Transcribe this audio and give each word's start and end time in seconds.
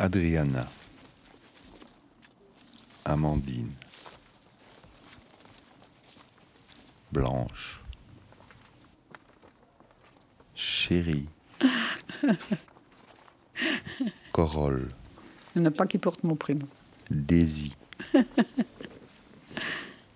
Adriana, 0.00 0.66
Amandine, 3.04 3.70
Blanche, 7.12 7.78
Chérie, 10.54 11.28
Corolle, 14.32 14.88
Il 15.54 15.60
n'y 15.60 15.68
en 15.68 15.70
a 15.70 15.74
pas 15.74 15.86
qui 15.86 15.98
portent 15.98 16.24
mon 16.24 16.34
prénom. 16.34 16.66
Daisy, 17.10 17.76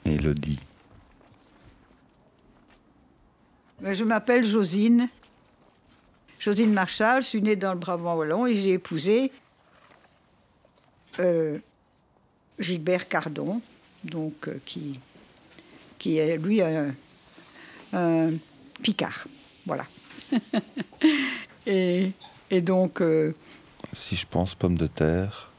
Élodie, 0.07 0.61
Mais 3.83 3.95
Je 3.95 4.05
m'appelle 4.05 4.45
Josine. 4.45 5.11
Josine 6.39 6.73
Marchal, 6.73 7.21
je 7.21 7.27
suis 7.27 7.43
née 7.43 7.57
dans 7.57 7.75
le 7.75 7.79
Brabant 7.79 8.17
Wallon 8.17 8.47
et 8.47 8.55
j'ai 8.55 8.73
épousé 8.73 9.31
euh, 11.21 11.59
Gilbert 12.59 13.09
Cardon, 13.09 13.61
donc, 14.03 14.49
euh, 14.49 14.59
qui, 14.65 15.01
qui 15.99 16.19
est 16.19 16.37
lui 16.37 16.63
un, 16.63 16.95
un 17.93 18.31
Picard. 18.83 19.27
Voilà. 19.67 19.87
et, 21.67 22.13
et 22.51 22.61
donc, 22.61 23.01
euh, 23.01 23.33
Si 23.93 24.17
je 24.17 24.27
pense 24.27 24.55
pommes 24.55 24.77
de 24.77 24.87
terre, 24.87 25.51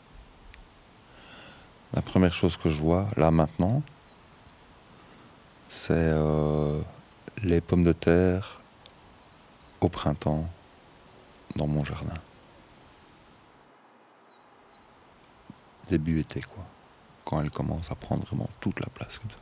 la 1.93 2.01
première 2.01 2.33
chose 2.33 2.57
que 2.57 2.69
je 2.69 2.77
vois 2.77 3.07
là 3.15 3.31
maintenant, 3.31 3.81
c'est 5.69 5.93
euh, 5.93 6.81
les 7.43 7.61
pommes 7.61 7.83
de 7.83 7.93
terre 7.93 8.59
au 9.81 9.89
printemps 9.89 10.47
dans 11.55 11.67
mon 11.67 11.83
jardin. 11.83 12.13
Début 15.89 16.19
été 16.19 16.41
quoi, 16.41 16.65
quand 17.23 17.41
elles 17.41 17.51
commencent 17.51 17.91
à 17.91 17.95
prendre 17.95 18.25
vraiment 18.25 18.49
toute 18.59 18.79
la 18.79 18.87
place 18.87 19.19
comme 19.19 19.31
ça. 19.31 19.37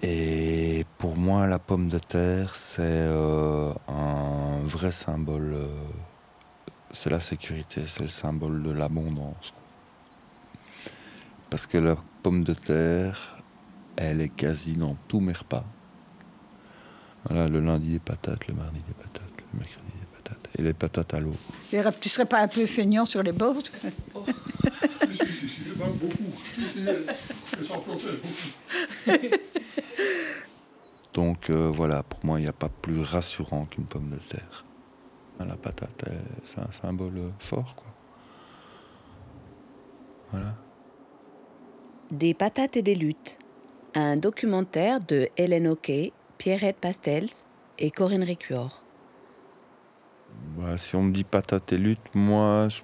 Et 0.00 0.86
pour 0.98 1.16
moi, 1.16 1.46
la 1.46 1.58
pomme 1.58 1.88
de 1.88 1.98
terre, 1.98 2.54
c'est 2.54 2.82
euh, 2.82 3.72
un 3.88 4.60
vrai 4.64 4.92
symbole. 4.92 5.54
euh, 5.54 5.66
c'est 6.92 7.10
la 7.10 7.20
sécurité, 7.20 7.86
c'est 7.86 8.02
le 8.02 8.08
symbole 8.08 8.62
de 8.62 8.70
l'abondance. 8.70 9.52
Parce 11.50 11.66
que 11.66 11.78
la 11.78 11.96
pomme 12.22 12.44
de 12.44 12.54
terre, 12.54 13.42
elle 13.96 14.20
est 14.20 14.28
quasi 14.28 14.74
dans 14.74 14.96
tous 15.08 15.20
mes 15.20 15.32
repas. 15.32 15.64
Voilà, 17.24 17.48
le 17.48 17.60
lundi 17.60 17.92
des 17.92 17.98
patates, 17.98 18.46
le 18.46 18.54
mardi 18.54 18.80
des 18.86 18.94
patates, 18.94 19.32
le 19.52 19.58
mercredi 19.58 19.92
des. 20.00 20.07
Et 20.58 20.62
les 20.62 20.72
patates 20.72 21.14
à 21.14 21.20
l'eau. 21.20 21.34
et 21.72 21.80
tu 22.00 22.08
serais 22.08 22.26
pas 22.26 22.40
un 22.40 22.48
peu 22.48 22.66
feignant 22.66 23.04
sur 23.04 23.22
les 23.22 23.32
bords? 23.32 23.62
Si, 25.10 25.26
si, 25.26 25.32
si, 25.34 25.48
si, 25.48 25.60
même 25.78 25.92
beaucoup. 25.94 26.16
Si, 26.54 26.68
si, 26.68 26.80
je 27.58 27.64
sens 27.64 27.82
planter 27.82 28.20
beaucoup. 29.06 29.28
Donc 31.14 31.50
euh, 31.50 31.70
voilà, 31.74 32.02
pour 32.02 32.24
moi, 32.24 32.38
il 32.38 32.42
n'y 32.42 32.48
a 32.48 32.52
pas 32.52 32.68
plus 32.68 33.00
rassurant 33.00 33.64
qu'une 33.64 33.86
pomme 33.86 34.10
de 34.10 34.16
terre. 34.16 34.64
La 35.40 35.56
patate, 35.56 36.04
c'est 36.42 36.58
un 36.60 36.70
symbole 36.70 37.32
fort, 37.38 37.74
quoi. 37.74 37.86
Voilà. 40.32 40.54
Des 42.10 42.34
patates 42.34 42.76
et 42.76 42.82
des 42.82 42.94
luttes. 42.94 43.38
Un 43.94 44.16
documentaire 44.16 45.00
de 45.00 45.28
Hélène 45.36 45.68
Hockey, 45.68 46.12
Pierrette 46.36 46.76
Pastels 46.76 47.28
et 47.78 47.90
Corinne 47.90 48.24
Récuor. 48.24 48.82
Bah, 50.56 50.76
si 50.76 50.96
on 50.96 51.02
me 51.02 51.12
dit 51.12 51.24
patate 51.24 51.72
et 51.72 51.78
lutte, 51.78 52.00
moi, 52.14 52.68
je, 52.68 52.82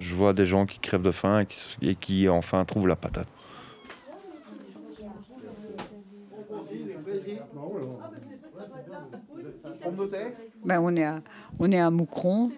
je 0.00 0.14
vois 0.14 0.32
des 0.32 0.46
gens 0.46 0.66
qui 0.66 0.78
crèvent 0.78 1.02
de 1.02 1.10
faim 1.10 1.40
et 1.40 1.46
qui, 1.46 1.56
s- 1.58 1.76
et 1.82 1.94
qui 1.94 2.28
enfin 2.28 2.64
trouvent 2.64 2.86
la 2.88 2.96
patate. 2.96 3.28
ben, 10.64 10.80
on, 10.80 10.94
est 10.96 11.04
à, 11.04 11.20
on 11.58 11.70
est 11.70 11.78
à 11.78 11.90
Moucron, 11.90 12.50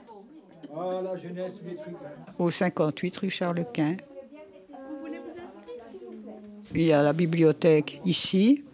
la 0.75 1.17
jeunesse, 1.17 1.53
tous 1.59 1.65
les 1.67 1.77
trucs. 1.77 1.93
là. 2.03 2.11
au 2.39 2.51
58 2.51 3.17
rue 3.17 3.31
Charles-Quint. 3.31 3.97
Il 6.75 6.83
y 6.83 6.93
a 6.93 7.03
la 7.03 7.13
bibliothèque 7.13 8.01
ici, 8.05 8.65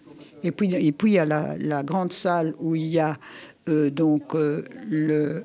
et 0.43 0.51
puis, 0.53 0.75
et 0.75 0.93
puis 0.93 1.13
il 1.13 1.15
y 1.15 1.19
a 1.19 1.25
la, 1.25 1.57
la 1.57 1.83
grande 1.83 2.13
salle 2.13 2.55
où 2.59 2.75
il 2.75 2.87
y 2.87 2.99
a 2.99 3.17
donc 3.67 4.35
euh, 4.35 5.45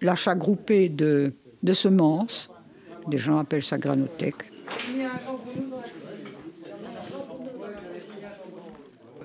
l'achat 0.00 0.34
groupé 0.34 0.88
de, 0.88 1.32
semences. 1.72 2.50
Des 3.08 3.18
gens 3.18 3.38
appellent 3.38 3.62
ça 3.62 3.78
granothèque. 3.78 4.50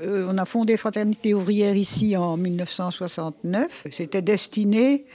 Euh, 0.03 0.28
on 0.30 0.38
a 0.38 0.46
fondé 0.46 0.78
Fraternité 0.78 1.34
ouvrière 1.34 1.75
ici 1.75 2.16
en 2.16 2.38
1969. 2.38 3.88
C'était 3.91 4.22
destiné 4.22 5.06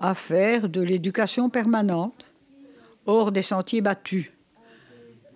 à 0.00 0.14
faire 0.14 0.68
de 0.68 0.80
l'éducation 0.80 1.50
permanente 1.50 2.24
hors 3.06 3.32
des 3.32 3.42
sentiers 3.42 3.80
battus, 3.80 4.30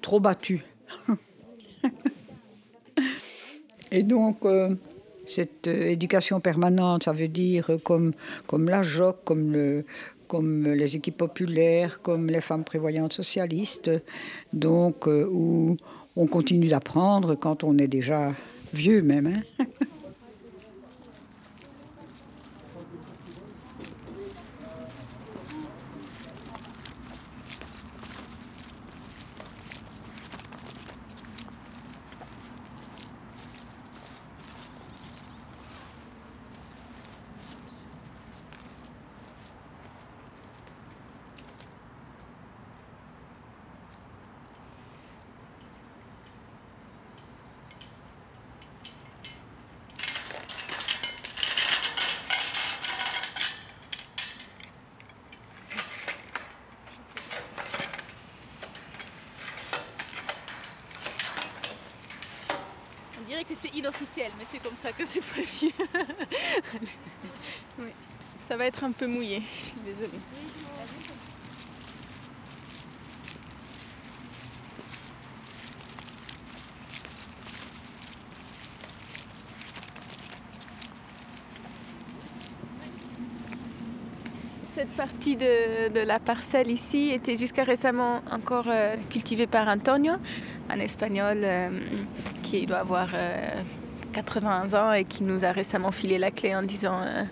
trop 0.01 0.21
battus. 0.21 0.61
Et 3.91 4.03
donc, 4.03 4.45
euh, 4.45 4.75
cette 5.27 5.69
euh, 5.69 5.89
éducation 5.91 6.41
permanente, 6.41 7.05
ça 7.05 7.13
veut 7.13 7.29
dire 7.29 7.71
comme, 7.83 8.13
comme 8.47 8.69
la 8.69 8.83
JOC, 8.83 9.17
comme 10.27 10.65
les 10.65 10.97
équipes 10.97 11.17
populaires, 11.17 12.01
comme 12.03 12.29
les 12.29 12.41
femmes 12.41 12.65
prévoyantes 12.65 13.13
socialistes, 13.13 13.91
donc 14.53 15.07
euh, 15.09 15.27
où 15.31 15.77
on 16.17 16.27
continue 16.27 16.69
d'apprendre 16.69 17.35
quand 17.35 17.65
on 17.65 17.77
est 17.79 17.89
déjà 17.89 18.33
vieux 18.73 19.03
même. 19.03 19.27
hein. 19.59 19.65
On 63.21 63.27
dirait 63.29 63.45
que 63.45 63.55
c'est 63.61 63.75
inofficiel, 63.75 64.31
mais 64.39 64.45
c'est 64.51 64.63
comme 64.63 64.77
ça 64.77 64.93
que 64.93 65.05
c'est 65.05 65.21
prévu. 65.21 65.71
oui. 67.79 67.89
Ça 68.47 68.57
va 68.57 68.67
être 68.67 68.85
un 68.85 68.93
peu 68.93 69.07
mouillé, 69.07 69.43
je 69.57 69.63
suis 69.63 69.81
désolée. 69.85 70.19
Cette 84.75 84.91
partie 84.97 85.37
de, 85.95 86.01
la 86.01 86.19
parcelle 86.19 86.71
ici 86.71 87.11
était 87.11 87.37
jusqu'à 87.37 87.65
récemment 87.65 88.23
encore 88.31 88.67
euh, 88.69 88.97
cultivée 89.11 89.47
par 89.47 89.69
Antonio, 89.69 90.15
un 90.69 90.79
espagnol 90.79 91.39
euh, 91.43 91.71
qui 92.43 92.67
doit 92.67 92.79
avoir 92.79 93.09
euh, 93.15 93.63
80 94.15 94.75
ans 94.75 94.93
et 94.93 95.05
qui 95.05 95.25
nous 95.25 95.45
a 95.45 95.53
récemment 95.53 95.91
filé 95.91 96.19
la 96.19 96.31
clé 96.31 96.55
en 96.55 96.63
disant 96.63 97.01
euh, 97.03 97.25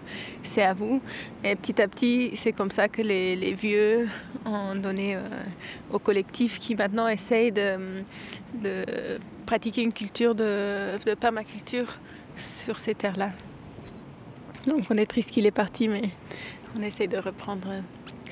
c'est 0.43 0.63
à 0.63 0.75
vous. 0.75 1.01
Et 1.45 1.55
petit 1.55 1.81
à 1.81 1.89
petit, 1.89 2.33
c'est 2.35 2.53
comme 2.53 2.71
ça 2.71 2.89
que 2.89 3.01
les, 3.03 3.55
vieux 3.55 4.09
ont 4.45 4.75
donné 4.75 5.17
euh, 5.17 5.21
au 5.93 5.99
collectif 5.99 6.59
qui 6.59 6.75
maintenant 6.75 7.09
essaye 7.09 7.53
de, 7.53 8.03
de 8.63 8.85
pratiquer 9.47 9.83
une 9.83 9.93
culture 9.93 10.35
de, 10.35 10.99
de 11.07 11.15
permaculture 11.15 11.99
sur 12.37 12.79
ces 12.79 12.95
terres-là. 12.95 13.31
Donc 14.67 14.85
on 14.91 14.97
est 14.97 15.07
triste 15.07 15.31
qu'il 15.31 15.47
est 15.47 15.51
parti, 15.51 15.89
mais 15.89 16.11
on 16.79 16.83
essaye 16.83 17.09
de 17.09 17.19
reprendre 17.19 17.69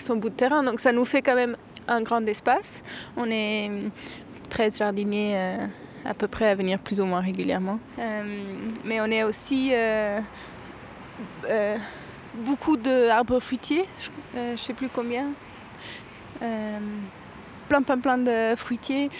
son 0.02 0.16
bout 0.16 0.30
de 0.30 0.34
terrain. 0.34 0.62
Donc 0.62 0.80
ça 0.80 0.92
nous 0.92 1.04
fait 1.04 1.22
quand 1.22 1.34
même 1.34 1.56
un 1.88 2.02
grand 2.02 2.26
espace. 2.26 2.82
On 3.16 3.26
est 3.26 3.68
euh, 3.70 3.88
13 4.48 4.78
jardiniers 4.78 5.32
euh, 5.34 5.66
à 6.04 6.14
peu 6.14 6.28
près 6.28 6.48
à 6.48 6.54
venir 6.54 6.78
plus 6.78 7.00
ou 7.00 7.04
moins 7.04 7.20
régulièrement. 7.20 7.78
Euh, 7.98 8.22
mais 8.84 9.00
on 9.00 9.06
est 9.06 9.22
aussi 9.22 9.70
euh, 9.72 10.20
euh, 11.48 11.76
beaucoup 12.34 12.76
d'arbres 12.76 13.40
fruitiers, 13.40 13.86
je 14.34 14.52
ne 14.52 14.56
sais 14.56 14.74
plus 14.74 14.88
combien. 14.88 15.28
plein, 17.68 17.82
plein, 17.82 17.98
plein 17.98 18.18
de 18.18 18.54
fruitiers. 18.56 19.10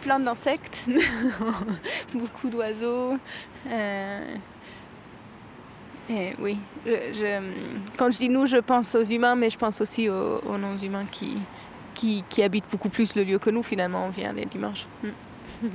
plein 0.00 0.20
d'insectes, 0.20 0.86
beaucoup 2.14 2.48
d'oiseaux. 2.50 3.16
Et 6.10 6.34
oui, 6.40 6.58
je, 6.84 7.40
quand 7.96 8.10
je 8.10 8.18
dis 8.18 8.28
nous, 8.28 8.44
je 8.44 8.56
pense 8.56 8.96
aux 8.96 9.04
humains, 9.04 9.36
mais 9.36 9.48
je 9.48 9.56
pense 9.56 9.80
aussi 9.80 10.08
aux, 10.08 10.58
non-humains 10.58 11.06
qui, 11.06 11.36
qui, 11.94 12.24
qui, 12.28 12.42
habitent 12.42 12.68
beaucoup 12.68 12.88
plus 12.88 13.14
le 13.14 13.22
lieu 13.22 13.38
que 13.38 13.48
nous, 13.48 13.62
finalement, 13.62 14.06
on 14.06 14.10
vient 14.10 14.32
les 14.32 14.44
dimanches. 14.44 14.88
Mm. 15.04 15.68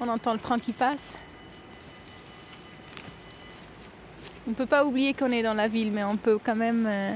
On 0.00 0.08
entend 0.08 0.34
le 0.34 0.38
train 0.38 0.58
qui 0.58 0.72
passe. 0.72 1.16
On 4.44 4.50
ne 4.50 4.56
peut 4.56 4.66
pas 4.66 4.84
oublier 4.84 5.14
qu'on 5.14 5.30
est 5.30 5.42
dans 5.42 5.54
la 5.54 5.68
ville, 5.68 5.92
mais 5.92 6.02
on 6.02 6.16
peut 6.16 6.38
quand 6.42 6.56
même 6.56 6.84
euh, 6.88 7.14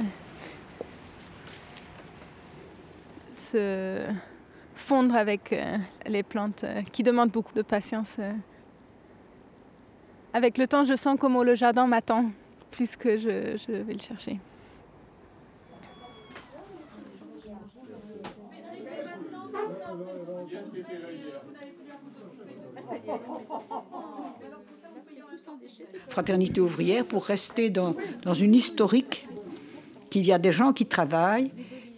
se 3.32 3.98
fondre 4.76 5.16
avec 5.16 5.52
euh, 5.52 5.76
les 6.06 6.22
plantes 6.22 6.62
euh, 6.62 6.82
qui 6.92 7.02
demandent 7.02 7.32
beaucoup 7.32 7.54
de 7.54 7.62
patience. 7.62 8.18
Avec 10.32 10.56
le 10.56 10.68
temps, 10.68 10.84
je 10.84 10.94
sens 10.94 11.18
comment 11.18 11.42
le 11.42 11.56
jardin 11.56 11.88
m'attend 11.88 12.30
plus 12.70 12.94
que 12.94 13.18
je, 13.18 13.56
je 13.56 13.72
vais 13.72 13.94
le 13.94 14.00
chercher. 14.00 14.38
Fraternité 26.08 26.60
ouvrière 26.60 27.04
pour 27.04 27.24
rester 27.24 27.70
dans, 27.70 27.94
une 28.38 28.54
historique 28.54 29.26
qu'il 30.10 30.24
y 30.24 30.32
a 30.32 30.38
des 30.38 30.52
gens 30.52 30.72
qui 30.72 30.86
travaillent 30.86 31.52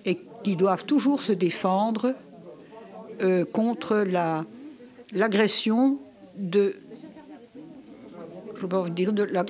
et 0.04 0.18
qui 0.42 0.56
doivent 0.56 0.84
toujours 0.84 1.20
se 1.20 1.32
défendre 1.32 2.14
euh, 3.20 3.44
contre 3.44 3.98
la, 3.98 4.44
l'agression 5.12 5.98
de 6.36 6.74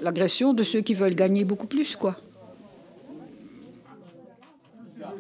l'agression 0.02 0.52
de 0.52 0.62
ceux 0.62 0.81
qui 0.81 0.94
veulent 0.94 1.14
gagner 1.14 1.44
beaucoup 1.44 1.66
plus 1.66 1.96
quoi. 1.96 2.16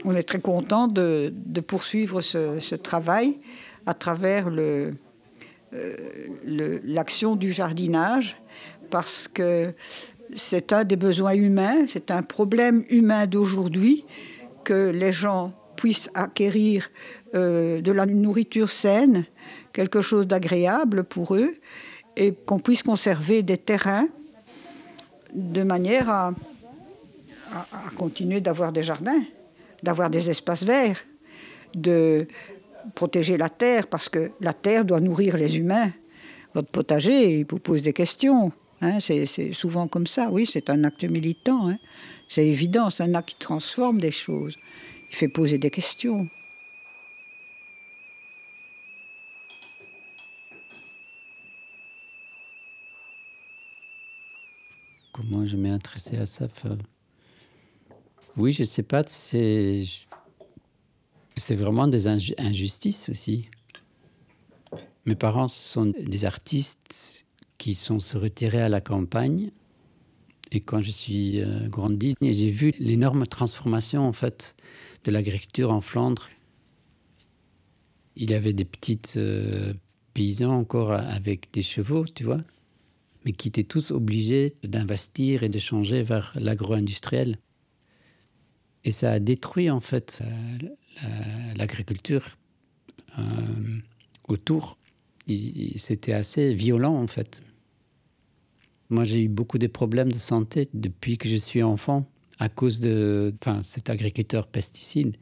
On 0.04 0.14
est 0.14 0.22
très 0.22 0.40
content 0.40 0.86
de, 0.86 1.32
poursuivre 1.66 2.20
ce, 2.20 2.74
travail 2.74 3.38
à 3.86 3.94
travers 3.94 4.48
euh, 4.50 4.90
l'action 6.84 7.36
du 7.36 7.52
jardinage 7.52 8.36
parce 8.90 9.28
que 9.28 9.74
c'est 10.36 10.72
un 10.72 10.84
des 10.84 10.96
besoins 10.96 11.34
humains, 11.34 11.86
c'est 11.88 12.10
un 12.10 12.22
problème 12.22 12.84
humain 12.88 13.26
d'aujourd'hui 13.26 14.04
que 14.64 14.90
les 14.90 15.12
gens 15.12 15.52
puissent 15.76 16.10
acquérir 16.14 16.90
euh, 17.34 17.80
de 17.80 17.92
la 17.92 18.04
nourriture 18.04 18.70
saine, 18.70 19.24
quelque 19.72 20.00
chose 20.00 20.26
d'agréable 20.26 21.04
pour 21.04 21.34
eux, 21.34 21.54
et 22.16 22.34
qu'on 22.34 22.58
puisse 22.58 22.82
conserver 22.82 23.42
des 23.42 23.58
terrains 23.58 24.08
de 25.32 25.62
manière 25.62 26.10
à, 26.10 26.34
continuer 27.96 28.40
d'avoir 28.40 28.72
des 28.72 28.82
jardins, 28.82 29.22
d'avoir 29.82 30.10
des 30.10 30.28
espaces 30.28 30.64
verts, 30.64 31.00
de 31.74 32.26
protéger 32.94 33.36
la 33.36 33.48
terre, 33.48 33.86
parce 33.86 34.08
que 34.08 34.32
la 34.40 34.52
terre 34.52 34.84
doit 34.84 35.00
nourrir 35.00 35.36
les 35.36 35.58
humains. 35.58 35.92
Votre 36.54 36.70
potager, 36.70 37.38
il 37.38 37.46
vous 37.48 37.58
pose 37.58 37.82
des 37.82 37.92
questions. 37.92 38.52
Hein, 38.80 39.00
c'est 39.00 39.52
souvent 39.52 39.88
comme 39.88 40.06
ça, 40.06 40.28
oui, 40.30 40.46
c'est 40.46 40.70
un 40.70 40.84
acte 40.84 41.02
militant. 41.04 41.68
Hein. 41.68 41.78
C'est 42.28 42.46
évident, 42.46 42.90
c'est 42.90 43.02
un 43.02 43.14
acte 43.14 43.30
qui 43.30 43.36
transforme 43.36 44.00
des 44.00 44.12
choses. 44.12 44.56
Il 45.10 45.16
fait 45.16 45.28
poser 45.28 45.58
des 45.58 45.70
questions. 45.70 46.28
Comment 55.12 55.44
je 55.44 55.56
m'ai 55.56 55.70
intéressé 55.70 56.16
à 56.18 56.26
ça 56.26 56.46
Oui, 58.36 58.52
je 58.52 58.60
ne 58.60 58.64
sais 58.64 58.84
pas, 58.84 59.02
c'est 59.06 59.84
vraiment 61.50 61.88
des 61.88 62.06
injustices 62.06 63.08
aussi. 63.08 63.48
Mes 65.04 65.16
parents 65.16 65.48
sont 65.48 65.86
des 65.86 66.24
artistes 66.24 67.26
sont 67.74 67.98
se 67.98 68.16
retirés 68.16 68.60
à 68.60 68.68
la 68.68 68.80
campagne. 68.80 69.50
Et 70.50 70.60
quand 70.60 70.80
je 70.82 70.90
suis 70.90 71.40
euh, 71.40 71.68
grandi, 71.68 72.14
j'ai 72.20 72.50
vu 72.50 72.72
l'énorme 72.78 73.26
transformation 73.26 74.06
en 74.06 74.12
fait 74.12 74.56
de 75.04 75.10
l'agriculture 75.10 75.70
en 75.70 75.80
Flandre. 75.80 76.28
Il 78.16 78.30
y 78.30 78.34
avait 78.34 78.52
des 78.52 78.64
petites 78.64 79.14
euh, 79.16 79.74
paysans 80.14 80.52
encore 80.52 80.92
avec 80.92 81.52
des 81.52 81.62
chevaux, 81.62 82.04
tu 82.06 82.24
vois, 82.24 82.40
mais 83.24 83.32
qui 83.32 83.48
étaient 83.48 83.62
tous 83.62 83.90
obligés 83.90 84.56
d'investir 84.64 85.42
et 85.42 85.48
de 85.48 85.58
changer 85.58 86.02
vers 86.02 86.32
l'agro-industriel. 86.34 87.38
Et 88.84 88.90
ça 88.90 89.12
a 89.12 89.18
détruit 89.20 89.70
en 89.70 89.80
fait 89.80 90.22
euh, 91.04 91.54
l'agriculture 91.56 92.38
euh, 93.18 93.22
autour. 94.28 94.78
C'était 95.76 96.14
assez 96.14 96.54
violent 96.54 96.94
en 96.94 97.06
fait. 97.06 97.42
Moi, 98.90 99.04
j'ai 99.04 99.24
eu 99.24 99.28
beaucoup 99.28 99.58
de 99.58 99.66
problèmes 99.66 100.10
de 100.10 100.18
santé 100.18 100.68
depuis 100.72 101.18
que 101.18 101.28
je 101.28 101.36
suis 101.36 101.62
enfant 101.62 102.10
à 102.38 102.48
cause 102.48 102.80
de 102.80 103.34
enfin, 103.40 103.62
cet 103.62 103.90
agriculteur 103.90 104.46
pesticide. 104.46 105.16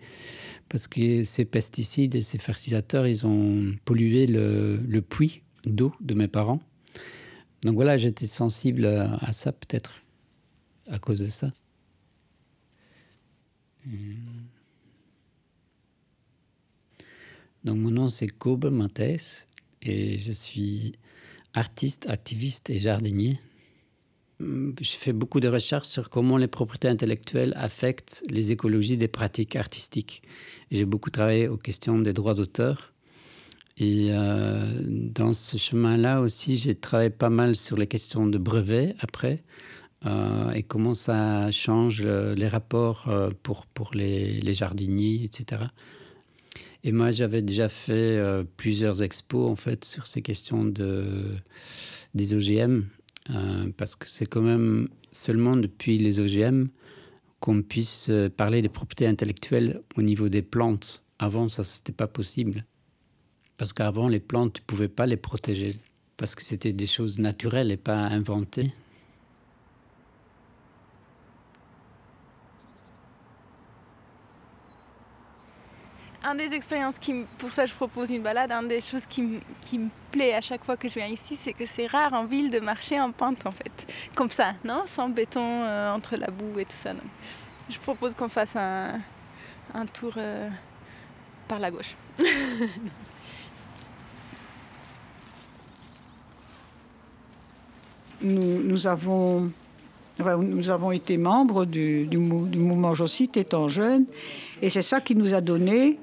Parce 0.68 0.86
que 0.88 1.24
ces 1.24 1.44
pesticides 1.44 2.14
et 2.14 2.20
ces 2.20 2.38
fertilisateurs, 2.38 3.06
ils 3.06 3.26
ont 3.26 3.62
pollué 3.84 4.26
le, 4.26 4.76
le 4.76 5.02
puits 5.02 5.42
d'eau 5.64 5.92
de 6.00 6.14
mes 6.14 6.28
parents. 6.28 6.60
Donc 7.62 7.74
voilà, 7.74 7.96
j'étais 7.96 8.26
sensible 8.26 8.86
à 8.86 9.32
ça 9.32 9.52
peut-être 9.52 10.02
à 10.88 10.98
cause 10.98 11.20
de 11.20 11.26
ça. 11.26 11.52
Donc 17.64 17.78
mon 17.78 17.90
nom 17.90 18.08
c'est 18.08 18.28
Kobe 18.28 18.70
Mathès 18.70 19.48
et 19.82 20.18
je 20.18 20.32
suis 20.32 20.92
artiste, 21.54 22.08
activiste 22.08 22.70
et 22.70 22.78
jardinier. 22.78 23.40
Je 24.38 24.90
fais 24.90 25.14
beaucoup 25.14 25.40
de 25.40 25.48
recherches 25.48 25.88
sur 25.88 26.10
comment 26.10 26.36
les 26.36 26.46
propriétés 26.46 26.88
intellectuelles 26.88 27.54
affectent 27.56 28.22
les 28.28 28.52
écologies 28.52 28.98
des 28.98 29.08
pratiques 29.08 29.56
artistiques. 29.56 30.22
J'ai 30.70 30.84
beaucoup 30.84 31.10
travaillé 31.10 31.48
aux 31.48 31.56
questions 31.56 31.98
des 31.98 32.12
droits 32.12 32.34
d'auteur. 32.34 32.92
Et 33.78 34.08
euh, 34.10 34.64
dans 34.84 35.32
ce 35.32 35.56
chemin-là 35.56 36.20
aussi, 36.20 36.56
j'ai 36.56 36.74
travaillé 36.74 37.10
pas 37.10 37.30
mal 37.30 37.56
sur 37.56 37.76
les 37.76 37.86
questions 37.86 38.26
de 38.26 38.38
brevets 38.38 38.94
après 39.00 39.42
euh, 40.04 40.50
et 40.52 40.62
comment 40.62 40.94
ça 40.94 41.50
change 41.50 42.02
le, 42.02 42.34
les 42.34 42.48
rapports 42.48 43.08
euh, 43.08 43.30
pour, 43.42 43.66
pour 43.66 43.92
les, 43.94 44.52
jardiniers, 44.52 45.24
etc. 45.24 45.62
Et 46.84 46.92
moi, 46.92 47.10
j'avais 47.10 47.42
déjà 47.42 47.68
fait 47.68 48.22
plusieurs 48.56 49.02
expos 49.02 49.50
en 49.50 49.56
fait 49.56 49.84
sur 49.84 50.06
ces 50.06 50.22
questions 50.22 50.64
de, 50.64 51.34
des 52.14 52.34
OGM 52.34 52.84
euh, 53.30 53.68
parce 53.76 53.96
que 53.96 54.08
c'est 54.08 54.26
quand 54.26 54.42
même 54.42 54.88
seulement 55.12 55.56
depuis 55.56 55.98
les 55.98 56.20
OGM 56.20 56.66
qu'on 57.40 57.62
puisse 57.62 58.08
euh, 58.10 58.28
parler 58.28 58.62
des 58.62 58.68
propriétés 58.68 59.06
intellectuelles 59.06 59.82
au 59.96 60.02
niveau 60.02 60.28
des 60.28 60.42
plantes. 60.42 61.02
Avant, 61.18 61.48
ça, 61.48 61.64
c'était 61.64 61.92
pas 61.92 62.06
possible. 62.06 62.64
Parce 63.56 63.72
qu'avant, 63.72 64.08
les 64.08 64.20
plantes, 64.20 64.54
tu 64.54 64.62
pouvais 64.62 64.88
pas 64.88 65.06
les 65.06 65.16
protéger. 65.16 65.76
Parce 66.16 66.34
que 66.34 66.42
c'était 66.42 66.72
des 66.72 66.86
choses 66.86 67.18
naturelles 67.18 67.70
et 67.70 67.76
pas 67.76 67.98
inventées. 67.98 68.72
Un 76.26 76.34
des 76.34 76.52
expériences 76.54 76.98
qui, 76.98 77.24
pour 77.38 77.52
ça 77.52 77.66
je 77.66 77.74
propose 77.74 78.10
une 78.10 78.22
balade, 78.22 78.50
un 78.50 78.64
des 78.64 78.80
choses 78.80 79.06
qui, 79.06 79.22
me 79.22 79.40
plaît 80.10 80.34
à 80.34 80.40
chaque 80.40 80.64
fois 80.64 80.76
que 80.76 80.88
je 80.88 80.94
viens 80.94 81.06
ici, 81.06 81.36
c'est 81.36 81.52
que 81.52 81.64
c'est 81.66 81.86
rare 81.86 82.12
en 82.14 82.24
ville 82.24 82.50
de 82.50 82.58
marcher 82.58 83.00
en 83.00 83.12
pente 83.12 83.46
en 83.46 83.52
fait, 83.52 84.10
comme 84.14 84.30
ça, 84.30 84.54
non, 84.64 84.82
sans 84.86 85.08
béton 85.08 85.40
euh, 85.40 85.94
entre 85.94 86.16
la 86.16 86.26
boue 86.26 86.58
et 86.58 86.64
tout 86.64 86.76
ça. 86.76 86.92
Donc, 86.92 87.04
je 87.68 87.78
propose 87.78 88.14
qu'on 88.14 88.28
fasse 88.28 88.56
un, 88.56 89.00
tour 89.92 90.14
euh, 90.16 90.48
par 91.46 91.60
la 91.60 91.70
gauche. 91.70 91.94
nous, 98.22 98.86
avons 98.86 99.52
Enfin, 100.18 100.38
nous 100.38 100.70
avons 100.70 100.92
été 100.92 101.18
membres 101.18 101.66
du, 101.66 102.06
du, 102.06 102.16
du 102.16 102.58
mouvement 102.58 102.94
étant 103.34 103.68
jeunes, 103.68 104.06
et 104.62 104.70
c'est 104.70 104.80
ça 104.80 104.98
qui 105.02 105.14
nous 105.14 105.34
a 105.34 105.42
donné 105.42 105.98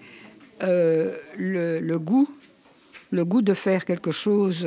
euh, 0.62 1.15
le, 1.38 1.79
le, 1.79 2.00
goût, 2.00 2.29
le 3.12 3.25
goût 3.25 3.41
de 3.41 3.53
faire 3.53 3.86
quelque 3.86 4.12
chose 4.12 4.65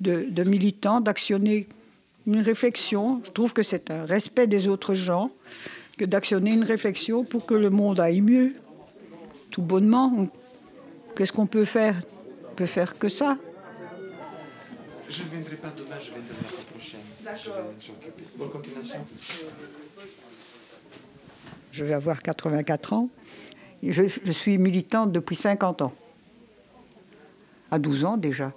de, 0.00 0.24
de 0.28 0.44
militant, 0.44 1.00
d'actionner 1.00 1.66
une 2.26 2.40
réflexion. 2.40 3.22
Je 3.24 3.30
trouve 3.30 3.52
que 3.52 3.62
c'est 3.62 3.90
un 3.90 4.04
respect 4.04 4.46
des 4.46 4.68
autres 4.68 4.94
gens 4.94 5.30
que 5.98 6.04
d'actionner 6.04 6.52
une 6.52 6.64
réflexion 6.64 7.24
pour 7.24 7.44
que 7.44 7.54
le 7.54 7.70
monde 7.70 8.00
aille 8.00 8.22
mieux. 8.22 8.54
Tout 9.50 9.62
bonnement, 9.62 10.26
qu'est-ce 11.16 11.32
qu'on 11.32 11.46
peut 11.46 11.64
faire? 11.64 12.00
On 12.50 12.54
peut 12.54 12.66
faire 12.66 12.98
que 12.98 13.08
ça. 13.08 13.36
Je 15.10 15.24
ne 15.24 15.28
viendrai 15.28 15.56
pas 15.56 15.72
demain, 15.76 15.96
je 16.00 16.10
viendrai 16.10 16.34
la 16.40 16.48
fois 16.48 16.64
prochaine. 16.70 17.00
D'accord. 17.24 17.72
Bonne 18.36 18.50
continuation. 18.50 18.98
Je 21.72 21.84
vais 21.84 21.94
avoir 21.94 22.22
84 22.22 22.92
ans. 22.92 23.08
Je, 23.82 24.32
suis 24.32 24.58
militante 24.58 25.12
depuis 25.12 25.36
50 25.36 25.82
ans. 25.82 25.92
À 27.70 27.78
12 27.78 28.04
ans 28.04 28.16
déjà. 28.16 28.52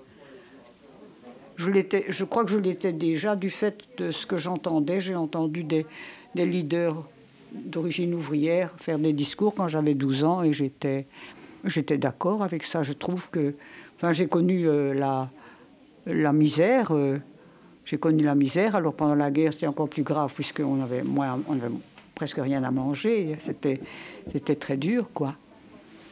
Je, 1.56 1.70
je 2.10 2.24
crois 2.26 2.44
que 2.44 2.52
je 2.52 2.58
l'étais 2.58 2.94
déjà 2.94 3.36
du 3.36 3.50
fait 3.50 3.78
de 3.98 4.12
ce 4.12 4.26
que 4.26 4.38
j'entendais. 4.38 5.00
J'ai 5.00 5.16
entendu 5.16 5.64
des, 5.64 5.86
leaders 6.36 7.08
d'origine 7.54 8.16
ouvrière 8.16 8.74
faire 8.80 8.98
des 8.98 9.14
discours 9.14 9.54
quand 9.54 9.68
j'avais 9.68 9.94
12 9.94 10.24
ans 10.24 10.44
et 10.44 10.52
j'étais, 10.52 11.06
d'accord 11.98 12.44
avec 12.44 12.64
ça. 12.64 12.84
Je 12.84 12.94
trouve 12.94 13.30
que. 13.30 13.54
Enfin, 13.96 14.12
j'ai 14.12 14.28
connu 14.28 14.68
euh, 14.68 14.94
la, 16.06 16.34
misère. 16.34 16.92
Euh, 16.92 17.20
j'ai 17.86 17.98
connu 17.98 18.24
la 18.24 18.36
misère. 18.36 18.76
Alors 18.76 18.94
pendant 18.94 19.16
la 19.16 19.32
guerre, 19.32 19.54
c'était 19.54 19.68
encore 19.68 19.88
plus 19.88 20.04
grave 20.04 20.34
puisqu'on 20.34 20.82
avait, 20.82 21.04
moins, 21.04 21.40
avait 21.50 21.70
presque 22.16 22.38
rien 22.38 22.64
à 22.64 22.72
manger. 22.72 23.36
C'était, 23.40 23.80
c'était 24.32 24.56
très 24.56 24.78
dur, 24.78 25.10
quoi. 25.14 25.36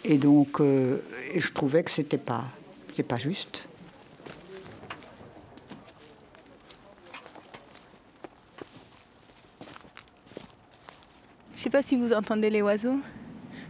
Et 0.03 0.17
donc, 0.17 0.60
euh, 0.60 0.98
et 1.34 1.39
je 1.39 1.53
trouvais 1.53 1.84
que 1.84 1.91
c'était 1.91 2.17
pas, 2.17 2.46
c'était 2.89 3.03
pas 3.03 3.17
juste. 3.17 3.67
Je 11.55 11.62
sais 11.65 11.70
pas 11.70 11.84
si 11.84 11.96
vous 11.96 12.12
entendez 12.13 12.50
les 12.50 12.63
oiseaux. 12.63 13.00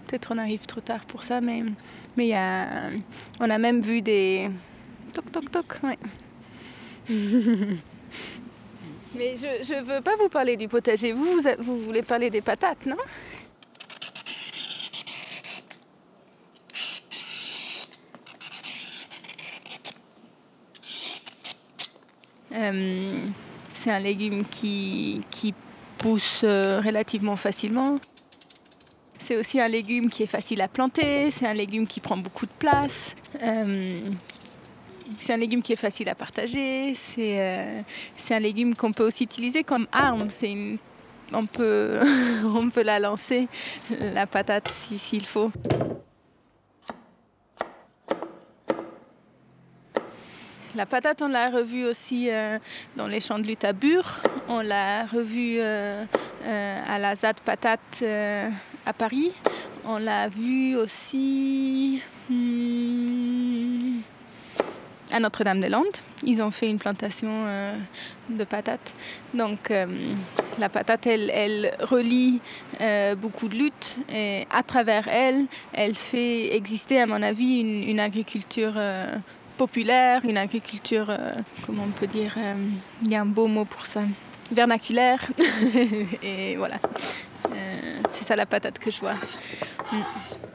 Peut-être 0.08 0.32
on 0.34 0.38
arrive 0.38 0.66
trop 0.66 0.80
tard 0.80 1.04
pour 1.06 1.24
ça, 1.24 1.42
mais 1.42 1.64
mais 2.16 2.28
y 2.28 2.34
a, 2.34 2.90
on 3.40 3.50
a 3.50 3.58
même 3.58 3.82
vu 3.82 4.02
des 4.02 4.50
toc 5.14 5.30
toc 5.32 5.52
toc. 5.52 5.80
Ouais. 5.84 5.98
mais 9.16 9.36
je 9.38 9.64
je 9.64 9.84
veux 9.84 10.02
pas 10.02 10.16
vous 10.18 10.30
parler 10.30 10.58
du 10.58 10.68
potager. 10.68 11.14
Vous 11.14 11.40
vous, 11.60 11.78
voulez 11.82 12.02
parler 12.02 12.30
des 12.30 12.42
patates, 12.42 12.86
non? 12.86 12.98
Euh, 22.54 23.18
C'est 23.74 23.92
un 23.92 24.00
légume 24.00 24.46
qui 24.46 25.24
pousse 25.98 26.44
relativement 26.44 27.36
facilement. 27.36 28.00
C'est 29.22 29.38
aussi 29.38 29.62
un 29.62 29.68
légume 29.68 30.10
qui 30.10 30.24
est 30.24 30.28
facile 30.28 30.62
à 30.62 30.68
planter, 30.68 31.30
c'est 31.30 31.46
un 31.46 31.54
légume 31.54 31.86
qui 31.86 32.00
prend 32.00 32.18
beaucoup 32.18 32.48
de 32.48 32.52
place. 32.58 33.16
Euh, 33.44 34.02
c'est 35.20 35.34
un 35.34 35.38
légume 35.38 35.62
qui 35.62 35.74
est 35.74 35.78
facile 35.78 36.10
à 36.10 36.16
partager, 36.16 36.94
c'est 36.96 37.40
euh, 37.40 37.82
un 38.30 38.40
légume 38.40 38.76
qu'on 38.76 38.92
peut 38.92 39.06
aussi 39.06 39.24
utiliser 39.24 39.64
comme 39.64 39.88
arme. 39.92 40.28
Une, 40.44 40.78
on, 41.34 41.46
peut, 41.46 42.00
on 42.46 42.70
peut 42.70 42.84
la 42.84 43.00
lancer, 43.00 43.48
la 43.90 44.28
patate, 44.28 44.70
s'il 44.70 45.00
si, 45.00 45.20
faut. 45.20 45.52
La 50.74 50.86
patate, 50.86 51.22
on 51.22 51.28
l'a 51.28 51.50
revue 51.50 51.86
aussi 51.86 52.30
euh, 52.30 52.58
dans 52.96 53.08
les 53.08 53.20
champs 53.20 53.40
de 53.40 53.44
lutte 53.44 53.66
à 53.66 53.74
Bure. 53.74 54.22
On 54.48 54.62
l'a 54.62 55.06
revue 55.06 55.58
euh, 55.60 56.06
à 56.46 56.98
la 56.98 57.16
ZAD 57.16 57.42
Patate 57.42 58.04
à 58.86 58.94
Paris. 58.94 59.34
On 59.84 59.98
l'a 59.98 60.30
vue 60.30 60.76
aussi 60.76 62.02
à 65.12 65.20
Notre-Dame-des-Landes. 65.20 65.98
Ils 66.24 66.42
ont 66.42 66.52
fait 66.52 66.68
une 66.68 66.80
plantation 66.80 67.30
euh, 67.48 67.76
de 68.30 68.44
patates. 68.44 68.94
Donc 69.34 69.72
la 70.60 70.70
patate, 70.70 71.08
elle, 71.08 71.74
relie 71.80 72.42
beaucoup 73.18 73.48
de 73.48 73.56
luttes. 73.56 73.98
Et 74.14 74.46
à 74.52 74.64
travers 74.64 75.08
elle, 75.08 75.46
elle 75.74 75.96
fait 75.96 76.56
exister, 76.56 77.00
à 77.00 77.08
mon 77.08 77.22
avis, 77.22 77.62
une, 77.62 78.00
agriculture 78.00 78.74
populaire, 79.62 80.26
une 80.26 80.38
agriculture, 80.38 81.06
euh, 81.10 81.36
comment 81.68 81.84
on 81.84 81.92
peut 81.92 82.08
dire, 82.08 82.34
il 82.36 82.42
euh, 82.42 83.12
y 83.12 83.16
a 83.16 83.22
un 83.22 83.28
beau 83.28 83.46
mot 83.46 83.64
pour 83.64 83.86
ça, 83.86 84.02
vernaculaire. 84.52 85.30
et 86.24 86.56
voilà, 86.56 86.78
euh, 87.52 87.80
c'est 88.10 88.24
ça 88.24 88.36
la 88.36 88.48
patate 88.48 88.80
que 88.80 88.90
je 88.90 89.00
vois. 89.00 89.14
Mm. 89.92 90.51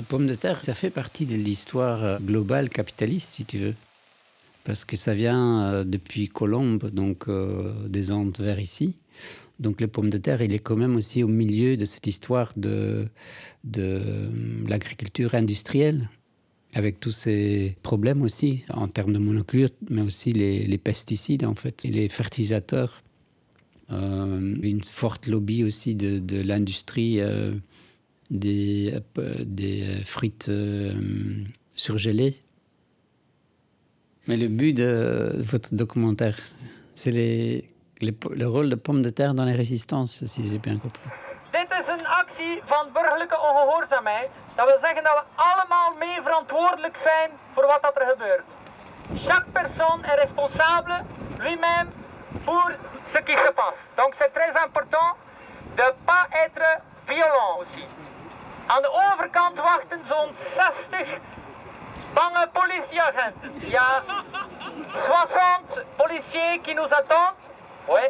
Le 0.00 0.06
pomme 0.06 0.26
de 0.26 0.34
terre, 0.34 0.64
ça 0.64 0.72
fait 0.72 0.88
partie 0.88 1.26
de 1.26 1.34
l'histoire 1.34 2.22
globale 2.22 2.70
capitaliste, 2.70 3.34
si 3.34 3.44
tu 3.44 3.58
veux. 3.58 3.74
Parce 4.64 4.86
que 4.86 4.96
ça 4.96 5.12
vient 5.12 5.62
euh, 5.62 5.84
depuis 5.84 6.26
Colombe, 6.26 6.88
donc 6.88 7.28
euh, 7.28 7.86
des 7.86 8.10
Andes 8.10 8.38
vers 8.40 8.58
ici. 8.58 8.96
Donc 9.58 9.78
le 9.82 9.88
pomme 9.88 10.08
de 10.08 10.16
terre, 10.16 10.40
il 10.40 10.54
est 10.54 10.58
quand 10.58 10.76
même 10.76 10.96
aussi 10.96 11.22
au 11.22 11.28
milieu 11.28 11.76
de 11.76 11.84
cette 11.84 12.06
histoire 12.06 12.54
de, 12.56 13.08
de 13.64 14.00
l'agriculture 14.66 15.34
industrielle, 15.34 16.08
avec 16.72 16.98
tous 16.98 17.10
ces 17.10 17.76
problèmes 17.82 18.22
aussi, 18.22 18.64
en 18.70 18.88
termes 18.88 19.12
de 19.12 19.18
monoculture, 19.18 19.76
mais 19.90 20.00
aussi 20.00 20.32
les, 20.32 20.66
les 20.66 20.78
pesticides, 20.78 21.44
en 21.44 21.54
fait, 21.54 21.82
les 21.84 22.08
fertilisateurs. 22.08 23.02
Euh, 23.92 24.56
une 24.62 24.82
forte 24.82 25.26
lobby 25.26 25.62
aussi 25.62 25.94
de, 25.94 26.20
de 26.20 26.40
l'industrie. 26.40 27.20
Euh, 27.20 27.52
des, 28.30 29.00
des 29.44 30.02
frites 30.04 30.48
euh, 30.48 30.92
surgelées. 31.74 32.36
Mais 34.26 34.36
le 34.36 34.48
but 34.48 34.72
de 34.74 35.32
votre 35.38 35.74
documentaire, 35.74 36.36
c'est 36.94 37.10
les, 37.10 37.64
les, 38.00 38.14
le 38.30 38.46
rôle 38.46 38.70
de 38.70 38.76
pomme 38.76 39.02
de 39.02 39.10
terre 39.10 39.34
dans 39.34 39.44
les 39.44 39.54
résistances, 39.56 40.24
si 40.26 40.48
j'ai 40.48 40.58
bien 40.58 40.78
compris. 40.78 41.08
Dit 41.52 41.68
is 41.80 41.88
een 41.88 42.06
actie 42.06 42.60
van 42.66 42.92
burgerlijke 42.92 43.38
ongehoorzaamheid. 43.48 44.30
Dat 44.56 44.66
wil 44.66 44.78
zeggen 44.80 45.02
dat 45.02 45.14
we 45.18 45.24
allemaal 45.48 45.88
mee 45.98 46.22
verantwoordelijk 46.22 46.96
zijn 46.96 47.30
voor 47.54 47.66
wat 47.66 47.82
dat 47.82 47.96
er 48.00 48.06
gebeurt. 48.12 48.48
Chaque 49.26 49.50
personne 49.52 50.00
est 50.04 50.18
responsable 50.24 50.94
lui-même 51.38 51.88
pour 52.44 52.70
ce 53.12 53.18
qui 53.26 53.36
se 53.44 53.52
passe. 53.60 53.80
Donc 53.96 54.14
c'est 54.18 54.32
très 54.32 54.54
important 54.66 55.08
de 55.76 55.82
ne 55.82 55.92
pas 56.04 56.24
être 56.44 56.66
violent 57.06 57.52
aussi. 57.60 57.84
Aan 58.72 58.82
de 58.82 58.92
overkant 59.12 59.56
wachten 59.56 60.00
zo'n 60.08 60.30
60 60.54 61.18
bange 62.14 62.48
politieagenten. 62.52 63.50
Ja, 63.76 64.02
60 64.92 65.84
policiers 65.96 66.60
qui 66.62 66.74
nous 66.74 66.90
attendent. 67.00 67.44
Oui. 67.88 68.04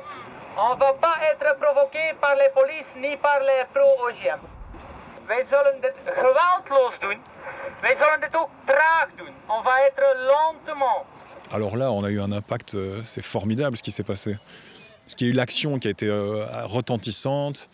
On 0.56 0.74
ne 0.74 0.78
va 0.78 0.92
pas 1.06 1.16
être 1.32 1.56
provoqué 1.58 2.14
par 2.20 2.34
les 2.36 2.50
polices 2.58 2.92
ni 2.94 3.16
par 3.16 3.40
les 3.48 3.64
pro-OGM. 3.72 4.40
Wij 5.26 5.44
zullen 5.44 5.80
dit 5.80 5.96
geweldloos 6.04 6.98
doen. 6.98 7.18
Wij 7.80 7.96
zullen 7.96 8.20
dit 8.20 8.36
ook 8.36 8.50
traag 8.64 9.08
doen. 9.16 9.34
On 9.46 9.62
va 9.62 9.76
être 9.86 10.04
lentement. 10.32 11.06
Alors 11.50 11.76
là, 11.76 11.90
on 11.90 12.04
a 12.04 12.08
eu 12.08 12.20
un 12.20 12.32
impact, 12.32 12.74
euh, 12.74 13.02
c'est 13.04 13.24
formidable 13.24 13.76
ce 13.76 13.82
qui 13.82 13.92
s'est 13.92 14.06
passé. 14.06 14.38
Parce 15.04 15.14
qu'il 15.14 15.26
y 15.26 15.30
a 15.30 15.32
eu 15.32 15.36
l'action 15.36 15.78
qui 15.78 15.88
a 15.88 15.90
été 15.90 16.06
euh, 16.06 16.66
retentissante. 16.66 17.70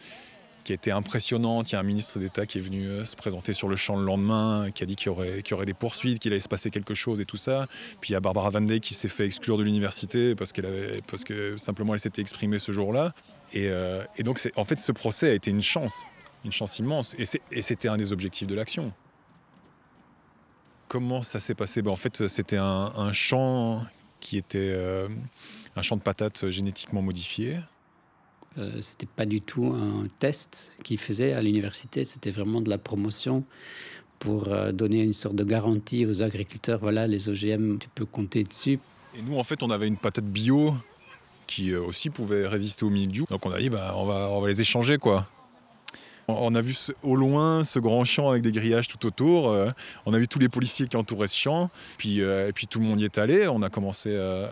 Qui 0.66 0.73
a 0.73 0.75
été 0.75 0.90
impressionnante. 0.90 1.70
Il 1.70 1.75
y 1.75 1.76
a 1.76 1.78
un 1.78 1.85
ministre 1.85 2.18
d'État 2.18 2.44
qui 2.44 2.58
est 2.58 2.61
venu 2.61 2.87
euh, 2.88 3.04
se 3.04 3.14
présenter 3.14 3.52
sur 3.52 3.68
le 3.68 3.76
champ 3.76 3.96
le 3.96 4.04
lendemain, 4.04 4.73
qui 4.75 4.82
a 4.82 4.87
dit 4.87 4.96
qu'il 4.96 5.12
y 5.12 5.52
aurait, 5.54 5.64
des 5.64 5.75
poursuites, 5.75 6.18
qu'il 6.18 6.32
allait 6.32 6.40
se 6.40 6.49
passer 6.49 6.70
quelque 6.70 6.94
chose 6.94 7.20
et 7.20 7.25
tout 7.25 7.37
ça. 7.37 7.68
Puis 8.00 8.11
il 8.11 8.12
y 8.14 8.16
a 8.16 8.20
Barbara 8.20 8.50
Van 8.50 8.61
Dey 8.61 8.80
qui 8.80 8.92
s'est 8.92 9.08
fait 9.08 9.26
exclure 9.26 9.58
de 9.58 9.62
l'université 9.62 10.35
parce, 10.35 10.52
que 10.52 11.56
simplement 11.56 11.94
elle 11.94 12.00
s'était 12.00 12.20
exprimée 12.20 12.58
ce 12.58 12.73
jour-là. 12.73 13.12
Et, 13.52 13.68
euh, 13.68 14.02
donc 14.25 14.40
en 14.56 14.64
fait 14.64 14.80
ce 14.80 14.90
procès 14.90 15.30
a 15.30 15.35
été 15.35 15.52
une 15.52 15.62
chance, 15.62 16.04
une 16.44 16.50
chance 16.50 16.80
immense. 16.80 17.14
Et, 17.16 17.62
c'était 17.62 17.88
un 17.88 17.96
des 17.96 18.12
objectifs 18.12 18.49
de 18.49 18.54
l'action. 18.56 18.92
Comment 20.88 21.23
ça 21.23 21.38
s'est 21.38 21.54
passé? 21.54 21.80
Ben, 21.80 21.92
En 21.92 21.96
fait 21.96 22.26
c'était 22.26 22.58
un, 22.58 22.92
un 22.96 23.12
champ 23.12 23.82
qui 24.18 24.37
était 24.37 24.73
euh, 24.73 25.08
un 25.76 25.82
champ 25.82 25.96
de 25.96 26.02
patates 26.02 26.50
génétiquement 26.50 27.02
modifié. 27.02 27.61
Euh, 28.58 28.80
c'était 28.80 29.06
pas 29.06 29.26
du 29.26 29.40
tout 29.40 29.66
un 29.66 30.06
test 30.18 30.76
qu'ils 30.82 30.98
faisaient 30.98 31.32
à 31.32 31.42
l'université, 31.42 32.04
c'était 32.04 32.30
vraiment 32.30 32.60
de 32.60 32.70
la 32.70 32.78
promotion 32.78 33.44
pour 34.18 34.48
euh, 34.48 34.72
donner 34.72 35.02
une 35.02 35.12
sorte 35.12 35.36
de 35.36 35.44
garantie 35.44 36.06
aux 36.06 36.22
agriculteurs. 36.22 36.78
Voilà, 36.80 37.06
les 37.06 37.28
OGM, 37.28 37.78
tu 37.78 37.88
peux 37.94 38.06
compter 38.06 38.44
dessus. 38.44 38.78
Et 39.16 39.22
nous, 39.22 39.36
en 39.36 39.42
fait, 39.42 39.62
on 39.62 39.70
avait 39.70 39.86
une 39.86 39.98
patate 39.98 40.25
bio 40.25 40.75
qui 41.46 41.72
euh, 41.72 41.82
aussi 41.82 42.10
pouvait 42.10 42.46
résister 42.46 42.84
au 42.84 42.90
mildiou. 42.90 43.26
Donc 43.28 43.44
on 43.44 43.50
a 43.50 43.60
dit, 43.60 43.68
bah, 43.68 43.94
on 43.96 44.06
va 44.06 44.48
les 44.48 44.60
échanger, 44.60 44.98
quoi. 44.98 45.28
On- 46.28 46.54
a 46.54 46.61
vu 46.61 46.75
au 47.02 47.14
loin 47.16 47.64
ce 47.64 47.78
grand 47.78 48.04
champ 48.04 48.30
avec 48.30 48.42
des 48.42 48.50
grillages 48.52 48.88
tout 48.88 49.04
autour. 49.06 49.50
euh, 49.50 49.68
on 50.06 50.14
a 50.14 50.18
vu 50.18 50.26
tous 50.26 50.38
les 50.38 50.49
policiers 50.49 50.87
qui 50.88 50.97
entouraient 50.97 51.26
ce 51.26 51.37
champ. 51.37 51.71
Puis, 51.99 52.21
euh, 52.23 52.49
et 52.49 52.52
puis 52.52 52.66
tout 52.66 52.80
le 52.80 52.87
monde 52.87 53.00
y 53.00 53.04
est 53.04 53.18
allé. 53.18 53.47
On 53.47 53.62
a 53.62 53.68
commencé 53.68 54.11
euh, 54.12 54.47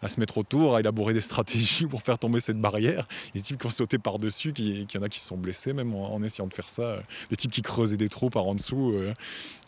à, 0.00 0.08
se 0.08 0.18
mettre 0.20 0.38
autour, 0.38 0.76
à 0.76 0.80
élaborer 0.80 1.12
des 1.12 1.20
stratégies 1.20 1.86
pour 1.90 2.02
faire 2.02 2.18
tomber 2.18 2.40
cette 2.40 2.58
barrière. 2.58 3.06
Des 3.34 3.40
types 3.40 3.58
qui 3.58 3.66
ont 3.66 3.70
sauté 3.70 3.98
par-dessus, 3.98 4.52
qui- 4.52 4.86
y 4.92 4.98
en 4.98 5.02
a 5.02 5.08
qui 5.08 5.18
se 5.18 5.26
sont 5.28 5.36
blessés 5.36 5.72
même 5.72 5.94
en, 5.94 6.22
essayant 6.22 6.46
de 6.46 6.54
faire 6.54 6.68
ça. 6.68 6.98
Des 7.30 7.36
types 7.36 7.50
qui 7.50 7.62
creusaient 7.62 7.96
des 7.96 8.08
trous 8.08 8.30
par 8.30 8.46
en 8.46 8.54
dessous. 8.54 8.94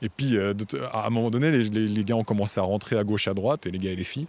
Et 0.02 0.08
puis 0.08 0.38
à 0.38 1.06
un 1.06 1.10
moment 1.10 1.30
donné, 1.30 1.50
les, 1.50 2.04
gars 2.04 2.16
ont 2.16 2.24
commencé 2.24 2.60
à 2.60 2.62
rentrer 2.62 2.96
à 2.96 3.04
gauche, 3.04 3.28
à 3.28 3.34
droite, 3.34 3.66
et 3.66 3.70
les 3.70 3.78
gars 3.78 3.90
et 3.90 3.96
les 3.96 4.04
filles. 4.04 4.26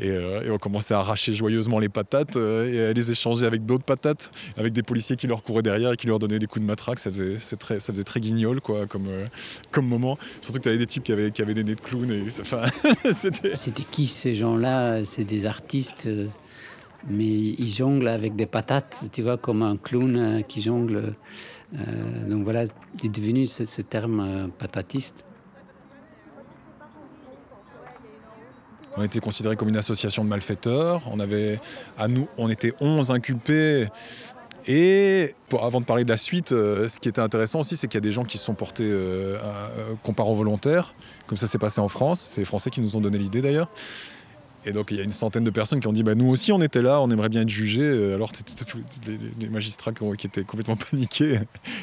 Et, 0.00 0.08
et 0.08 0.50
ont 0.50 0.58
commencé 0.58 0.92
à 0.94 0.98
arracher 0.98 1.32
joyeusement 1.32 1.78
les 1.78 1.88
patates 1.88 2.36
et 2.36 2.86
à 2.86 2.92
les 2.92 3.10
échanger 3.10 3.46
avec 3.46 3.64
d'autres 3.64 3.84
patates, 3.84 4.32
avec 4.56 4.72
des 4.72 4.82
policiers 4.82 5.16
qui 5.16 5.26
leur 5.26 5.42
couraient 5.42 5.62
derrière 5.62 5.92
et 5.92 5.96
qui 5.96 6.06
leur 6.06 6.18
donnaient 6.18 6.41
des 6.42 6.46
coups 6.46 6.62
de 6.62 6.66
matraque. 6.66 6.98
Ça 6.98 7.10
faisait, 7.10 7.36
très, 7.56 7.80
ça 7.80 7.92
faisait 7.92 8.04
très 8.04 8.20
guignol 8.20 8.60
quoi, 8.60 8.86
comme, 8.86 9.08
euh, 9.08 9.26
comme 9.70 9.86
moment. 9.86 10.18
Surtout 10.40 10.58
que 10.58 10.64
tu 10.64 10.68
avais 10.68 10.78
des 10.78 10.86
types 10.86 11.04
qui 11.04 11.12
avaient, 11.12 11.30
qui 11.30 11.42
avaient 11.42 11.54
des 11.54 11.64
nez 11.64 11.74
de 11.74 11.80
clown. 11.80 12.10
Et, 12.10 12.26
enfin, 12.40 12.62
c'était... 13.12 13.54
C'était 13.54 13.84
qui 13.84 14.06
ces 14.06 14.34
gens-là? 14.34 15.04
C'est 15.04 15.24
des 15.24 15.46
artistes, 15.46 16.06
euh, 16.06 16.26
mais 17.08 17.26
ils 17.26 17.68
jonglent 17.68 18.08
avec 18.08 18.36
des 18.36 18.46
patates, 18.46 19.08
tu 19.12 19.22
vois, 19.22 19.38
comme 19.38 19.62
un 19.62 19.76
clown 19.76 20.16
euh, 20.16 20.42
qui 20.42 20.62
jongle. 20.62 21.14
Euh, 21.74 22.28
donc 22.28 22.44
voilà, 22.44 22.64
il 22.98 23.06
est 23.06 23.08
devenu 23.08 23.46
ce, 23.46 23.64
ce 23.64 23.82
terme 23.82 24.20
euh, 24.20 24.48
patatiste. 24.58 25.24
On 28.96 29.02
était 29.02 29.20
considérés 29.20 29.56
comme 29.56 29.70
une 29.70 29.78
association 29.78 30.22
de 30.22 30.28
malfaiteurs. 30.28 31.02
On 31.10 31.18
avait, 31.18 31.58
à 31.96 32.08
nous, 32.08 32.28
on 32.36 32.50
était 32.50 32.74
11 32.80 33.10
inculpés. 33.10 33.88
Et 34.66 35.34
avant 35.60 35.80
de 35.80 35.86
parler 35.86 36.04
de 36.04 36.08
la 36.08 36.16
suite, 36.16 36.52
euh, 36.52 36.88
ce 36.88 37.00
qui 37.00 37.08
était 37.08 37.20
intéressant 37.20 37.60
aussi, 37.60 37.76
c'est 37.76 37.88
qu'il 37.88 37.96
y 37.96 37.98
a 37.98 38.02
des 38.02 38.12
gens 38.12 38.24
qui 38.24 38.38
se 38.38 38.44
sont 38.44 38.54
portés 38.54 38.84
euh, 38.84 39.38
euh, 39.38 39.94
comparants 40.02 40.34
volontaires, 40.34 40.94
comme 41.26 41.38
ça 41.38 41.46
s'est 41.46 41.58
passé 41.58 41.80
en 41.80 41.88
France. 41.88 42.28
C'est 42.30 42.40
les 42.40 42.44
Français 42.44 42.70
qui 42.70 42.80
nous 42.80 42.96
ont 42.96 43.00
donné 43.00 43.18
l'idée 43.18 43.42
d'ailleurs. 43.42 43.68
Et 44.64 44.72
donc 44.72 44.90
il 44.90 44.96
y 44.96 45.00
a 45.00 45.02
une 45.02 45.10
centaine 45.10 45.42
de 45.42 45.50
personnes 45.50 45.80
qui 45.80 45.88
ont 45.88 45.92
dit 45.92 46.02
bah, 46.02 46.14
nous 46.14 46.28
aussi 46.28 46.52
on 46.52 46.60
était 46.60 46.82
là, 46.82 47.00
on 47.00 47.10
aimerait 47.10 47.28
bien 47.28 47.42
être 47.42 47.48
jugés. 47.48 47.82
Euh, 47.82 48.14
Alors 48.14 48.30
les, 49.40 49.48
magistrats 49.48 49.92
qui, 49.92 50.26
étaient 50.26 50.44
complètement 50.44 50.76
paniqués, 50.90 51.40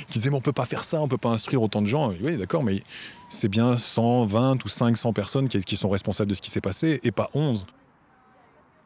qui 0.08 0.20
disaient 0.20 0.30
mais 0.30 0.38
on 0.38 0.42
peut 0.42 0.54
pas 0.54 0.66
faire 0.66 0.86
ça, 0.86 1.02
on 1.02 1.08
peut 1.08 1.18
pas 1.18 1.30
instruire 1.30 1.62
autant 1.62 1.82
de 1.82 1.88
gens. 1.88 2.14
Oui 2.22 2.38
d'accord, 2.38 2.64
mais 2.64 2.82
c'est 3.30 3.50
bien 3.50 3.76
120 3.76 4.64
ou 4.64 4.68
500 4.68 5.14
personnes 5.14 5.50
qui, 5.50 5.76
sont 5.76 5.90
responsables 5.90 6.30
de 6.30 6.36
ce 6.36 6.42
qui 6.42 6.52
s'est 6.52 6.62
passé 6.62 7.00
et 7.04 7.12
pas 7.12 7.30
11. 7.34 7.68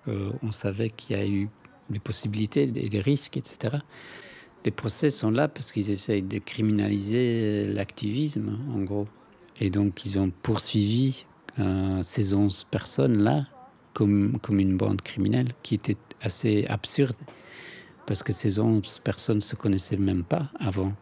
Euh, 0.07 0.31
on 0.41 0.51
savait 0.51 0.89
qu'il 0.89 1.15
y 1.15 1.19
a 1.19 1.25
eu 1.25 1.49
des 1.89 1.99
possibilités, 1.99 2.67
des, 2.67 2.89
des 2.89 2.99
risques, 2.99 3.37
etc. 3.37 3.77
Les 4.65 4.71
procès 4.71 5.09
sont 5.09 5.31
là 5.31 5.47
parce 5.47 5.71
qu'ils 5.71 5.91
essayent 5.91 6.21
de 6.21 6.39
criminaliser 6.39 7.67
l'activisme, 7.67 8.57
en 8.73 8.79
gros. 8.81 9.07
Et 9.59 9.69
donc, 9.69 10.05
ils 10.05 10.17
ont 10.19 10.31
poursuivi 10.41 11.25
euh, 11.59 12.01
ces 12.01 12.33
11 12.33 12.65
personnes-là 12.71 13.45
comme, 13.93 14.39
comme 14.41 14.59
une 14.59 14.77
bande 14.77 15.01
criminelle 15.01 15.49
qui 15.61 15.75
était 15.75 15.97
assez 16.21 16.65
absurde 16.67 17.17
parce 18.07 18.23
que 18.23 18.33
ces 18.33 18.59
11 18.59 18.99
personnes 19.03 19.37
ne 19.37 19.41
se 19.41 19.55
connaissaient 19.55 19.97
même 19.97 20.23
pas 20.23 20.49
avant. 20.59 20.93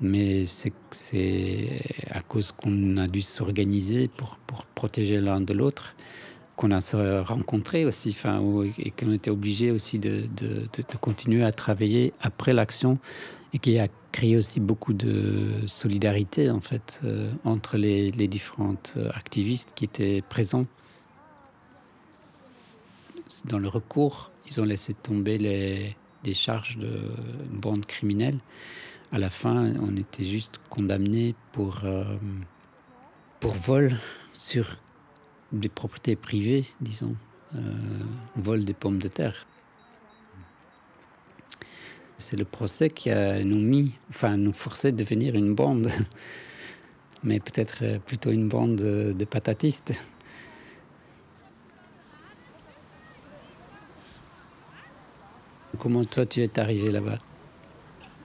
Mais 0.00 0.44
c'est- 0.46 0.72
c'est 0.90 1.80
à 2.10 2.20
cause 2.22 2.52
qu'on 2.52 2.96
a 2.96 3.06
dû 3.06 3.22
s'organiser 3.22 4.08
pour, 4.08 4.36
pour 4.46 4.66
protéger 4.66 5.20
l'un 5.20 5.40
de 5.40 5.52
l'autre 5.52 5.94
qu'on 6.56 6.70
a 6.70 6.80
se 6.80 7.20
rencontrés 7.20 7.84
aussi, 7.84 8.10
enfin, 8.10 8.40
et 8.78 8.90
qu'on 8.90 9.12
était 9.12 9.30
obligé 9.30 9.70
aussi 9.70 9.98
de, 9.98 10.24
de- 10.36 10.68
de- 10.76 10.96
continuer 11.00 11.44
à 11.44 11.52
travailler 11.52 12.12
après 12.20 12.52
l'action, 12.52 12.98
et 13.52 13.58
qui 13.58 13.78
a 13.78 13.88
créé 14.12 14.36
aussi 14.36 14.60
beaucoup 14.60 14.92
de 14.92 15.48
solidarité 15.66 16.50
en 16.50 16.60
fait 16.60 17.00
euh, 17.04 17.30
entre 17.44 17.76
les, 17.78 18.10
les 18.10 18.28
différentes 18.28 18.98
activistes 19.14 19.72
qui 19.74 19.84
étaient 19.84 20.22
présents. 20.22 20.66
Dans 23.46 23.58
le 23.58 23.68
recours, 23.68 24.30
ils 24.46 24.60
ont 24.60 24.64
laissé 24.64 24.92
tomber 24.92 25.38
les, 25.38 25.96
les 26.24 26.34
charges 26.34 26.76
de 26.76 27.00
bande 27.50 27.86
criminelle. 27.86 28.38
À 29.10 29.18
la 29.18 29.30
fin, 29.30 29.74
on 29.80 29.96
était 29.96 30.24
juste 30.24 30.60
condamnés 30.70 31.34
pour, 31.52 31.80
euh, 31.84 32.04
pour 33.40 33.52
vol 33.54 33.98
sur 34.34 34.76
des 35.52 35.68
propriétés 35.68 36.16
privées, 36.16 36.64
disons, 36.80 37.14
euh, 37.54 37.58
vol 38.36 38.64
des 38.64 38.74
pommes 38.74 38.98
de 38.98 39.08
terre. 39.08 39.46
C'est 42.16 42.36
le 42.36 42.44
procès 42.44 42.88
qui 42.90 43.10
a 43.10 43.42
nous 43.42 43.60
mis, 43.60 43.94
enfin, 44.08 44.36
nous 44.36 44.52
forcé 44.52 44.92
de 44.92 44.96
devenir 44.96 45.34
une 45.34 45.54
bande, 45.54 45.88
mais 47.24 47.40
peut-être 47.40 47.78
euh, 47.82 47.98
plutôt 47.98 48.30
une 48.30 48.48
bande 48.48 48.76
de, 48.76 49.12
de 49.12 49.24
patatistes. 49.24 49.92
Comment 55.78 56.04
toi 56.04 56.26
tu 56.26 56.42
es 56.42 56.58
arrivé 56.58 56.90
là-bas? 56.90 57.18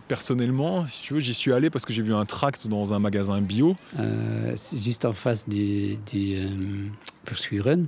Personnellement, 0.07 0.87
si 0.87 1.03
tu 1.03 1.13
veux, 1.15 1.19
j'y 1.19 1.33
suis 1.33 1.51
allé 1.51 1.69
parce 1.69 1.83
que 1.83 1.91
j'ai 1.91 2.01
vu 2.01 2.13
un 2.13 2.23
tract 2.23 2.67
dans 2.67 2.93
un 2.93 2.99
magasin 2.99 3.41
bio. 3.41 3.75
Euh, 3.99 4.53
c'est 4.55 4.81
juste 4.81 5.03
en 5.03 5.11
face 5.11 5.49
du, 5.49 5.97
du 5.97 6.37
euh. 6.37 7.85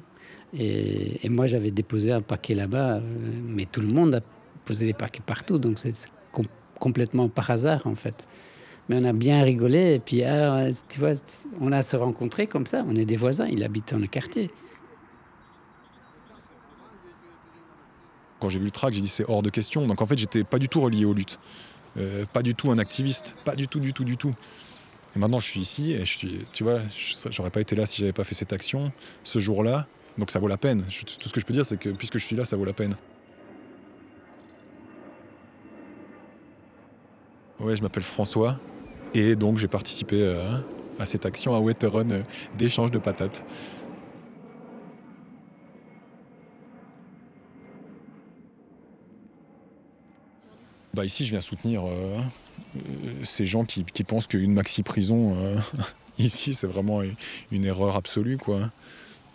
Et, 0.54 1.26
et 1.26 1.30
moi, 1.30 1.48
j'avais 1.48 1.72
déposé 1.72 2.12
un 2.12 2.22
paquet 2.22 2.56
là-bas, 2.56 2.96
euh, 2.96 3.02
mais 3.46 3.66
tout 3.66 3.82
le 3.82 3.88
monde 3.88 4.16
a 4.16 4.22
posé 4.66 4.86
des 4.86 4.94
paquets 4.94 5.22
partout, 5.26 5.60
donc 5.60 5.80
c'est 5.80 5.94
c'est 5.94 6.10
com- 6.32 6.46
complètement 6.80 7.30
par 7.30 7.50
hasard 7.52 7.88
en 7.88 7.96
fait. 7.96 8.28
Mais 8.90 8.98
on 9.00 9.06
a 9.06 9.14
bien 9.14 9.44
rigolé, 9.44 9.94
et 9.94 10.00
puis 10.00 10.24
ah, 10.24 10.68
tu 10.90 11.00
vois, 11.00 11.14
on 11.62 11.72
a 11.72 11.82
se 11.82 11.96
rencontrés 11.96 12.48
comme 12.48 12.66
ça, 12.66 12.84
on 12.88 12.96
est 12.96 13.06
des 13.06 13.16
voisins, 13.16 13.48
il 13.48 13.64
habite 13.64 13.94
dans 13.94 14.00
le 14.00 14.08
quartier. 14.08 14.52
Quand 18.40 18.50
j'ai 18.50 18.60
vu 18.60 18.66
le 18.66 18.72
tract, 18.72 18.96
j'ai 18.96 19.02
dit 19.02 19.08
c'est 19.08 19.26
hors 19.30 19.44
de 19.44 19.50
question. 19.50 19.86
Donc 19.86 20.02
en 20.02 20.06
fait, 20.06 20.18
j'étais 20.18 20.44
pas 20.44 20.60
du 20.60 20.68
tout 20.68 20.82
relié 20.82 21.06
aux 21.06 21.14
luttes. 21.14 21.40
Euh, 21.98 22.26
pas 22.32 22.42
du 22.42 22.56
tout 22.56 22.72
un 22.72 22.78
activiste. 22.78 23.36
Pas 23.46 23.56
du 23.56 23.68
tout, 23.68 23.80
du 23.80 23.94
tout, 23.94 24.04
du 24.04 24.18
tout. 24.18 24.36
Et 25.16 25.20
maintenant, 25.20 25.40
je 25.40 25.48
suis 25.48 25.60
ici 25.60 25.94
et 25.94 26.06
je 26.06 26.18
suis, 26.18 26.46
tu 26.52 26.64
vois, 26.64 26.82
j'aurais 27.30 27.50
pas 27.50 27.62
été 27.62 27.76
là 27.76 27.86
si 27.86 28.02
j'avais 28.02 28.14
pas 28.14 28.24
fait 28.24 28.36
cette 28.36 28.54
action 28.54 28.92
ce 29.24 29.40
jour-là. 29.40 29.88
Donc 30.18 30.32
ça 30.32 30.40
vaut 30.40 30.48
la 30.48 30.58
peine. 30.58 30.84
Tout 30.84 31.30
ce 31.30 31.34
que 31.34 31.40
je 31.40 31.46
peux 31.46 31.54
dire, 31.54 31.66
c'est 31.66 31.80
que 31.80 31.90
puisque 31.90 32.18
je 32.18 32.26
suis 32.26 32.36
là, 32.36 32.46
ça 32.46 32.58
vaut 32.58 32.66
la 32.66 32.74
peine. 32.74 32.96
Ouais, 37.60 37.76
je 37.76 37.82
m'appelle 37.82 38.04
François 38.04 38.58
et 39.14 39.36
donc 39.36 39.58
j'ai 39.58 39.68
participé 39.68 40.22
euh, 40.22 40.58
à 40.98 41.06
cette 41.06 41.26
action 41.26 41.54
à 41.56 41.60
Wetteron 41.60 42.10
euh, 42.12 42.22
d'échange 42.58 42.92
de 42.92 43.00
patates. 43.00 43.44
Bah 50.94 51.06
ici, 51.06 51.24
je 51.26 51.32
viens 51.32 51.42
soutenir 51.42 51.86
euh, 51.86 52.18
euh, 52.76 52.80
ces 53.24 53.46
gens 53.46 53.64
qui, 53.64 53.84
pensent 54.04 54.28
qu'une 54.28 54.54
maxi-prison, 54.54 55.38
euh, 55.38 55.56
ici, 56.18 56.54
c'est 56.54 56.68
vraiment 56.68 57.02
une 57.52 57.66
erreur 57.66 57.96
absolue, 57.96 58.38
quoi. 58.38 58.72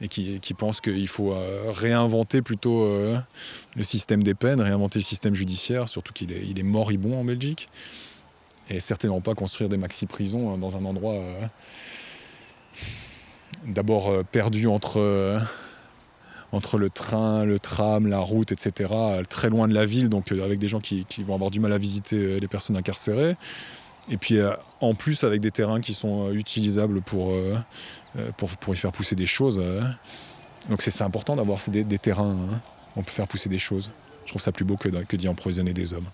Et 0.01 0.09
qui, 0.09 0.55
pensent 0.59 0.81
qu'il 0.81 1.07
faut 1.07 1.35
réinventer 1.69 2.43
plutôt 2.43 2.85
le 3.77 3.83
système 3.85 4.25
des 4.25 4.35
peines, 4.35 4.61
réinventer 4.61 4.99
le 4.99 5.05
système 5.05 5.35
judiciaire, 5.35 5.89
surtout 5.89 6.13
qu'il 6.13 6.33
est, 6.33 6.45
il 6.45 6.59
est 6.59 6.65
moribond 6.65 7.19
en 7.21 7.25
Belgique. 7.25 7.69
Et 8.69 8.81
certainement 8.81 9.21
pas 9.21 9.35
construire 9.35 9.69
des 9.69 9.77
maxi-prisons 9.77 10.55
euh, 10.55 10.57
dans 10.57 10.77
un 10.77 10.85
endroit 10.85 11.15
d'abord 13.67 14.25
perdu 14.27 14.67
entre, 14.67 15.41
entre 16.55 16.79
le 16.79 16.91
train, 16.91 17.45
le 17.45 17.59
tram, 17.59 18.07
la 18.07 18.21
route, 18.21 18.53
etc., 18.53 18.93
très 19.29 19.51
loin 19.51 19.69
de 19.69 19.75
la 19.75 19.87
ville, 19.87 20.09
donc 20.09 20.33
avec 20.33 20.59
des 20.59 20.69
gens 20.69 20.81
qui, 20.81 21.07
vont 21.27 21.35
avoir 21.35 21.51
du 21.51 21.61
mal 21.61 21.73
à 21.73 21.79
visiter 21.79 22.39
les 22.41 22.49
personnes 22.49 22.77
incarcérées. 22.77 23.37
Et 24.11 24.17
puis 24.17 24.39
en 24.81 24.95
plus 24.95 25.25
avec 25.25 25.41
des 25.41 25.51
terrains 25.51 25.81
qui 25.81 25.95
sont 25.95 26.31
utilisables 26.33 27.01
pour, 27.01 27.33
y 28.15 28.77
faire 28.77 28.93
pousser 28.93 29.17
des 29.17 29.27
choses. 29.27 29.63
Donc 30.69 30.83
c'est 30.83 31.03
important 31.03 31.37
d'avoir 31.37 31.59
des, 31.69 31.99
terrains 31.99 32.37
où 32.97 33.01
on 33.01 33.03
peut 33.03 33.13
faire 33.13 33.29
pousser 33.29 33.49
des 33.49 33.59
choses. 33.59 33.91
Je 34.25 34.31
trouve 34.31 34.43
ça 34.43 34.53
plus 34.53 34.65
beau 34.65 34.77
que, 34.77 34.89
que 34.89 35.17
d'y 35.17 35.29
empoisonner 35.29 35.73
des 35.73 35.95
hommes. 35.95 36.09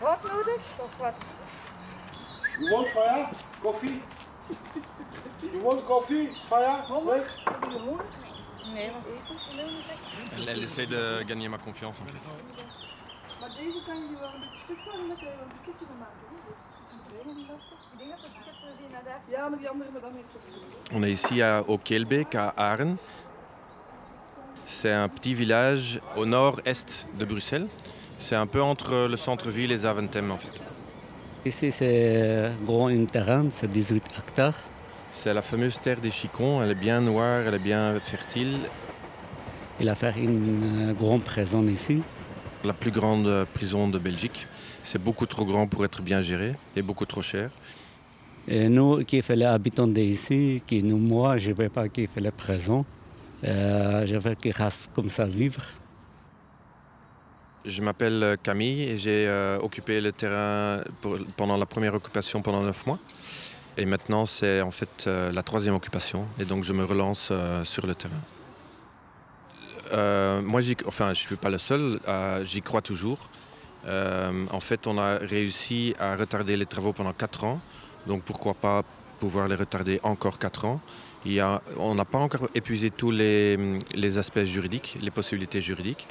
Wat 0.00 0.22
nodig 0.22 0.60
of 0.78 0.98
wat? 0.98 1.14
You 2.58 2.72
want 2.72 2.88
fire? 2.88 3.28
Coffee? 3.62 4.02
You 5.42 5.60
want 5.62 5.86
coffee? 5.86 6.28
Fire? 6.48 6.84
Honger? 6.88 7.22
Heb 7.44 7.70
je 7.72 7.78
honger? 7.78 8.04
Nee, 8.72 8.90
wat 8.90 9.06
eten? 9.06 9.36
Elle, 10.36 10.48
elle 10.48 10.62
essaie 10.62 10.86
de 10.86 11.22
gagner 11.26 11.48
ma 11.48 11.58
confiance 11.80 12.00
en 12.00 12.06
fait. 12.06 12.30
Maar 13.40 13.50
deze 13.56 13.78
kan 13.86 13.96
je 13.96 14.16
wel 14.18 14.34
een 14.34 14.40
beetje 14.40 14.60
stuk 14.64 14.78
slaan 14.84 15.00
je 15.00 15.06
wel 15.06 15.44
een 15.44 15.48
pakketje 15.48 15.86
van 15.86 15.98
maken. 15.98 16.28
On 20.92 21.02
est 21.02 21.12
ici 21.12 21.42
à, 21.42 21.62
au 21.66 21.78
Kelbeek, 21.78 22.34
à 22.34 22.52
Aaren. 22.56 22.98
C'est 24.66 24.92
un 24.92 25.08
petit 25.08 25.34
village 25.34 26.00
au 26.16 26.24
nord-est 26.26 27.08
de 27.18 27.24
Bruxelles. 27.24 27.68
C'est 28.18 28.36
un 28.36 28.46
peu 28.46 28.62
entre 28.62 29.08
le 29.08 29.16
centre-ville 29.16 29.72
et 29.72 29.78
Zaventem 29.78 30.30
en 30.30 30.38
fait. 30.38 30.60
Ici 31.44 31.72
c'est 31.72 32.52
grand 32.64 32.88
un 32.88 33.04
terrain, 33.06 33.50
c'est 33.50 33.70
18 33.70 34.04
hectares. 34.18 34.58
C'est 35.12 35.34
la 35.34 35.42
fameuse 35.42 35.80
terre 35.80 36.00
des 36.00 36.10
Chicons, 36.10 36.62
elle 36.62 36.70
est 36.70 36.82
bien 36.86 37.00
noire, 37.00 37.42
elle 37.46 37.54
est 37.54 37.58
bien 37.58 37.98
fertile. 38.00 38.58
Il 39.80 39.88
a 39.88 39.94
fait 39.94 40.14
une 40.18 40.92
grande 40.92 41.24
prison 41.24 41.66
ici. 41.66 42.02
La 42.64 42.74
plus 42.74 42.90
grande 42.90 43.46
prison 43.54 43.88
de 43.88 43.98
Belgique. 43.98 44.46
C'est 44.82 45.02
beaucoup 45.02 45.26
trop 45.26 45.44
grand 45.44 45.66
pour 45.66 45.84
être 45.84 46.02
bien 46.02 46.20
géré 46.20 46.54
et 46.76 46.82
beaucoup 46.82 47.06
trop 47.06 47.22
cher. 47.22 47.50
Et 48.46 48.68
nous 48.68 49.04
qui 49.04 49.22
faisons 49.22 49.40
les 49.40 49.46
habitants 49.46 49.86
d'ici, 49.86 50.62
qui 50.66 50.82
nous, 50.82 50.98
moi, 50.98 51.38
je 51.38 51.50
ne 51.50 51.54
veux 51.54 51.68
pas 51.68 51.88
qui 51.88 52.06
fait 52.06 52.20
la 52.20 52.32
prison. 52.32 52.84
Euh, 53.44 54.06
je 54.06 54.16
veux 54.16 54.34
qu'ils 54.34 54.52
restent 54.52 54.90
comme 54.94 55.08
ça 55.08 55.24
vivre. 55.24 55.62
Je 57.64 57.82
m'appelle 57.82 58.36
Camille 58.42 58.82
et 58.82 58.98
j'ai 58.98 59.26
euh, 59.28 59.58
occupé 59.58 60.00
le 60.00 60.12
terrain 60.12 60.80
pour, 61.00 61.18
pendant 61.36 61.56
la 61.56 61.66
première 61.66 61.94
occupation 61.94 62.40
pendant 62.42 62.62
neuf 62.62 62.86
mois. 62.86 62.98
Et 63.76 63.84
maintenant, 63.84 64.26
c'est 64.26 64.60
en 64.60 64.70
fait 64.70 65.04
euh, 65.06 65.30
la 65.32 65.42
troisième 65.42 65.74
occupation. 65.74 66.26
Et 66.38 66.44
donc, 66.44 66.64
je 66.64 66.72
me 66.72 66.84
relance 66.84 67.28
euh, 67.30 67.64
sur 67.64 67.86
le 67.86 67.94
terrain. 67.94 68.20
Euh, 69.92 70.40
moi, 70.42 70.60
enfin, 70.86 71.06
je 71.06 71.10
ne 71.10 71.14
suis 71.14 71.36
pas 71.36 71.50
le 71.50 71.58
seul. 71.58 72.00
J'y 72.44 72.62
crois 72.62 72.82
toujours. 72.82 73.30
en 73.86 74.60
fait, 74.60 74.86
on 74.86 74.98
a 74.98 75.18
réussi 75.18 75.94
à 75.98 76.16
retarder 76.16 76.56
les 76.56 76.66
travaux 76.66 76.92
pendant 76.92 77.12
quatre 77.12 77.44
ans. 77.44 77.60
Donc, 78.06 78.22
pourquoi 78.22 78.54
pas 78.54 78.82
pouvoir 79.18 79.48
les 79.48 79.56
retarder 79.56 80.00
encore 80.02 80.38
quatre 80.38 80.64
ans? 80.64 80.80
On 81.76 81.94
n'a 81.94 82.04
pas 82.04 82.18
encore 82.18 82.48
épuisé 82.54 82.90
tous 82.90 83.10
les, 83.10 84.18
aspects 84.18 84.44
juridiques, 84.44 84.98
les 85.00 85.10
possibilités 85.10 85.60
juridiques. 85.60 86.06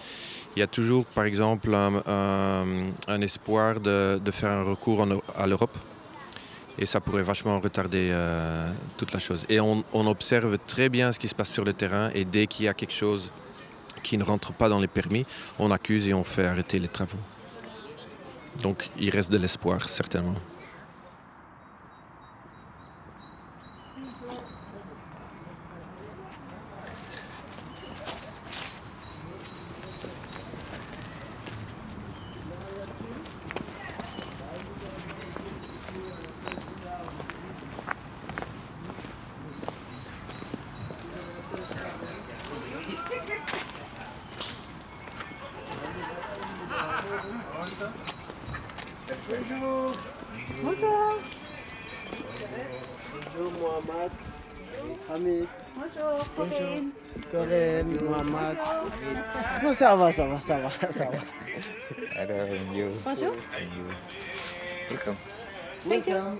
Il 0.56 0.60
y 0.60 0.64
a 0.64 0.68
toujours, 0.68 1.06
par 1.06 1.26
exemple, 1.26 1.74
un, 1.74 3.22
espoir 3.22 3.80
de, 3.80 4.32
faire 4.32 4.52
un 4.52 4.64
recours 4.64 5.08
à 5.36 5.48
l'Europe. 5.48 5.78
Et 6.78 6.86
ça 6.86 7.02
pourrait 7.02 7.24
vachement 7.24 7.60
retarder 7.60 8.10
euh, 8.14 8.72
toute 8.98 9.12
la 9.12 9.20
chose. 9.20 9.46
Et 9.50 9.60
on, 9.60 9.84
observe 9.94 10.58
très 10.66 10.88
bien 10.88 11.12
ce 11.12 11.20
qui 11.20 11.28
se 11.28 11.36
passe 11.36 11.50
sur 11.50 11.66
le 11.66 11.74
terrain. 11.74 12.10
Et 12.14 12.24
dès 12.24 12.48
qu'il 12.48 12.66
y 12.66 12.68
a 12.70 12.74
quelque 12.74 12.94
chose 12.94 13.32
qui 14.04 14.18
ne 14.18 14.24
rentre 14.24 14.54
pas 14.54 14.70
dans 14.70 14.80
les 14.80 14.88
permis, 14.88 15.26
on 15.58 15.72
accuse 15.72 16.08
et 16.08 16.14
on 16.14 16.24
fait 16.24 16.46
arrêter 16.46 16.80
les 16.80 16.88
travaux. 16.88 17.18
Donc 18.62 18.90
il 19.00 19.10
reste 19.10 19.32
de 19.32 19.38
l'espoir, 19.38 19.88
certainement. 19.88 20.36
Ça 60.20 60.26
va, 60.26 60.42
ça 60.42 60.58
va, 60.58 60.92
ça 60.92 61.06
va. 61.06 62.20
Alors, 62.20 62.48
you. 62.76 62.88
Bonjour. 63.06 63.34
Welcome. 64.90 65.16
Welcome. 65.88 66.40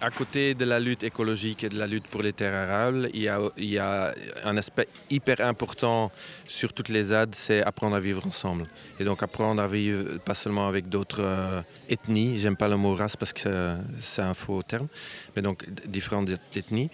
À 0.00 0.10
côté 0.10 0.54
de 0.54 0.64
la 0.64 0.80
lutte 0.80 1.04
écologique 1.04 1.62
et 1.62 1.68
de 1.68 1.78
la 1.78 1.86
lutte 1.86 2.08
pour 2.08 2.22
les 2.22 2.32
terres 2.32 2.54
arables, 2.54 3.10
il 3.12 3.22
y 3.22 3.28
a, 3.28 3.38
il 3.58 3.68
y 3.68 3.78
a 3.78 4.14
un 4.44 4.56
aspect 4.56 4.88
hyper 5.10 5.42
important 5.42 6.10
sur 6.48 6.72
toutes 6.72 6.88
les 6.88 7.04
ZAD, 7.04 7.34
c'est 7.34 7.62
apprendre 7.62 7.94
à 7.96 8.00
vivre 8.00 8.26
ensemble. 8.26 8.64
Et 8.98 9.04
donc 9.04 9.22
apprendre 9.22 9.60
à 9.60 9.68
vivre 9.68 10.18
pas 10.18 10.34
seulement 10.34 10.66
avec 10.66 10.88
d'autres 10.88 11.22
euh, 11.22 11.60
ethnies, 11.88 12.38
j'aime 12.38 12.56
pas 12.56 12.68
le 12.68 12.76
mot 12.76 12.94
race 12.94 13.14
parce 13.14 13.32
que 13.34 13.76
c'est 14.00 14.22
un 14.22 14.34
faux 14.34 14.62
terme, 14.62 14.88
mais 15.36 15.42
donc 15.42 15.68
différentes 15.86 16.30
ethnies. 16.56 16.90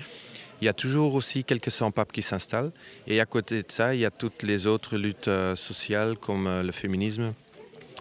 Il 0.61 0.65
y 0.65 0.69
a 0.69 0.73
toujours 0.73 1.15
aussi 1.15 1.45
quelques 1.45 1.71
sans-papes 1.71 2.11
qui 2.11 2.23
s'installent. 2.23 2.73
Et 3.07 3.21
à 3.21 3.27
côté 3.27 3.63
de 3.63 3.71
ça, 3.71 3.95
il 3.95 4.01
y 4.01 4.05
a 4.05 4.11
toutes 4.11 4.43
les 4.43 4.67
autres 4.67 4.97
luttes 4.97 5.29
euh, 5.29 5.55
sociales 5.55 6.17
comme 6.17 6.47
euh, 6.47 6.63
le 6.63 6.73
féminisme, 6.73 7.33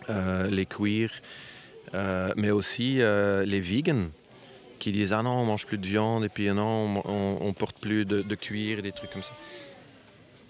euh, 0.10 0.50
les 0.50 0.66
queers, 0.66 1.12
mais 2.36 2.52
aussi 2.52 2.96
les 2.98 3.62
vegans 3.62 4.10
qui 4.78 4.92
disent 4.92 5.14
ah 5.14 5.24
non 5.24 5.32
on 5.32 5.46
mange 5.46 5.66
plus 5.66 5.78
de 5.78 5.88
viande 5.88 6.26
et 6.26 6.30
puis 6.30 6.50
non 6.50 7.02
on, 7.06 7.38
on 7.42 7.54
porte 7.54 7.80
plus 7.80 8.04
de, 8.06 8.36
cuir 8.36 8.82
des 8.82 8.92
trucs 8.92 9.10
comme 9.10 9.24
ça. 9.24 9.34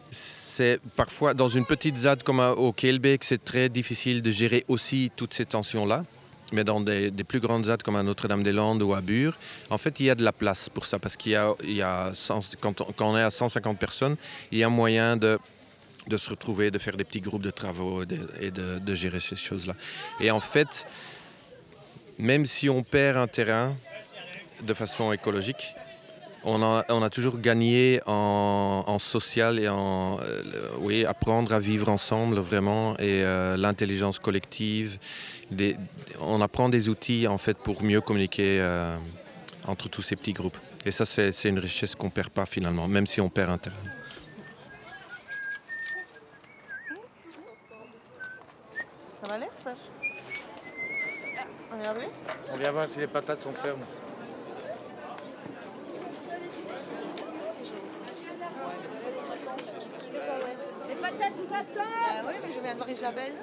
C'est 0.10 0.80
parfois 0.96 1.36
dans 1.36 1.48
une 1.48 1.66
petite 1.66 1.96
ZAD 1.96 2.24
comme 2.24 2.40
au 2.40 2.74
Kelbeek 2.74 3.24
c'est 3.24 3.46
très 3.46 3.70
difficile 3.70 4.24
de 4.24 4.32
gérer 4.32 4.66
aussi 4.68 5.12
toutes 5.16 5.36
ces 5.36 5.46
tensions 5.46 5.86
là. 5.86 6.04
Mais 6.54 6.64
dans 6.64 6.80
des, 6.80 7.12
plus 7.28 7.40
grandes 7.40 7.66
ZAD 7.66 7.84
comme 7.84 7.98
à 7.98 8.04
Notre-Dame-des-Landes 8.04 8.82
ou 8.82 8.94
à 8.94 9.02
Bure, 9.02 9.38
en 9.70 9.78
fait, 9.78 10.00
il 10.00 10.06
y 10.06 10.10
a 10.10 10.16
de 10.16 10.24
la 10.24 10.32
place 10.32 10.70
pour 10.70 10.86
ça. 10.86 10.98
Parce 10.98 11.18
qu'il 11.18 11.34
y 11.34 11.36
a, 11.36 11.54
il 11.64 11.76
y 11.76 11.82
a 11.82 12.12
100, 12.14 12.56
quand, 12.62 13.02
on, 13.02 13.18
est 13.18 13.22
à 13.22 13.32
150 13.32 13.78
personnes, 13.78 14.16
il 14.52 14.60
y 14.60 14.64
a 14.64 14.70
moyen 14.70 15.18
de, 15.18 15.38
se 16.16 16.30
retrouver, 16.30 16.72
de 16.72 16.80
faire 16.80 16.96
des 16.96 17.04
petits 17.04 17.22
groupes 17.22 17.42
de 17.42 17.52
travaux 17.52 18.04
et 18.04 18.52
de 18.52 18.96
gérer 18.96 19.20
ces 19.20 19.36
choses-là. 19.36 19.74
Et 20.22 20.32
en 20.32 20.40
fait, 20.40 20.88
même 22.18 22.46
si 22.46 22.70
on 22.70 22.82
perd 22.82 23.18
un 23.18 23.28
terrain, 23.28 23.76
de 24.64 24.74
façon 24.74 25.12
écologique. 25.14 25.76
On 26.50 26.64
a, 26.64 26.86
on 26.88 27.04
a 27.04 27.10
toujours 27.10 27.40
gagné 27.40 28.00
en, 28.06 28.86
en 28.88 29.00
social 29.00 29.60
et 29.60 29.68
en 29.68 30.18
euh, 30.22 30.44
oui, 30.80 31.06
apprendre 31.06 31.52
à 31.52 31.60
vivre 31.60 31.90
ensemble 31.90 32.40
vraiment 32.40 32.94
et 33.00 33.22
euh, 33.26 33.58
l'intelligence 33.58 34.18
collective. 34.18 34.98
Des, 35.52 35.76
on 36.22 36.40
apprend 36.40 36.70
des 36.70 36.88
outils 36.88 37.28
en 37.28 37.38
fait 37.38 37.58
pour 37.58 37.84
mieux 37.84 38.00
communiquer 38.00 38.62
euh, 38.62 38.96
entre 39.68 39.90
tous 39.90 40.02
ces 40.02 40.16
petits 40.16 40.32
groupes. 40.32 40.58
Et 40.86 40.92
ça, 40.92 41.06
c'est 41.06 41.50
une 41.50 41.60
richesse 41.60 41.96
qu'on 41.96 42.06
ne 42.06 42.12
perd 42.12 42.30
pas 42.30 42.46
finalement, 42.46 42.88
même 42.88 43.08
si 43.08 43.20
on 43.20 43.28
perd 43.28 43.50
un 43.50 43.58
terrain. 43.58 43.76
Ça 49.22 49.28
va 49.28 49.34
aller, 49.34 49.48
Serge 49.54 49.76
On 51.74 51.78
vient 51.78 51.92
voir 51.92 52.06
On 52.54 52.58
vient 52.58 52.72
voir 52.72 52.88
si 52.88 53.02
les 53.02 53.08
patates 53.08 53.42
sont 53.42 53.52
fermes. 53.52 53.84
Vous 61.12 61.50
Bah 61.50 61.84
oui, 62.28 62.34
mais 62.44 62.54
je 62.54 62.60
viens 62.60 62.74
de 62.74 62.78
voir 62.78 62.90
Isabelle. 62.90 63.34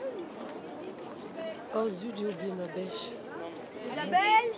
Oh 1.76 1.88
zut, 1.88 2.12
j'ai 2.16 2.26
oublié 2.26 2.52
ma 2.52 2.66
bêche. 2.66 3.10
La 3.96 4.04
belle 4.04 4.52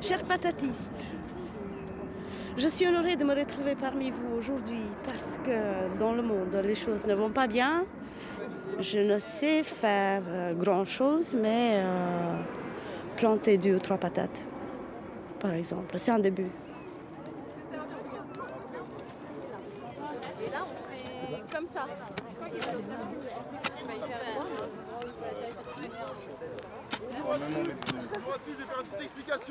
Chers 0.00 0.22
patatistes, 0.24 1.06
je 2.56 2.66
suis 2.68 2.86
honorée 2.86 3.16
de 3.16 3.24
me 3.24 3.34
retrouver 3.34 3.74
parmi 3.74 4.10
vous 4.10 4.36
aujourd'hui 4.38 4.82
parce 5.04 5.38
que 5.44 5.98
dans 5.98 6.14
le 6.14 6.22
monde, 6.22 6.60
les 6.64 6.74
choses 6.74 7.06
ne 7.06 7.14
vont 7.14 7.30
pas 7.30 7.46
bien. 7.46 7.84
Je 8.80 8.98
ne 8.98 9.18
sais 9.18 9.62
faire 9.62 10.22
euh, 10.26 10.54
grand-chose, 10.54 11.36
mais 11.40 11.74
euh, 11.74 12.34
planter 13.16 13.58
deux 13.58 13.76
ou 13.76 13.78
trois 13.78 13.98
patates, 13.98 14.46
par 15.40 15.52
exemple, 15.54 15.98
c'est 15.98 16.10
un 16.10 16.18
début. 16.18 16.50
Et 20.42 20.50
là, 20.50 20.64
on 20.64 20.74
fait 20.86 21.42
comme 21.54 21.66
ça. 21.74 21.86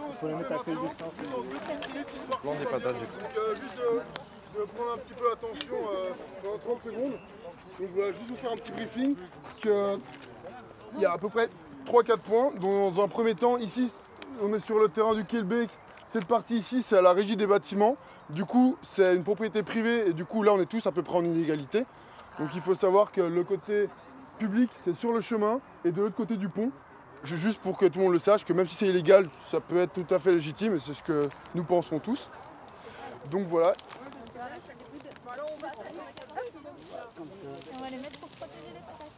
On. 0.01 0.11
Faut 0.19 0.27
les 0.27 0.35
mettre 0.35 0.51
à 0.51 0.59
quelle 0.63 0.77
distance 0.77 1.13
Donc, 1.23 1.45
euh, 3.37 3.55
juste 3.55 3.77
de, 3.77 4.63
prendre 4.75 4.93
un 4.93 4.97
petit 4.97 5.13
peu 5.13 5.31
attention 5.31 5.75
euh, 5.75 6.11
pendant 6.43 6.57
30 6.57 6.83
secondes. 6.83 7.19
Donc 7.79 7.89
voilà, 7.95 8.11
juste 8.11 8.29
vous 8.29 8.35
faire 8.35 8.51
un 8.51 8.55
petit 8.55 8.71
briefing. 8.71 9.15
Il 10.95 11.01
y 11.01 11.05
a 11.05 11.13
à 11.13 11.17
peu 11.17 11.29
près 11.29 11.49
3-4 11.85 12.19
points. 12.21 12.51
Dans 12.59 13.03
un 13.03 13.07
premier 13.07 13.35
temps, 13.35 13.57
ici, 13.57 13.91
on 14.41 14.53
est 14.53 14.65
sur 14.65 14.79
le 14.79 14.89
terrain 14.89 15.15
du 15.15 15.25
Kielbeek. 15.25 15.69
Cette 16.07 16.25
partie 16.25 16.55
ici, 16.55 16.81
c'est 16.81 16.97
à 16.97 17.01
la 17.01 17.13
régie 17.13 17.35
des 17.35 17.45
bâtiments. 17.45 17.97
Du 18.29 18.45
coup, 18.45 18.77
c'est 18.81 19.15
une 19.15 19.23
propriété 19.23 19.63
privée 19.63 20.09
et 20.09 20.13
du 20.13 20.25
coup, 20.25 20.43
là, 20.43 20.53
on 20.53 20.59
est 20.59 20.65
tous 20.65 20.85
à 20.87 20.91
peu 20.91 21.03
près 21.03 21.17
en 21.17 21.23
inégalité. 21.23 21.85
Donc 22.39 22.49
il 22.55 22.61
faut 22.61 22.75
savoir 22.75 23.11
que 23.11 23.21
le 23.21 23.43
côté 23.43 23.89
public, 24.37 24.71
c'est 24.85 24.97
sur 24.97 25.11
le 25.11 25.21
chemin 25.21 25.59
et 25.83 25.91
de 25.91 26.01
l'autre 26.01 26.15
côté 26.15 26.37
du 26.37 26.49
pont. 26.49 26.71
Juste 27.23 27.61
pour 27.61 27.77
que 27.77 27.85
tout 27.85 27.99
le 27.99 28.05
monde 28.05 28.13
le 28.13 28.19
sache, 28.19 28.45
que 28.45 28.53
même 28.53 28.65
si 28.65 28.75
c'est 28.75 28.87
illégal, 28.87 29.29
ça 29.45 29.59
peut 29.59 29.79
être 29.79 29.93
tout 29.93 30.13
à 30.13 30.19
fait 30.19 30.31
légitime 30.31 30.75
et 30.75 30.79
c'est 30.79 30.93
ce 30.93 31.03
que 31.03 31.27
nous 31.53 31.65
pensons 31.65 31.99
tous. 31.99 32.29
Donc 33.29 33.45
voilà, 33.47 33.73
On 37.71 37.81
va 37.81 37.89
les 37.89 37.97
mettre 37.97 38.19
pour 38.19 38.29
protéger 38.29 38.73
les 38.73 38.79
patates. 38.79 39.09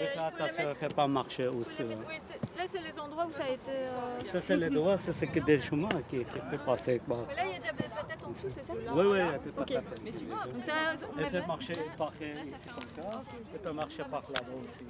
Et 0.00 0.18
attention, 0.18 0.68
ne 0.68 0.74
fais 0.74 0.88
pas 0.88 1.06
marcher 1.06 1.46
aussi. 1.48 1.70
C'est- 1.76 1.84
là, 1.84 2.64
c'est 2.66 2.80
les 2.80 2.98
endroits 2.98 3.26
où 3.26 3.32
ça 3.32 3.44
a 3.44 3.48
été. 3.50 3.70
euh, 3.70 4.20
Ça, 4.32 4.40
c'est 4.40 4.56
les 4.56 4.70
droits, 4.70 4.98
ça, 4.98 5.12
c'est 5.12 5.26
que 5.26 5.40
des 5.40 5.58
chemins 5.58 5.88
qui, 6.08 6.18
qui 6.18 6.40
fait 6.50 6.58
passer. 6.64 7.00
Quoi. 7.06 7.26
Mais 7.28 7.34
là, 7.34 7.42
il 7.46 7.52
y 7.52 7.54
a 7.56 7.58
déjà 7.58 7.72
des 7.72 7.84
patates 7.84 8.24
en 8.26 8.30
dessous, 8.30 8.48
c'est 8.48 8.64
ça? 8.64 8.72
Oui, 8.74 9.04
oui, 9.06 9.18
il 9.18 9.18
y 9.18 9.20
a 9.20 9.38
des 9.38 9.50
Ok, 9.50 9.54
patates. 9.56 10.00
mais 10.04 10.12
tu 10.12 10.24
vois, 10.24 10.44
donc 10.46 10.64
ça, 10.64 10.72
on 11.12 11.16
met 11.16 11.30
fait 11.30 11.46
marcher 11.46 11.74
par 11.98 12.12
ici 12.22 12.68
comme 12.74 13.04
ça, 13.04 13.22
et 13.54 13.58
peut 13.58 13.72
marcher 13.72 14.02
par 14.04 14.22
là-bas 14.22 14.52
aussi. 14.64 14.86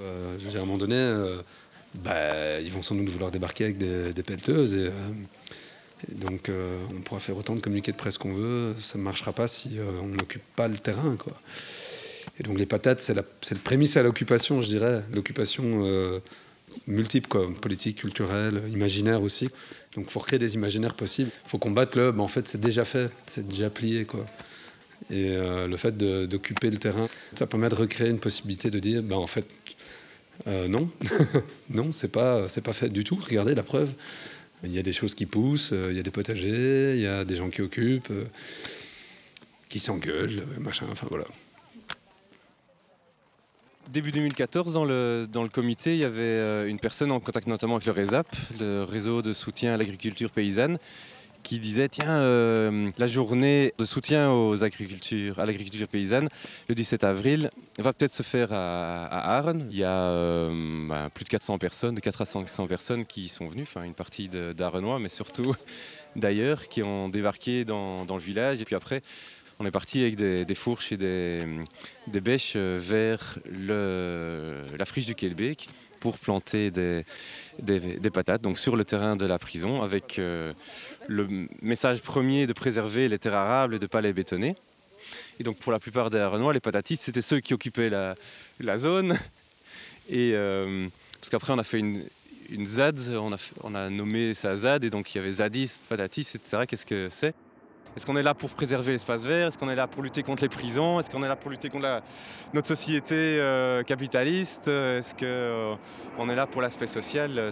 Euh, 0.00 0.36
je 0.38 0.44
veux 0.44 0.50
dire, 0.50 0.60
à 0.60 0.62
un 0.62 0.66
moment 0.66 0.78
donné, 0.78 0.94
euh, 0.96 1.42
bah, 1.94 2.60
ils 2.60 2.70
vont 2.72 2.82
sans 2.82 2.94
doute 2.94 3.08
vouloir 3.08 3.30
débarquer 3.30 3.64
avec 3.64 3.78
des, 3.78 4.12
des 4.12 4.22
pelleteuses. 4.22 4.74
Et, 4.74 4.88
euh, 4.88 4.90
et 4.90 4.94
donc, 6.08 6.48
euh, 6.48 6.78
on 6.94 7.00
pourra 7.00 7.20
faire 7.20 7.36
autant 7.36 7.54
de 7.54 7.60
communiqués 7.60 7.92
de 7.92 7.96
presse 7.96 8.18
qu'on 8.18 8.32
veut. 8.32 8.74
Ça 8.78 8.98
ne 8.98 9.02
marchera 9.02 9.32
pas 9.32 9.48
si 9.48 9.78
euh, 9.78 9.84
on 10.02 10.08
n'occupe 10.08 10.42
pas 10.54 10.68
le 10.68 10.76
terrain. 10.76 11.16
Et 12.38 12.42
donc, 12.42 12.58
les 12.58 12.66
patates, 12.66 13.00
c'est, 13.00 13.14
le 13.14 13.58
prémisse 13.62 13.96
à 13.96 14.02
l'occupation, 14.02 14.60
je 14.60 14.68
dirais. 14.68 15.02
L'occupation 15.14 15.64
euh, 15.86 16.20
multiple, 16.86 17.28
politique, 17.60 17.98
culturelle, 17.98 18.62
imaginaire 18.72 19.22
aussi. 19.22 19.48
Donc, 19.96 20.06
il 20.08 20.10
faut 20.10 20.20
recréer 20.20 20.38
des 20.38 20.54
imaginaires 20.54 20.94
possibles. 20.94 21.30
Il 21.46 21.48
faut 21.48 21.58
combattre 21.58 21.96
le. 21.96 22.12
bah, 22.12 22.22
en 22.22 22.28
fait, 22.28 22.46
c'est 22.46 22.60
déjà 22.60 22.84
fait, 22.84 23.10
c'est 23.26 23.48
déjà 23.48 23.70
plié. 23.70 24.06
Et 25.10 25.34
le 25.34 25.76
fait 25.76 25.96
d'occuper 25.96 26.70
le 26.70 26.78
terrain, 26.78 27.08
ça 27.34 27.46
permet 27.46 27.68
de 27.68 27.74
recréer 27.74 28.08
une 28.10 28.18
possibilité 28.18 28.70
de 28.70 28.78
dire, 28.78 29.02
bah, 29.02 29.16
en 29.16 29.26
fait, 29.26 29.46
non, 30.46 30.90
non, 31.70 31.90
c'est 31.90 32.12
pas, 32.12 32.46
pas 32.62 32.72
fait 32.74 32.90
du 32.90 33.02
tout. 33.02 33.18
Regardez 33.22 33.54
la 33.54 33.62
preuve. 33.62 33.94
Il 34.64 34.74
y 34.74 34.78
a 34.78 34.82
des 34.82 34.92
choses 34.92 35.14
qui 35.14 35.26
poussent, 35.26 35.72
euh, 35.72 35.88
il 35.90 35.96
y 35.96 36.00
a 36.00 36.02
des 36.02 36.10
potagers, 36.10 36.94
il 36.94 37.00
y 37.00 37.06
a 37.06 37.24
des 37.24 37.36
gens 37.36 37.50
qui 37.50 37.60
occupent, 37.60 38.10
euh, 38.10 38.24
qui 39.68 39.78
s'engueulent, 39.78 40.40
euh, 40.40 40.60
machin. 40.60 40.86
Enfin 40.90 41.06
voilà. 41.10 41.26
Début 43.90 44.10
2014, 44.10 44.72
dans 44.72 44.84
le, 44.84 45.28
dans 45.30 45.42
le 45.42 45.48
comité, 45.48 45.94
il 45.94 46.00
y 46.00 46.04
avait 46.04 46.68
une 46.68 46.80
personne 46.80 47.12
en 47.12 47.20
contact 47.20 47.46
notamment 47.46 47.76
avec 47.76 47.86
le 47.86 47.92
RESAP, 47.92 48.26
le 48.58 48.82
réseau 48.82 49.22
de 49.22 49.32
soutien 49.32 49.74
à 49.74 49.76
l'agriculture 49.76 50.30
paysanne, 50.30 50.78
qui 51.46 51.60
disait 51.60 51.88
tiens, 51.88 52.08
euh, 52.08 52.90
la 52.98 53.06
journée 53.06 53.72
de 53.78 53.84
soutien 53.84 54.32
aux 54.32 54.64
agricultures, 54.64 55.38
à 55.38 55.46
l'agriculture 55.46 55.86
paysanne, 55.86 56.28
le 56.68 56.74
17 56.74 57.04
avril, 57.04 57.50
va 57.78 57.92
peut-être 57.92 58.12
se 58.12 58.24
faire 58.24 58.52
à, 58.52 59.04
à 59.04 59.36
Arles. 59.36 59.64
Il 59.70 59.78
y 59.78 59.84
a 59.84 59.92
euh, 60.10 60.88
ben, 60.88 61.08
plus 61.14 61.22
de 61.22 61.28
400 61.28 61.58
personnes, 61.58 61.94
de 61.94 62.00
4 62.00 62.22
à 62.22 62.24
500 62.24 62.66
personnes 62.66 63.06
qui 63.06 63.28
sont 63.28 63.46
venues, 63.46 63.64
une 63.76 63.94
partie 63.94 64.28
d'Arenois, 64.28 64.98
mais 64.98 65.08
surtout 65.08 65.54
d'ailleurs, 66.16 66.66
qui 66.66 66.82
ont 66.82 67.08
débarqué 67.08 67.64
dans, 67.64 68.04
le 68.08 68.18
village. 68.18 68.60
Et 68.60 68.64
puis 68.64 68.74
après, 68.74 69.02
on 69.60 69.66
est 69.66 69.70
parti 69.70 70.00
avec 70.02 70.16
des, 70.16 70.54
fourches 70.56 70.90
et 70.90 70.96
des, 70.96 72.20
bêches 72.20 72.54
euh, 72.56 72.80
vers 72.82 73.38
la 74.78 74.84
friche 74.84 75.06
du 75.06 75.14
Kelbeek 75.14 75.68
pour 76.00 76.18
planter 76.18 76.70
des, 76.70 77.04
patates 78.12 78.42
donc 78.42 78.58
sur 78.58 78.76
le 78.76 78.84
terrain 78.84 79.16
de 79.16 79.26
la 79.26 79.38
prison 79.38 79.82
avec 79.82 80.18
euh, 80.18 80.52
le 81.08 81.26
message 81.62 82.00
premier 82.00 82.46
de 82.46 82.52
préserver 82.52 83.08
les 83.08 83.18
terres 83.18 83.34
arables 83.34 83.74
et 83.74 83.78
de 83.78 83.84
ne 83.84 83.88
pas 83.88 84.00
les 84.00 84.12
bétonner. 84.12 84.54
Et 85.38 85.44
donc 85.44 85.58
pour 85.58 85.72
la 85.72 85.78
plupart 85.78 86.10
des 86.10 86.22
Renois, 86.22 86.52
les 86.52 86.60
patatistes, 86.60 87.02
c'était 87.02 87.22
ceux 87.22 87.40
qui 87.40 87.54
occupaient 87.54 87.90
la, 87.90 88.78
zone. 88.78 89.18
Et 90.08 90.32
euh, 90.34 90.88
parce 91.20 91.30
qu'après 91.30 91.52
on 91.52 91.58
a 91.58 91.64
fait 91.64 91.78
une, 91.80 92.66
ZAD, 92.66 93.00
on 93.10 93.32
a, 93.32 93.38
fait- 93.38 93.54
on 93.62 93.74
a 93.74 93.90
nommé 93.90 94.34
ça 94.34 94.56
ZAD, 94.56 94.84
et 94.84 94.90
donc 94.90 95.14
il 95.14 95.18
y 95.18 95.20
avait 95.20 95.32
Zadis, 95.32 95.78
Patatis, 95.88 96.28
etc. 96.34 96.64
Qu'est-ce 96.66 96.86
que 96.86 97.08
c'est? 97.10 97.34
Est-ce 97.96 98.04
qu'on 98.04 98.16
est 98.16 98.22
là 98.22 98.34
pour 98.34 98.50
préserver 98.50 98.92
l'espace 98.92 99.22
vert? 99.22 99.48
Est-ce 99.48 99.56
qu'on 99.58 99.70
est 99.70 99.74
là 99.74 99.86
pour 99.86 100.02
lutter 100.02 100.22
contre 100.22 100.42
les 100.42 100.50
prisons? 100.50 101.00
Est-ce 101.00 101.10
qu'on 101.10 101.22
est 101.24 101.28
là 101.28 101.36
pour 101.36 101.50
lutter 101.50 101.70
contre 101.70 102.02
notre 102.52 102.68
société 102.68 103.14
euh, 103.14 103.82
capitaliste? 103.82 104.68
Est-ce 104.68 105.14
qu'on 105.14 106.28
est 106.28 106.34
là 106.34 106.46
pour 106.46 106.60
l'aspect 106.60 106.86
social? 106.86 107.38
Euh, 107.38 107.50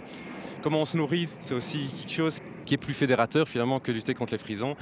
Comment 0.65 0.81
on 0.81 0.85
se 0.85 0.97
nourrit? 0.97 1.29
C'est 1.41 1.53
aussi 1.53 1.91
quelque 1.91 2.11
chose 2.11 2.39
qui 2.65 2.73
est 2.73 2.77
plus 2.77 2.95
fédérateur 2.95 3.47
finalement 3.47 3.79
que 3.79 3.91
lutter 3.91 4.15
contre 4.15 4.31
les 4.31 4.39
prisons 4.39 4.75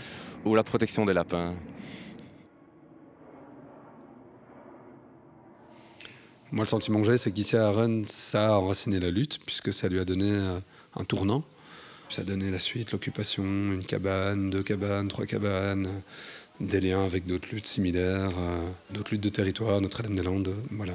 ou 0.46 0.56
la 0.56 0.64
protection 0.64 1.06
des 1.06 1.12
lapins. 1.12 1.54
Moi, 6.54 6.64
le 6.64 6.70
sentiment 6.70 7.02
que 7.02 7.08
j'ai, 7.08 7.18
c'est 7.18 7.34
qu'ici 7.34 7.58
à 7.58 7.70
Rennes, 7.70 8.06
ça 8.06 8.56
a 8.56 8.60
enraciné 8.60 8.98
la 9.02 9.12
lutte, 9.12 9.40
puisque 9.46 9.74
ça 9.74 9.90
lui 9.90 10.00
a 10.00 10.06
donné 10.06 10.32
euh, 10.32 10.60
un 10.96 11.04
tournant. 11.04 11.44
Ça 12.14 12.24
donné 12.24 12.52
la 12.52 12.60
suite, 12.60 12.92
l'occupation, 12.92 13.44
une 13.44 13.84
cabane, 13.84 14.52
deux 14.52 14.62
cabanes, 14.62 15.08
trois 15.08 15.26
cabanes, 15.26 15.90
des 16.60 16.80
liens 16.80 17.04
avec 17.04 17.26
d'autres 17.26 17.48
luttes 17.52 17.66
similaires, 17.66 18.30
euh, 18.38 18.70
d'autres 18.92 19.14
luttes 19.14 19.24
de 19.24 19.30
territoire, 19.30 19.82
Notre-Dame-des-Landes, 19.82 20.50
euh, 20.50 20.56
voilà. 20.70 20.94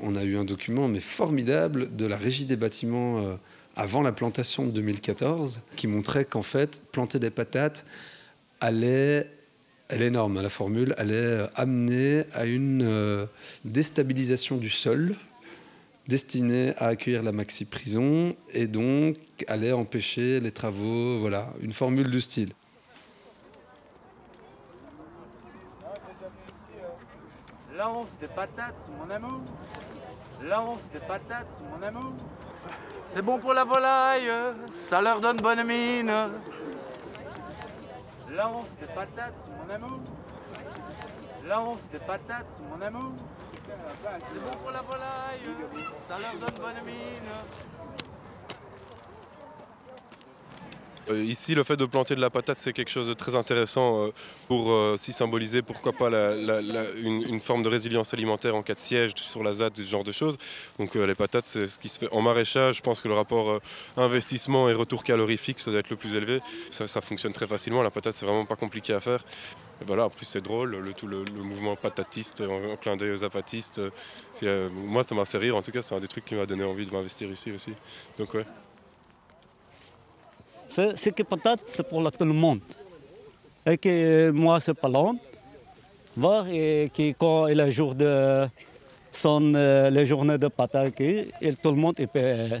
On 0.00 0.16
a 0.16 0.24
eu 0.24 0.36
un 0.36 0.44
document, 0.44 0.88
mais 0.88 0.98
formidable, 0.98 1.94
de 1.94 2.06
la 2.06 2.16
régie 2.16 2.44
des 2.44 2.56
bâtiments 2.56 3.18
euh, 3.18 3.36
avant 3.76 4.02
la 4.02 4.10
plantation 4.10 4.66
de 4.66 4.72
2014, 4.72 5.62
qui 5.76 5.86
montrait 5.86 6.24
qu'en 6.24 6.42
fait, 6.42 6.82
planter 6.90 7.20
des 7.20 7.30
patates 7.30 7.86
allait 8.60 9.30
elle 9.90 10.02
est 10.02 10.06
énorme, 10.08 10.38
hein, 10.38 10.42
la 10.42 10.50
formule, 10.50 10.92
allait 10.98 11.46
amener 11.54 12.24
à 12.34 12.46
une 12.46 13.28
déstabilisation 13.64 14.56
du 14.56 14.70
sol 14.70 15.14
destinée 16.08 16.74
à 16.78 16.86
accueillir 16.86 17.22
la 17.22 17.32
maxi-prison 17.32 18.34
et 18.52 18.66
donc 18.66 19.16
allait 19.46 19.72
empêcher 19.72 20.40
les 20.40 20.50
travaux, 20.50 21.18
voilà, 21.18 21.52
une 21.60 21.72
formule 21.72 22.10
du 22.10 22.20
style. 22.20 22.52
Lance 27.76 28.08
des 28.20 28.26
patates, 28.26 28.90
mon 28.98 29.14
amour. 29.14 29.40
Lance 30.42 30.80
des 30.92 30.98
patates, 30.98 31.62
mon 31.70 31.86
amour. 31.86 32.12
C'est 33.08 33.22
bon 33.22 33.38
pour 33.38 33.54
la 33.54 33.64
volaille, 33.64 34.30
ça 34.70 35.00
leur 35.00 35.20
donne 35.20 35.36
bonne 35.36 35.64
mine. 35.64 36.12
Lance 38.34 38.68
des 38.80 38.86
patates, 38.86 39.34
mon 39.58 39.74
amour. 39.74 40.00
Lance 41.46 41.80
des 41.92 41.98
patates, 41.98 42.60
mon 42.70 42.84
amour. 42.84 43.12
C'est 43.68 44.42
bon 44.42 44.56
pour 44.62 44.70
la 44.70 44.80
volaille, 44.80 45.40
ça 46.08 46.18
leur 46.18 46.32
donne 46.40 46.58
bonne 46.58 46.84
mine. 46.86 47.28
Euh, 47.28 47.68
ici, 51.16 51.54
le 51.54 51.64
fait 51.64 51.76
de 51.76 51.84
planter 51.84 52.14
de 52.14 52.20
la 52.20 52.30
patate, 52.30 52.58
c'est 52.58 52.72
quelque 52.72 52.90
chose 52.90 53.08
de 53.08 53.14
très 53.14 53.34
intéressant 53.34 54.04
euh, 54.04 54.12
pour 54.46 54.70
euh, 54.70 54.96
s'y 54.96 55.12
symboliser, 55.12 55.62
pourquoi 55.62 55.92
pas 55.92 56.08
une, 56.08 57.40
forme 57.40 57.62
de 57.62 57.68
résilience 57.68 58.14
alimentaire 58.14 58.54
en 58.54 58.62
cas 58.62 58.74
de 58.74 58.80
siège 58.80 59.12
sur 59.16 59.42
la 59.42 59.52
ZAD, 59.52 59.76
ce 59.76 59.82
genre 59.82 60.04
de 60.04 60.12
choses. 60.12 60.38
Donc 60.78 60.96
euh, 60.96 61.06
les 61.06 61.14
patates, 61.14 61.44
c'est 61.46 61.66
ce 61.66 61.78
qui 61.78 61.88
se 61.88 61.98
fait 61.98 62.08
en 62.12 62.22
maraîchage. 62.22 62.76
Je 62.76 62.82
pense 62.82 63.00
que 63.00 63.08
le 63.08 63.14
rapport 63.14 63.50
euh, 63.50 63.60
investissement 63.96 64.68
et 64.68 64.74
retour 64.74 65.04
calorifique, 65.04 65.60
ça 65.60 65.70
doit 65.70 65.80
être 65.80 65.90
le 65.90 65.96
plus 65.96 66.14
élevé. 66.14 66.40
Ça, 66.70 67.00
fonctionne 67.00 67.32
très 67.32 67.46
facilement. 67.46 67.82
La 67.82 67.90
patate, 67.90 68.14
c'est 68.14 68.26
vraiment 68.26 68.44
pas 68.44 68.56
compliqué 68.56 68.92
à 68.92 69.00
faire. 69.00 69.24
Voilà, 69.86 70.06
en 70.06 70.10
plus 70.10 70.26
c'est 70.26 70.40
drôle, 70.40 70.76
le, 70.76 70.92
tout 70.92 71.06
le, 71.06 71.24
mouvement 71.36 71.76
patatiste, 71.76 72.40
en, 72.40 72.76
clin 72.76 72.96
d'œil 72.96 73.12
aux 73.12 73.16
zapatistes. 73.16 73.78
euh, 73.78 73.90
euh, 74.42 74.68
moi, 74.70 75.02
ça 75.02 75.14
m'a 75.14 75.24
fait 75.24 75.38
rire. 75.38 75.56
En 75.56 75.62
tout 75.62 75.70
cas, 75.70 75.82
c'est 75.82 75.94
un 75.94 76.00
des 76.00 76.08
trucs 76.08 76.24
qui 76.24 76.34
m'a 76.34 76.46
donné 76.46 76.64
envie 76.64 76.86
de 76.86 76.92
m'investir 76.92 77.30
ici 77.30 77.52
aussi. 77.52 77.72
Donc 78.18 78.34
ouais. 78.34 78.44
Ce, 80.78 81.10
qui 81.10 81.24
patate, 81.24 81.60
c'est 81.74 81.88
pour 81.88 82.08
tout 82.12 82.24
le 82.24 82.32
monde. 82.32 82.60
Et 83.66 83.76
que 83.76 84.30
moi, 84.30 84.60
c'est 84.60 84.74
pas 84.74 84.88
long. 84.88 85.18
Voir 86.16 86.46
et 86.48 86.88
que 86.96 87.12
quand 87.18 87.48
il 87.48 87.58
est 87.58 87.70
jour 87.72 87.94
de 87.96 88.46
son, 89.12 89.54
euh, 89.54 89.90
les 89.90 90.06
journées 90.06 90.38
de 90.38 90.46
patate, 90.48 90.94
que- 90.94 91.26
et 91.40 91.54
tout 91.60 91.70
le 91.70 91.76
monde 91.76 91.96
peut, 91.96 92.06
euh, 92.16 92.60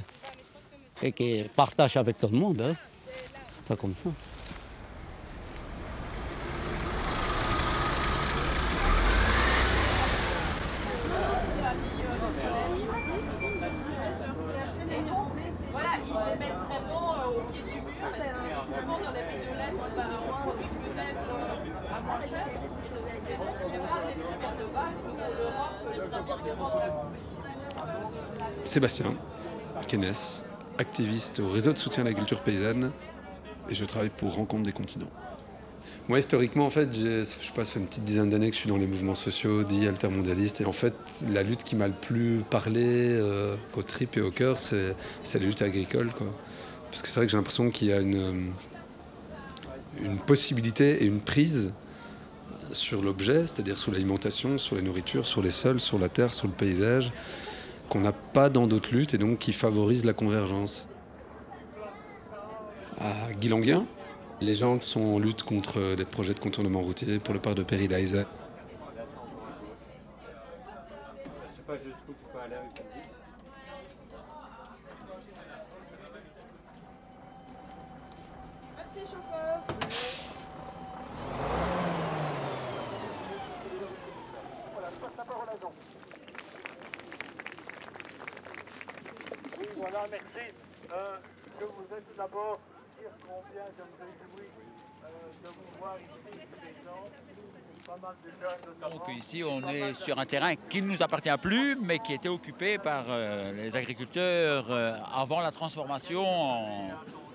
et 1.02 1.44
partage 1.54 1.96
avec 1.96 2.18
tout 2.18 2.26
le 2.30 2.38
monde. 2.38 2.60
Hein. 2.60 2.74
C'est 3.68 3.78
comme 3.78 3.94
ça. 4.02 4.10
Voilà, 15.70 15.88
ils 15.98 16.08
les 16.08 16.38
mettent 16.38 16.54
vraiment 16.68 17.12
euh, 17.14 17.38
au 17.38 17.52
pied 17.52 17.62
du 17.62 17.80
mur, 17.80 17.92
parce 18.00 18.12
que 18.14 18.24
souvent 18.80 18.98
dans 18.98 19.12
les 19.12 19.22
pays 19.22 19.44
de 19.46 19.54
l'Est, 19.58 19.78
bah, 19.96 20.02
on 20.08 20.42
produit 20.42 20.66
peut-être 20.82 21.28
euh, 21.30 21.94
à 21.94 22.00
moins 22.00 22.20
cher. 22.20 22.46
Et 22.48 23.36
donc, 23.36 23.48
on 23.50 23.68
prépare 23.68 24.02
les 24.08 24.14
premières 24.22 24.56
de 24.56 24.66
base 24.74 25.02
pour 25.04 25.28
l'Europe, 25.38 25.76
c'est 25.86 26.10
principalement 26.10 26.74
de 26.74 26.80
la 26.80 26.88
compétition. 26.88 28.67
Sébastien 28.78 29.16
Kennes, 29.88 30.12
activiste 30.78 31.40
au 31.40 31.48
réseau 31.50 31.72
de 31.72 31.78
soutien 31.78 32.04
à 32.04 32.06
la 32.06 32.14
culture 32.14 32.42
paysanne, 32.42 32.92
et 33.68 33.74
je 33.74 33.84
travaille 33.84 34.08
pour 34.08 34.32
Rencontre 34.32 34.62
des 34.62 34.70
continents. 34.70 35.10
Moi, 36.08 36.20
historiquement, 36.20 36.64
en 36.64 36.70
fait, 36.70 36.94
je 36.94 37.24
sais 37.24 37.52
pas, 37.52 37.64
ça 37.64 37.72
fait 37.72 37.80
une 37.80 37.86
petite 37.86 38.04
dizaine 38.04 38.30
d'années 38.30 38.50
que 38.50 38.54
je 38.54 38.60
suis 38.60 38.68
dans 38.68 38.76
les 38.76 38.86
mouvements 38.86 39.16
sociaux 39.16 39.64
dits 39.64 39.88
altermondialistes. 39.88 40.60
Et 40.60 40.64
en 40.64 40.70
fait, 40.70 40.94
la 41.28 41.42
lutte 41.42 41.64
qui 41.64 41.74
m'a 41.74 41.88
le 41.88 41.92
plus 41.92 42.44
parlé 42.48 42.84
euh, 42.86 43.56
au 43.76 43.82
trip 43.82 44.16
et 44.16 44.20
au 44.20 44.30
cœur, 44.30 44.60
c'est 44.60 44.94
la 45.34 45.40
lutte 45.40 45.62
agricole. 45.62 46.12
Quoi. 46.16 46.28
Parce 46.92 47.02
que 47.02 47.08
c'est 47.08 47.18
vrai 47.18 47.26
que 47.26 47.32
j'ai 47.32 47.36
l'impression 47.36 47.72
qu'il 47.72 47.88
y 47.88 47.92
a 47.92 47.98
une, 47.98 48.52
une 50.00 50.18
possibilité 50.18 51.02
et 51.02 51.04
une 51.04 51.20
prise 51.20 51.72
sur 52.70 53.02
l'objet, 53.02 53.40
c'est-à-dire 53.40 53.76
sur 53.76 53.90
l'alimentation, 53.90 54.56
sur 54.56 54.76
les 54.76 54.82
nourritures, 54.82 55.26
sur 55.26 55.42
les 55.42 55.50
sols, 55.50 55.80
sur 55.80 55.98
la 55.98 56.08
terre, 56.08 56.32
sur 56.32 56.46
le 56.46 56.52
paysage, 56.52 57.12
qu'on 57.88 58.00
n'a 58.00 58.12
pas 58.12 58.50
dans 58.50 58.66
d'autres 58.66 58.92
luttes 58.92 59.14
et 59.14 59.18
donc 59.18 59.38
qui 59.38 59.52
favorise 59.52 60.04
la 60.04 60.12
convergence. 60.12 60.88
À 62.98 63.32
Guilanguin, 63.32 63.86
les 64.40 64.54
gens 64.54 64.80
sont 64.80 65.00
en 65.00 65.18
lutte 65.18 65.42
contre 65.42 65.94
des 65.94 66.04
projets 66.04 66.34
de 66.34 66.40
contournement 66.40 66.80
routier 66.80 67.18
pour 67.18 67.34
le 67.34 67.40
parc 67.40 67.56
de 67.56 67.62
Péridaïsa. 67.62 68.24
Je 71.48 71.54
sais 71.54 71.62
pas 71.66 71.76
jusqu'où 71.76 72.12
tu 72.12 72.24
peux 72.32 72.38
aller 72.38 72.54
avec 72.56 72.74
ton 72.74 72.84
bus. 72.84 73.02
Merci, 78.76 79.00
chauffeur. 79.00 79.62
Oui, 89.58 89.66
voilà, 89.76 90.06
merci. 90.10 90.52
Euh, 90.92 91.16
je 91.60 91.64
voudrais 91.98 92.12
tout 92.12 92.16
d'abord 92.16 92.58
dire 92.98 93.10
combien 93.22 93.62
je 93.76 93.82
me 93.82 93.88
réjouis 93.98 94.50
euh, 95.04 95.08
de 95.42 95.48
vous 95.48 95.78
voir 95.78 95.96
ici, 95.98 96.10
notamment. 96.84 97.08
Donc 98.90 99.08
ici, 99.16 99.42
on 99.42 99.66
est 99.68 99.94
sur 99.94 100.18
un 100.18 100.26
terrain 100.26 100.54
qui 100.56 100.82
ne 100.82 100.88
nous 100.88 101.02
appartient 101.02 101.36
plus, 101.40 101.74
mais 101.76 101.98
qui 102.00 102.12
était 102.14 102.28
occupé 102.28 102.76
par 102.78 103.06
euh, 103.08 103.52
les 103.52 103.74
agriculteurs 103.76 104.66
euh, 104.70 104.96
avant 105.12 105.40
la 105.40 105.50
transformation 105.50 106.22
en, 106.22 106.90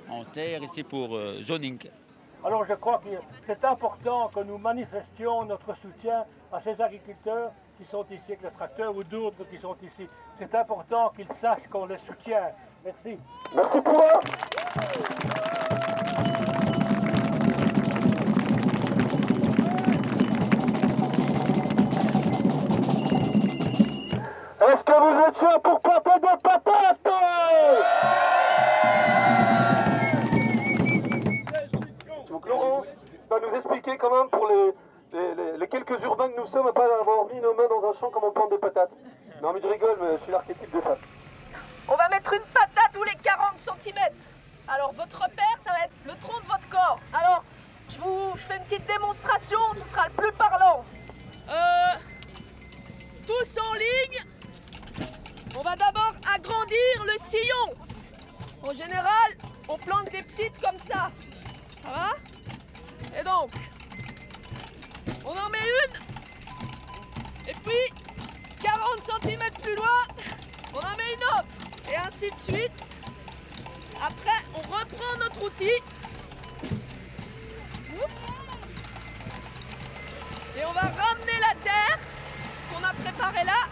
en 0.10 0.24
terre 0.26 0.62
ici 0.64 0.84
pour 0.84 1.16
euh, 1.16 1.42
zoning. 1.42 1.80
Alors 2.46 2.66
je 2.66 2.74
crois 2.74 3.00
que 3.00 3.10
c'est 3.48 3.64
important 3.66 4.28
que 4.28 4.42
nous 4.42 4.58
manifestions 4.58 5.46
notre 5.46 5.76
soutien 5.78 6.26
à 6.52 6.60
ces 6.60 6.80
agriculteurs 6.80 7.52
qui 7.78 7.86
sont 7.86 8.06
ici 8.12 8.22
avec 8.28 8.44
le 8.44 8.52
tracteur 8.52 8.96
ou 8.96 9.04
d'autres 9.04 9.46
qui 9.50 9.58
sont 9.58 9.76
ici. 9.82 10.08
C'est 10.38 10.54
important 10.54 11.10
qu'ils 11.16 11.32
sachent 11.32 11.68
qu'on 11.72 11.86
les 11.88 11.98
soutient. 11.98 12.52
Merci. 12.84 13.18
Merci 13.56 13.82
pour 13.82 13.98
eux. 14.02 15.34
Est-ce 24.72 24.84
que 24.84 24.92
vous 24.94 25.28
êtes 25.28 25.38
chaud 25.38 25.60
pour 25.62 25.80
planter 25.82 26.20
des 26.22 26.38
patates 26.42 27.00
Donc 32.30 32.48
Laurence 32.48 32.98
va 33.30 33.40
nous 33.40 33.54
expliquer 33.56 33.98
quand 33.98 34.10
même 34.16 34.30
pour 34.30 34.48
les, 34.48 35.58
les- 35.60 35.68
quelques 35.68 36.02
urbains 36.04 36.30
que 36.30 36.38
nous 36.40 36.46
sommes 36.46 36.68
à 36.68 36.74
pas 36.74 36.86
avoir 37.00 37.26
mis 37.34 37.40
nos 37.42 37.54
mains 37.54 37.68
dans 37.70 37.90
un 37.90 37.94
champ 37.94 38.10
comme 38.10 38.24
on 38.24 38.32
plante 38.32 38.52
des 38.52 38.58
patates. 38.58 38.92
Non 39.42 39.54
mais 39.54 39.62
je 39.62 39.68
rigole, 39.68 39.98
mais 40.02 40.18
je 40.18 40.24
suis 40.24 40.32
l'archétype 40.32 40.72
de 40.74 40.80
femme. 40.82 40.98
On 41.88 41.96
va 41.96 42.08
mettre 42.10 42.34
une 42.34 42.44
patate 42.54 42.92
tous 42.94 43.04
les 43.04 43.16
40 43.22 43.60
cm. 43.60 43.98
Alors 44.68 44.94
votre 44.94 45.22
repère, 45.22 45.58
ça 45.62 45.72
va 45.72 45.86
être 45.86 45.94
le 46.06 46.16
tronc 46.16 46.40
de 46.40 46.48
votre 46.48 46.68
corps. 46.70 47.00
Alors, 47.14 47.44
je 47.90 47.98
vous 47.98 48.36
fais 48.38 48.58
une 48.58 48.64
petite 48.64 48.86
démonstration, 48.86 49.60
ce 49.74 49.84
sera 49.90 50.08
le 50.08 50.14
plus 50.14 50.32
parlant. 50.34 50.86
Euh, 51.50 52.00
tous 53.28 53.60
en 53.60 53.74
ligne. 53.74 54.24
On 55.56 55.62
va 55.62 55.76
d'abord 55.76 56.14
agrandir 56.34 57.04
le 57.06 57.18
sillon. 57.20 57.76
En 58.64 58.74
général, 58.74 59.38
on 59.68 59.78
plante 59.78 60.10
des 60.10 60.24
petites 60.24 60.60
comme 60.60 60.80
ça. 60.88 61.12
Ça 61.84 61.90
va? 61.90 63.20
Et 63.20 63.24
donc, 63.24 63.52
on 65.26 65.32
en 65.32 65.50
met 65.50 65.60
une. 65.60 67.50
Et 67.50 67.54
puis, 67.54 68.04
40 68.62 69.22
cm 69.22 69.40
plus 69.62 69.76
loin, 69.76 70.08
on 70.74 70.80
en 70.80 70.96
met 70.98 71.14
une 71.16 71.24
autre. 71.40 71.92
Et 71.92 71.96
ainsi 71.96 72.30
de 72.32 72.40
suite. 72.40 73.00
Après, 74.06 74.44
on 74.54 74.60
reprend 74.60 75.18
notre 75.20 75.44
outil. 75.44 75.72
Et 80.56 80.66
on 80.66 80.72
va 80.72 80.82
ramener 80.82 81.40
la 81.40 81.56
terre 81.64 82.00
qu'on 82.70 82.84
a 82.84 82.94
préparée 82.94 83.46
là. 83.46 83.68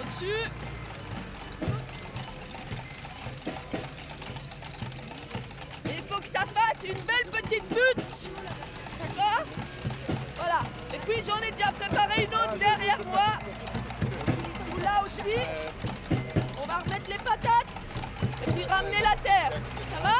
Au-dessus. 0.00 0.50
Il 5.86 6.02
faut 6.02 6.20
que 6.20 6.28
ça 6.28 6.40
fasse 6.40 6.84
une 6.84 7.00
belle 7.00 7.42
petite 7.42 7.68
butte. 7.68 8.30
Voilà. 10.36 10.60
Et 10.94 10.98
puis 10.98 11.22
j'en 11.26 11.38
ai 11.38 11.50
déjà 11.50 11.72
préparé 11.72 12.24
une 12.24 12.34
autre 12.34 12.56
derrière 12.58 12.98
moi. 13.06 13.38
Là 14.82 15.02
aussi. 15.04 15.38
On 16.62 16.66
va 16.66 16.78
remettre 16.78 17.08
les 17.08 17.18
patates. 17.18 17.94
Et 18.46 18.50
puis 18.52 18.64
ramener 18.64 19.00
la 19.02 19.16
terre. 19.22 19.50
Ça 19.92 20.02
va? 20.02 20.16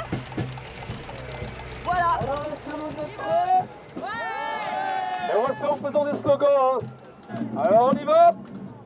Voilà. 1.85 2.21
Et 5.29 5.37
on 5.37 5.49
le 5.49 5.55
faire 5.55 5.73
en 5.73 5.77
faisant 5.77 6.05
des 6.05 6.19
slogans. 6.19 6.49
hein. 6.51 7.37
Alors 7.63 7.93
on 7.93 7.99
y 7.99 8.05
va? 8.05 8.33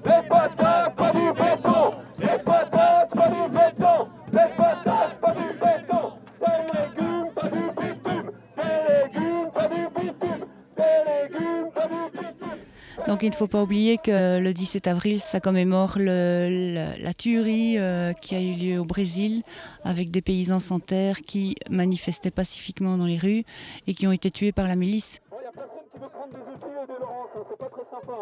Des 0.02 0.28
patates, 0.28 0.94
pas 0.96 1.12
du 1.12 1.32
béton 1.32 1.94
Des 2.18 2.38
patates, 2.42 2.69
Donc 13.11 13.24
il 13.24 13.30
ne 13.30 13.34
faut 13.34 13.48
pas 13.48 13.61
oublier 13.61 13.98
que 13.98 14.38
le 14.38 14.54
17 14.54 14.86
avril, 14.86 15.18
ça 15.18 15.40
commémore 15.40 15.94
le- 15.98 16.46
le- 16.48 17.02
la 17.02 17.12
tuerie 17.12 17.76
euh, 17.76 18.12
qui 18.12 18.36
a 18.36 18.40
eu 18.40 18.52
lieu 18.54 18.78
au 18.78 18.84
Brésil 18.84 19.42
avec 19.82 20.12
des 20.12 20.22
paysans 20.22 20.61
sans 20.61 20.78
terre 20.78 21.16
qui 21.22 21.56
manifestaient 21.68 22.30
pacifiquement 22.30 22.96
dans 22.96 23.06
les 23.06 23.18
rues 23.18 23.42
et 23.88 23.94
qui 23.94 24.06
ont 24.06 24.12
été 24.12 24.30
tués 24.30 24.52
par 24.52 24.68
la 24.68 24.76
milice. 24.76 25.20
Il 25.32 25.40
n'y 25.40 25.46
a 25.48 25.50
personne 25.50 25.80
qui 25.92 25.98
veut 25.98 26.08
prendre 26.08 26.32
des 26.34 26.38
outils 26.52 26.72
et 26.84 26.86
des 26.86 27.00
Laurence, 27.00 27.46
c'est 27.50 27.58
pas 27.58 27.68
très 27.68 27.90
sympa. 27.90 28.12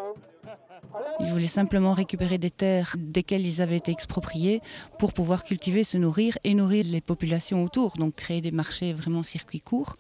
Ils 1.20 1.26
voulaient 1.26 1.46
simplement 1.46 1.92
récupérer 1.92 2.38
des 2.38 2.50
terres 2.50 2.96
desquelles 2.96 3.46
ils 3.46 3.60
avaient 3.60 3.76
été 3.76 3.92
expropriés 3.92 4.62
pour 4.98 5.12
pouvoir 5.12 5.44
cultiver, 5.44 5.84
se 5.84 5.98
nourrir 5.98 6.38
et 6.44 6.54
nourrir 6.54 6.86
les 6.88 7.02
populations 7.02 7.62
autour, 7.62 7.98
donc 7.98 8.14
créer 8.14 8.40
des 8.40 8.52
marchés 8.52 8.94
vraiment 8.94 9.22
circuits 9.22 9.60
courts. 9.60 9.96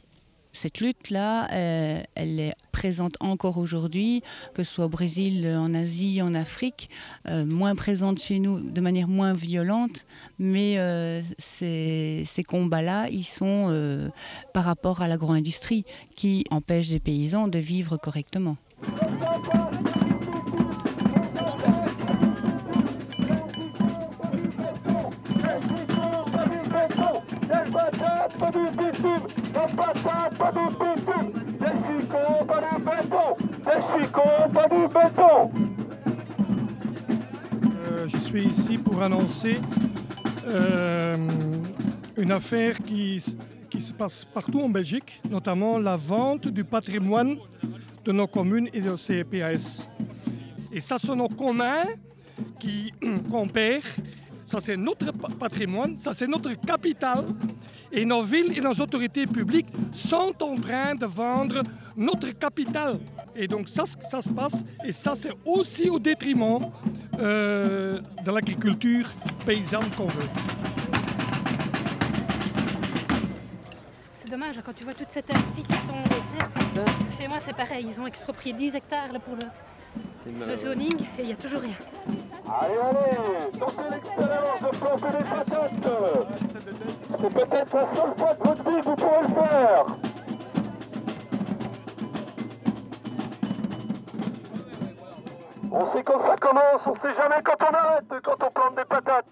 Cette 0.60 0.80
lutte-là, 0.80 1.48
euh, 1.52 2.02
elle 2.16 2.40
est 2.40 2.52
présente 2.72 3.14
encore 3.20 3.58
aujourd'hui, 3.58 4.24
que 4.54 4.64
ce 4.64 4.74
soit 4.74 4.86
au 4.86 4.88
Brésil, 4.88 5.46
en 5.56 5.72
Asie, 5.72 6.20
en 6.20 6.34
Afrique, 6.34 6.90
euh, 7.28 7.46
moins 7.46 7.76
présente 7.76 8.18
chez 8.18 8.40
nous 8.40 8.58
de 8.58 8.80
manière 8.80 9.06
moins 9.06 9.34
violente, 9.34 10.04
mais 10.40 10.76
euh, 10.78 11.22
ces, 11.38 12.24
ces 12.26 12.42
combats-là, 12.42 13.08
ils 13.08 13.22
sont 13.22 14.10
par 14.52 14.64
rapport 14.64 15.00
à 15.00 15.06
l'agro-industrie 15.06 15.84
qui 16.16 16.42
empêche 16.50 16.88
des 16.88 16.98
paysans 16.98 17.46
de 17.46 17.60
vivre 17.60 17.96
correctement. 17.96 18.56
Euh, 37.64 38.06
je 38.06 38.16
suis 38.18 38.44
ici 38.44 38.78
pour 38.78 39.02
annoncer 39.02 39.58
euh, 40.46 41.16
une 42.16 42.32
affaire 42.32 42.78
qui, 42.78 43.22
qui 43.68 43.80
se 43.80 43.92
passe 43.92 44.24
partout 44.24 44.60
en 44.60 44.68
Belgique, 44.68 45.20
notamment 45.28 45.78
la 45.78 45.96
vente 45.96 46.48
du 46.48 46.64
patrimoine 46.64 47.36
de 48.04 48.12
nos 48.12 48.26
communes 48.26 48.68
et 48.72 48.80
de 48.80 48.96
CPAS. 48.96 49.88
Et 50.72 50.80
ça, 50.80 50.96
c'est 50.98 51.14
nos 51.14 51.28
communs 51.28 51.84
qui, 52.58 52.92
qu'on 53.30 53.48
perd. 53.48 53.82
Ça, 54.48 54.62
c'est 54.62 54.78
notre 54.78 55.12
pa- 55.12 55.28
patrimoine, 55.28 55.98
ça, 55.98 56.14
c'est 56.14 56.26
notre 56.26 56.54
capital. 56.54 57.26
Et 57.92 58.02
nos 58.06 58.22
villes 58.22 58.56
et 58.56 58.60
nos 58.62 58.72
autorités 58.72 59.26
publiques 59.26 59.66
sont 59.92 60.32
en 60.42 60.56
train 60.56 60.94
de 60.94 61.04
vendre 61.04 61.62
notre 61.94 62.30
capital. 62.30 62.98
Et 63.36 63.46
donc, 63.46 63.68
ça, 63.68 63.84
ça 63.86 64.22
se 64.22 64.30
passe. 64.30 64.64
Et 64.86 64.92
ça, 64.94 65.14
c'est 65.14 65.32
aussi 65.44 65.90
au 65.90 65.98
détriment 65.98 66.70
euh, 67.18 68.00
de 68.24 68.30
l'agriculture 68.30 69.06
paysanne 69.44 69.90
qu'on 69.94 70.06
veut. 70.06 70.28
C'est 74.16 74.30
dommage, 74.30 74.56
quand 74.64 74.72
tu 74.74 74.84
vois 74.84 74.94
toutes 74.94 75.10
ces 75.10 75.22
terres-ci 75.22 75.62
qui 75.62 75.74
sont 75.86 76.02
laissées. 76.08 76.88
Chez 77.18 77.28
moi, 77.28 77.36
c'est 77.40 77.54
pareil, 77.54 77.86
ils 77.94 78.00
ont 78.00 78.06
exproprié 78.06 78.54
10 78.54 78.76
hectares 78.76 79.12
là, 79.12 79.18
pour 79.18 79.34
le, 79.36 80.46
le 80.46 80.56
zoning 80.56 80.96
et 81.18 81.20
il 81.20 81.26
n'y 81.26 81.32
a 81.32 81.36
toujours 81.36 81.60
rien. 81.60 81.74
Allez, 82.50 82.78
allez, 82.78 83.58
tentez 83.58 83.90
l'expérience 83.90 84.62
de 84.62 84.76
planter 84.78 85.18
des 85.18 85.24
patates. 85.24 85.88
C'est 87.20 87.34
peut-être 87.34 87.74
la 87.74 87.86
seule 87.86 88.14
fois 88.16 88.34
de 88.34 88.48
votre 88.48 88.70
vie 88.70 88.80
que 88.80 88.84
vous 88.84 88.96
pourrez 88.96 89.22
le 89.22 89.28
faire. 89.28 89.84
On 95.70 95.86
sait 95.86 96.02
quand 96.02 96.18
ça 96.18 96.36
commence, 96.36 96.86
on 96.86 96.94
sait 96.94 97.12
jamais 97.14 97.42
quand 97.44 97.56
on 97.60 97.74
arrête 97.74 98.04
quand 98.22 98.36
on 98.42 98.50
plante 98.50 98.76
des 98.76 98.84
patates. 98.84 99.26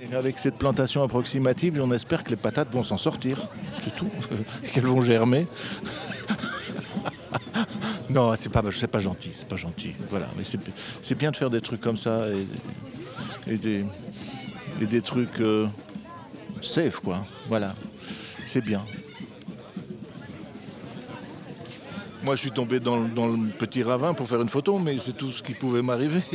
Et 0.00 0.14
avec 0.16 0.38
cette 0.38 0.56
plantation 0.56 1.04
approximative, 1.04 1.80
on 1.80 1.92
espère 1.92 2.24
que 2.24 2.30
les 2.30 2.36
patates 2.36 2.72
vont 2.72 2.82
s'en 2.82 2.96
sortir. 2.96 3.46
C'est 3.82 3.96
tout. 3.96 4.10
Qu'elles 4.72 4.86
vont 4.86 5.00
germer. 5.00 5.46
non, 8.10 8.34
c'est 8.36 8.50
pas, 8.50 8.62
pas 8.62 9.00
gentil, 9.00 9.30
c'est 9.32 9.48
pas 9.48 9.56
gentil. 9.56 9.94
Voilà, 10.10 10.28
mais 10.36 10.44
c'est, 10.44 11.14
bien 11.14 11.30
de 11.30 11.36
faire 11.36 11.50
des 11.50 11.60
trucs 11.60 11.80
comme 11.80 11.96
ça 11.96 12.26
et, 12.28 12.46
et 13.52 13.56
des, 13.56 13.84
et 14.80 14.86
des 14.86 15.02
trucs 15.02 15.40
euh, 15.40 15.66
safe, 16.62 17.00
quoi. 17.00 17.22
Voilà, 17.48 17.74
c'est 18.46 18.60
bien. 18.60 18.84
Moi, 22.22 22.36
je 22.36 22.42
suis 22.42 22.50
tombé 22.50 22.80
dans, 22.80 23.00
dans 23.00 23.28
le 23.28 23.48
petit 23.48 23.82
ravin 23.82 24.12
pour 24.12 24.28
faire 24.28 24.42
une 24.42 24.48
photo, 24.50 24.78
mais 24.78 24.98
c'est 24.98 25.14
tout 25.14 25.32
ce 25.32 25.42
qui 25.42 25.54
pouvait 25.54 25.80
m'arriver. 25.80 26.20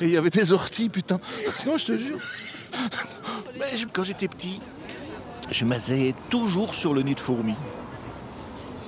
Et 0.00 0.06
il 0.06 0.10
y 0.10 0.16
avait 0.16 0.30
des 0.30 0.52
orties, 0.52 0.88
putain. 0.88 1.20
Non, 1.66 1.78
je 1.78 1.86
te 1.86 1.96
jure. 1.96 2.18
Quand 3.92 4.02
j'étais 4.02 4.28
petit, 4.28 4.60
je 5.50 5.64
m'asseyais 5.64 6.14
toujours 6.30 6.74
sur 6.74 6.94
le 6.94 7.02
nid 7.02 7.14
de 7.14 7.20
fourmis. 7.20 7.54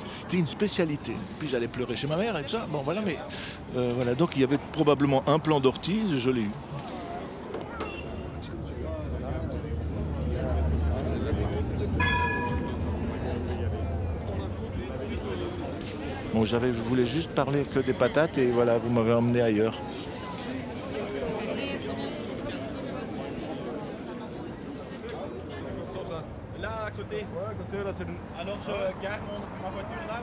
C'était 0.05 0.39
une 0.39 0.47
spécialité. 0.47 1.17
Puis 1.39 1.49
j'allais 1.49 1.69
pleurer 1.69 1.97
chez 1.97 2.07
ma 2.07 2.17
mère 2.17 2.37
et 2.39 2.43
tout 2.45 2.51
ça. 2.51 2.67
Bon, 2.69 2.79
voilà, 2.79 3.01
mais 3.01 3.19
euh, 3.77 3.93
voilà. 3.97 4.15
Donc 4.15 4.31
il 4.37 4.41
y 4.43 4.45
avait 4.45 4.59
probablement 4.73 5.23
un 5.27 5.39
plan 5.39 5.61
d'orties, 5.61 6.19
je 6.19 6.31
l'ai 6.31 6.43
eu. 6.43 6.51
Bon, 16.35 16.45
j'avais, 16.45 16.69
je 16.69 16.81
voulais 16.81 17.07
juste 17.07 17.31
parler 17.31 17.63
que 17.63 17.79
des 17.79 17.93
patates 17.93 18.39
et 18.39 18.51
voilà, 18.51 18.77
vous 18.77 18.91
m'avez 18.91 19.13
emmené 19.13 19.41
ailleurs. 19.41 19.81
Là, 26.61 26.87
à 26.87 26.91
côté. 26.91 27.25
C'est 27.97 28.03
Alors, 28.41 28.59
je 28.67 28.73
mon, 28.73 29.39
ma 29.63 29.71
voiture 29.71 30.03
là 30.09 30.19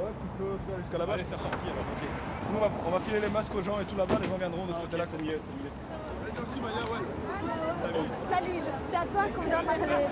Ouais, 0.00 0.08
tu 0.16 0.26
peux, 0.38 0.56
tu 0.56 0.64
peux 0.64 0.72
aller 0.72 0.82
jusqu'à 0.82 0.98
là-bas. 0.98 1.12
Allez, 1.12 1.24
c'est 1.24 1.36
reparti 1.36 1.64
alors, 1.66 1.84
ok. 1.84 2.02
Nous, 2.48 2.56
on 2.56 2.60
va, 2.62 2.70
on 2.86 2.90
va 2.90 3.00
filer 3.00 3.20
les 3.20 3.28
masques 3.28 3.54
aux 3.54 3.60
gens 3.60 3.76
et 3.80 3.84
tout 3.84 3.96
là-bas, 3.96 4.16
les 4.22 4.28
gens 4.28 4.38
viendront 4.38 4.64
de 4.64 4.72
ce 4.72 4.80
côté-là. 4.80 5.04
C'est 5.04 5.20
mieux, 5.20 5.36
c'est 5.36 5.56
mieux. 5.60 5.72
Salut. 7.80 8.08
Salut, 8.30 8.60
c'est 8.90 8.96
à 8.96 9.04
toi 9.04 9.22
qu'on 9.36 9.44
doit 9.44 9.62
parler. 9.68 10.06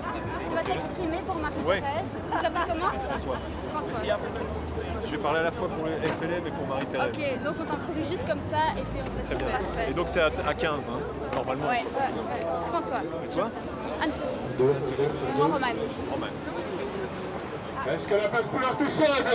Tu 0.45 0.53
vas 0.53 0.63
t'exprimer 0.63 1.17
pour 1.25 1.35
Ouais. 1.65 1.81
Marie-Thérèse. 1.81 2.13
Tu 2.29 2.37
t'appelles 2.37 2.67
comment 2.69 2.91
François. 3.09 3.37
François. 3.73 4.17
Je 5.05 5.11
vais 5.11 5.17
parler 5.17 5.39
à 5.39 5.43
la 5.43 5.51
fois 5.51 5.67
pour 5.69 5.85
le 5.85 5.91
FLM 5.91 6.45
et 6.45 6.51
pour 6.51 6.67
Marie-Thérèse. 6.67 7.09
Ok, 7.09 7.43
donc 7.43 7.55
on 7.59 7.65
t'introduit 7.65 8.05
juste 8.05 8.27
comme 8.27 8.41
ça 8.41 8.77
et 8.77 8.81
puis 8.85 9.01
on 9.01 9.09
te 9.21 9.25
Très 9.25 9.35
bien. 9.35 9.47
Parfait. 9.49 9.87
Et 9.89 9.93
donc, 9.93 10.09
c'est 10.09 10.21
à, 10.21 10.29
à 10.45 10.53
15, 10.53 10.89
hein, 10.89 10.99
normalement. 11.33 11.65
Ouais, 11.65 11.81
ouais, 11.81 11.81
ouais. 11.81 12.67
François. 12.67 13.01
Et 13.25 13.33
toi 13.33 13.49
Anne-Sophie. 14.03 14.49
Moi, 15.37 15.45
Roman. 15.45 16.27
Est-ce 17.91 18.07
que 18.07 18.13
la 18.13 18.29
passe 18.29 18.45
couleur 18.45 18.77
tout 18.77 18.87
chaude 18.87 19.25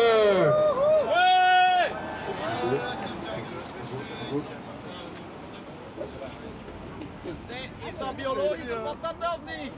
Is 7.89 7.97
dat 7.99 8.17
biologische 8.17 8.77
patat 8.85 9.17
of 9.21 9.41
niet? 9.45 9.73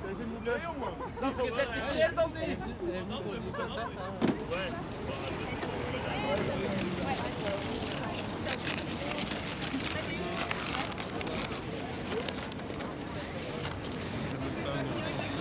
Dat 1.21 1.31
is 1.31 1.51
gecertificeerd 1.51 2.25
of 2.25 2.31
niet? 2.35 2.59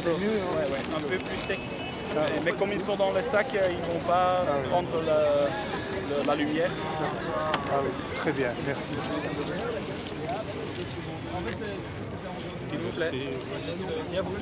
C'est 0.04 0.20
mieux, 0.20 0.30
ouais, 0.30 0.70
ouais, 0.72 0.96
un 0.96 1.02
peu 1.02 1.18
plus 1.18 1.38
sec. 1.48 1.75
Mais 2.44 2.52
comme 2.54 2.72
ils 2.72 2.80
sont 2.80 2.96
dans 2.96 3.12
le 3.12 3.22
sac, 3.22 3.48
euh, 3.56 3.68
ils 3.70 3.78
ne 3.78 3.94
vont 3.94 4.06
pas 4.08 4.30
prendre 4.70 5.02
la, 5.06 6.24
la 6.26 6.36
lumière. 6.36 6.70
Ah 7.72 7.80
oui, 7.84 7.90
très 8.18 8.32
bien, 8.32 8.50
merci. 8.66 8.96
S'il 12.48 12.78
vous 12.78 12.92
plaît. 12.92 13.12
Merci 13.98 14.18
à 14.18 14.22
vous. 14.22 14.36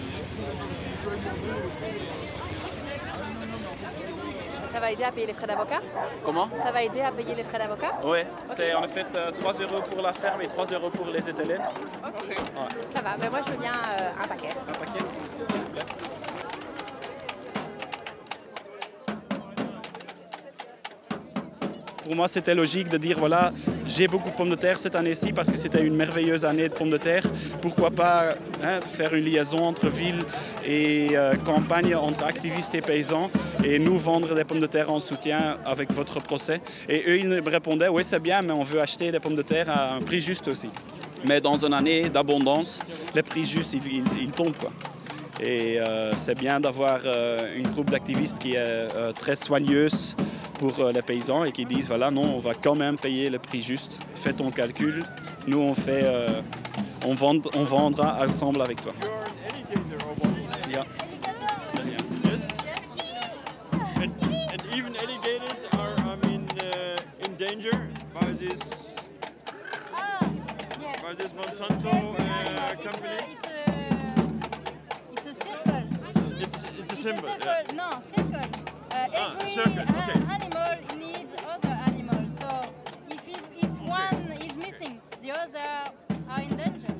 Ça 4.71 4.79
va 4.79 4.91
aider 4.91 5.03
à 5.03 5.11
payer 5.11 5.27
les 5.27 5.33
frais 5.33 5.45
d'avocat 5.45 5.81
Comment 6.25 6.49
Ça 6.63 6.71
va 6.71 6.81
aider 6.83 7.01
à 7.01 7.11
payer 7.11 7.35
les 7.35 7.43
frais 7.43 7.59
d'avocat 7.59 7.91
Ouais, 8.03 8.25
c'est 8.49 8.73
en 8.73 8.87
fait 8.87 9.05
euh, 9.15 9.31
3 9.31 9.53
euros 9.53 9.81
pour 9.81 10.01
la 10.01 10.13
ferme 10.13 10.41
et 10.41 10.47
3 10.47 10.65
euros 10.71 10.89
pour 10.89 11.05
les 11.07 11.29
étalés. 11.29 11.57
Ok. 12.03 12.35
Ça 12.95 13.01
va, 13.01 13.11
mais 13.19 13.29
moi 13.29 13.39
je 13.45 13.51
veux 13.51 13.57
bien 13.59 13.71
euh, 13.71 14.23
un 14.23 14.27
paquet. 14.27 14.49
Un 14.67 14.73
paquet 14.73 15.62
Pour 22.03 22.15
moi, 22.15 22.27
c'était 22.27 22.53
logique 22.53 22.89
de 22.89 22.97
dire 22.97 23.17
voilà, 23.17 23.53
j'ai 23.87 24.07
beaucoup 24.09 24.29
de 24.29 24.35
pommes 24.35 24.49
de 24.49 24.55
terre 24.55 24.77
cette 24.77 24.95
année-ci 24.95 25.31
parce 25.31 25.49
que 25.49 25.57
c'était 25.57 25.81
une 25.81 25.95
merveilleuse 25.95 26.43
année 26.43 26.67
de 26.67 26.73
pommes 26.73 26.89
de 26.89 26.97
terre. 26.97 27.23
Pourquoi 27.61 27.91
pas 27.91 28.35
hein, 28.61 28.79
faire 28.81 29.13
une 29.13 29.23
liaison 29.23 29.59
entre 29.59 29.87
ville 29.87 30.23
et 30.67 31.09
euh, 31.13 31.35
campagne, 31.35 31.95
entre 31.95 32.25
activistes 32.25 32.75
et 32.75 32.81
paysans, 32.81 33.31
et 33.63 33.79
nous 33.79 33.97
vendre 33.97 34.35
des 34.35 34.43
pommes 34.43 34.59
de 34.59 34.65
terre 34.67 34.91
en 34.91 34.99
soutien 34.99 35.57
avec 35.65 35.93
votre 35.93 36.19
procès. 36.21 36.59
Et 36.89 37.03
eux, 37.07 37.17
ils 37.19 37.27
me 37.27 37.41
répondaient 37.49 37.87
oui, 37.87 38.03
c'est 38.03 38.19
bien, 38.21 38.41
mais 38.41 38.51
on 38.53 38.63
veut 38.63 38.81
acheter 38.81 39.09
des 39.11 39.19
pommes 39.21 39.35
de 39.35 39.41
terre 39.41 39.69
à 39.69 39.93
un 39.95 39.99
prix 40.01 40.21
juste 40.21 40.47
aussi. 40.49 40.69
Mais 41.25 41.39
dans 41.39 41.63
une 41.65 41.73
année 41.73 42.09
d'abondance, 42.09 42.81
les 43.15 43.23
prix 43.23 43.45
justes, 43.45 43.73
ils, 43.73 43.87
ils- 43.87 44.23
ils 44.23 44.31
tombent. 44.31 44.57
Quoi. 44.57 44.71
Et 45.39 45.79
euh, 45.79 46.11
c'est 46.15 46.37
bien 46.37 46.59
d'avoir 46.59 46.99
euh, 47.05 47.55
une 47.57 47.67
groupe 47.67 47.89
d'activistes 47.89 48.37
qui 48.39 48.53
est 48.53 48.57
euh, 48.59 49.11
très 49.13 49.35
soigneuse 49.35 50.15
pour 50.59 50.79
euh, 50.79 50.91
les 50.91 51.01
paysans 51.01 51.43
et 51.43 51.51
qui 51.51 51.65
disent 51.65 51.87
voilà, 51.87 52.11
non, 52.11 52.35
on 52.35 52.39
va 52.39 52.53
quand 52.53 52.75
même 52.75 52.97
payer 52.97 53.29
le 53.29 53.39
prix 53.39 53.61
juste. 53.61 53.99
Fais 54.15 54.33
ton 54.33 54.51
calcul. 54.51 55.03
Nous, 55.47 55.59
on, 55.59 55.73
fait, 55.73 56.03
euh, 56.03 56.27
on, 57.05 57.13
vend- 57.13 57.41
on 57.55 57.63
vendra 57.63 58.25
ensemble 58.25 58.61
avec 58.61 58.79
toi. 58.81 58.93
Yeah. 60.71 60.85
And, 63.97 64.11
and 64.51 64.61
It's, 76.43 76.55
it's 76.55 76.63
a 76.63 76.93
It's 76.93 77.01
symbol. 77.01 77.19
a 77.19 77.31
circle. 77.31 77.47
yeah. 77.47 77.81
No, 77.81 77.89
circle. 78.15 78.45
Uh, 78.91 78.95
Ah, 78.95 79.35
every 79.35 79.49
circle, 79.49 79.79
uh, 79.79 80.01
okay. 80.01 80.19
animal 80.37 80.71
needs 81.03 81.33
other 81.53 81.75
animals. 81.89 82.29
So 82.39 82.47
if, 83.15 83.21
if, 83.27 83.43
if 83.65 83.73
one 83.81 84.21
is 84.47 84.53
missing, 84.65 84.93
the 85.21 85.31
other 85.31 85.69
are 86.29 86.41
in 86.41 86.55
danger. 86.57 86.93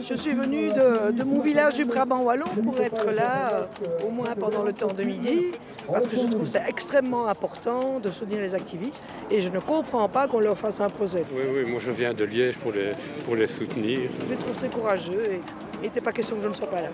Je 0.00 0.14
suis 0.14 0.32
venue 0.32 0.68
de, 0.72 1.10
de 1.12 1.22
mon 1.24 1.40
village 1.40 1.74
du 1.76 1.84
Brabant 1.84 2.20
Wallon 2.22 2.44
pour 2.62 2.78
être 2.80 3.10
là 3.10 3.50
euh, 3.52 4.06
au 4.06 4.10
moins 4.10 4.34
pendant 4.38 4.62
le 4.62 4.72
temps 4.72 4.92
de 4.92 5.02
midi 5.02 5.52
parce 5.88 6.06
que 6.08 6.14
je 6.16 6.26
trouve 6.26 6.46
c'est 6.46 6.62
extrêmement 6.68 7.26
important 7.26 7.98
de 7.98 8.10
soutenir 8.10 8.40
les 8.40 8.54
activistes 8.54 9.06
et 9.30 9.40
je 9.40 9.48
ne 9.48 9.58
comprends 9.60 10.08
pas 10.08 10.28
qu'on 10.28 10.40
leur 10.40 10.58
fasse 10.58 10.80
un 10.80 10.90
procès. 10.90 11.24
Oui, 11.32 11.42
oui, 11.54 11.70
moi 11.70 11.80
je 11.80 11.90
viens 11.90 12.12
de 12.14 12.24
Liège 12.24 12.58
pour 12.58 12.72
les, 12.72 12.92
pour 13.24 13.34
les 13.34 13.46
soutenir. 13.46 14.10
Je 14.28 14.34
trouve 14.34 14.54
c'est 14.54 14.72
courageux 14.72 15.24
et 15.32 15.40
il 15.76 15.80
n'était 15.82 16.00
pas 16.00 16.12
question 16.12 16.36
que 16.36 16.42
je 16.42 16.48
ne 16.48 16.54
sois 16.54 16.70
pas 16.70 16.82
là. 16.82 16.88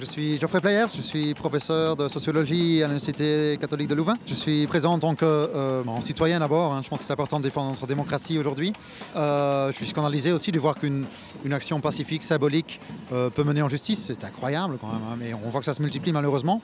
Je 0.00 0.04
suis 0.04 0.38
Geoffrey 0.38 0.60
Players, 0.60 0.86
je 0.96 1.02
suis 1.02 1.34
professeur 1.34 1.96
de 1.96 2.08
sociologie 2.08 2.82
à 2.82 2.86
l'Université 2.86 3.58
catholique 3.60 3.88
de 3.88 3.94
Louvain. 3.94 4.14
Je 4.26 4.34
suis 4.34 4.66
présent 4.66 4.92
en 4.92 4.98
tant 4.98 5.14
que 5.14 5.24
euh, 5.24 6.00
citoyen 6.00 6.38
d'abord, 6.38 6.72
hein. 6.72 6.82
je 6.84 6.88
pense 6.88 7.00
que 7.00 7.06
c'est 7.06 7.12
important 7.12 7.38
de 7.38 7.44
défendre 7.44 7.70
notre 7.70 7.86
démocratie 7.86 8.38
aujourd'hui. 8.38 8.72
Euh, 9.16 9.72
je 9.72 9.76
suis 9.76 9.88
scandalisé 9.88 10.30
aussi 10.30 10.52
de 10.52 10.58
voir 10.60 10.78
qu'une 10.78 11.06
une 11.44 11.52
action 11.52 11.80
pacifique, 11.80 12.22
symbolique, 12.22 12.80
euh, 13.12 13.30
peut 13.30 13.42
mener 13.42 13.62
en 13.62 13.68
justice, 13.68 14.04
c'est 14.06 14.22
incroyable 14.22 14.78
quand 14.80 14.88
même, 14.88 15.02
hein, 15.10 15.16
mais 15.18 15.34
on 15.34 15.48
voit 15.48 15.60
que 15.60 15.66
ça 15.66 15.72
se 15.72 15.82
multiplie 15.82 16.12
malheureusement. 16.12 16.60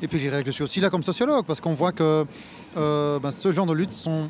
Et 0.00 0.06
puis 0.06 0.18
je 0.18 0.28
dirais 0.28 0.42
que 0.42 0.46
je 0.46 0.52
suis 0.52 0.64
aussi 0.64 0.80
là 0.80 0.88
comme 0.88 1.02
sociologue, 1.02 1.46
parce 1.46 1.60
qu'on 1.60 1.74
voit 1.74 1.92
que 1.92 2.26
euh, 2.76 3.18
ben, 3.18 3.30
ce 3.30 3.52
genre 3.52 3.66
de 3.66 3.72
luttes 3.72 3.92
sont 3.92 4.28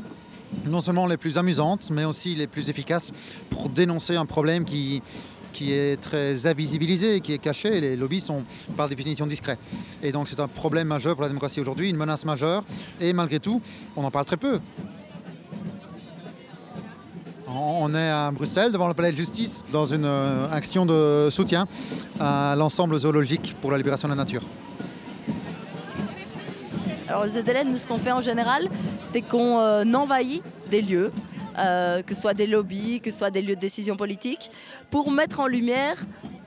non 0.65 0.81
seulement 0.81 1.07
les 1.07 1.19
plus 1.19 1.37
amusantes, 1.37 1.91
mais 1.91 2.05
aussi 2.05 2.35
les 2.35 2.47
plus 2.47 2.71
efficaces 2.71 3.13
pour 3.51 3.69
dénoncer 3.69 4.17
un 4.17 4.25
problème 4.25 4.65
qui, 4.65 5.03
qui 5.53 5.73
est 5.73 6.01
très 6.01 6.47
invisibilisé, 6.47 7.21
qui 7.21 7.33
est 7.33 7.39
caché. 7.39 7.81
Les 7.81 7.97
lobbies 7.97 8.21
sont 8.21 8.45
par 8.77 8.89
définition 8.89 9.27
discrets. 9.27 9.59
Et 10.03 10.13
donc 10.13 10.29
c'est 10.29 10.41
un 10.41 10.49
problème 10.49 10.89
majeur 10.89 11.15
pour 11.15 11.23
la 11.23 11.29
démocratie 11.29 11.61
aujourd'hui, 11.61 11.91
une 11.91 11.97
menace 11.97 12.25
majeure. 12.25 12.65
Et 13.01 13.13
malgré 13.13 13.41
tout, 13.41 13.61
on 13.97 14.05
en 14.05 14.11
parle 14.11 14.25
très 14.25 14.37
peu. 14.37 14.61
On 17.51 17.95
est 17.95 18.11
à 18.11 18.31
Bruxelles, 18.31 18.73
devant 18.73 18.89
le 18.89 18.95
palais 18.95 19.11
de 19.11 19.17
justice, 19.17 19.65
dans 19.73 19.87
une 19.87 20.05
euh, 20.05 20.51
action 20.51 20.85
de 20.85 21.29
soutien 21.31 21.67
à 22.21 22.55
l'ensemble 22.57 22.99
zoologique 22.99 23.57
pour 23.63 23.71
la 23.71 23.79
libération 23.79 24.07
de 24.07 24.13
la 24.13 24.17
nature. 24.17 24.43
Alors 27.09 27.25
le 27.25 27.31
ZLN, 27.31 27.71
nous, 27.71 27.79
ce 27.79 27.87
qu'on 27.87 27.97
fait 27.97 28.13
en 28.13 28.21
général, 28.21 28.69
c'est 29.03 29.23
qu'on 29.23 29.61
euh, 29.61 29.85
envahit 29.95 30.43
des 30.71 30.83
lieux, 30.83 31.11
euh, 31.59 32.03
que 32.03 32.15
ce 32.15 32.21
soit 32.21 32.35
des 32.35 32.47
lobbies, 32.47 33.01
que 33.01 33.11
ce 33.11 33.19
soit 33.19 33.31
des 33.31 33.43
lieux 33.43 33.57
de 33.57 33.61
décision 33.61 33.97
politique, 33.97 34.51
pour 34.91 35.11
mettre 35.11 35.41
en 35.41 35.47
lumière 35.47 35.97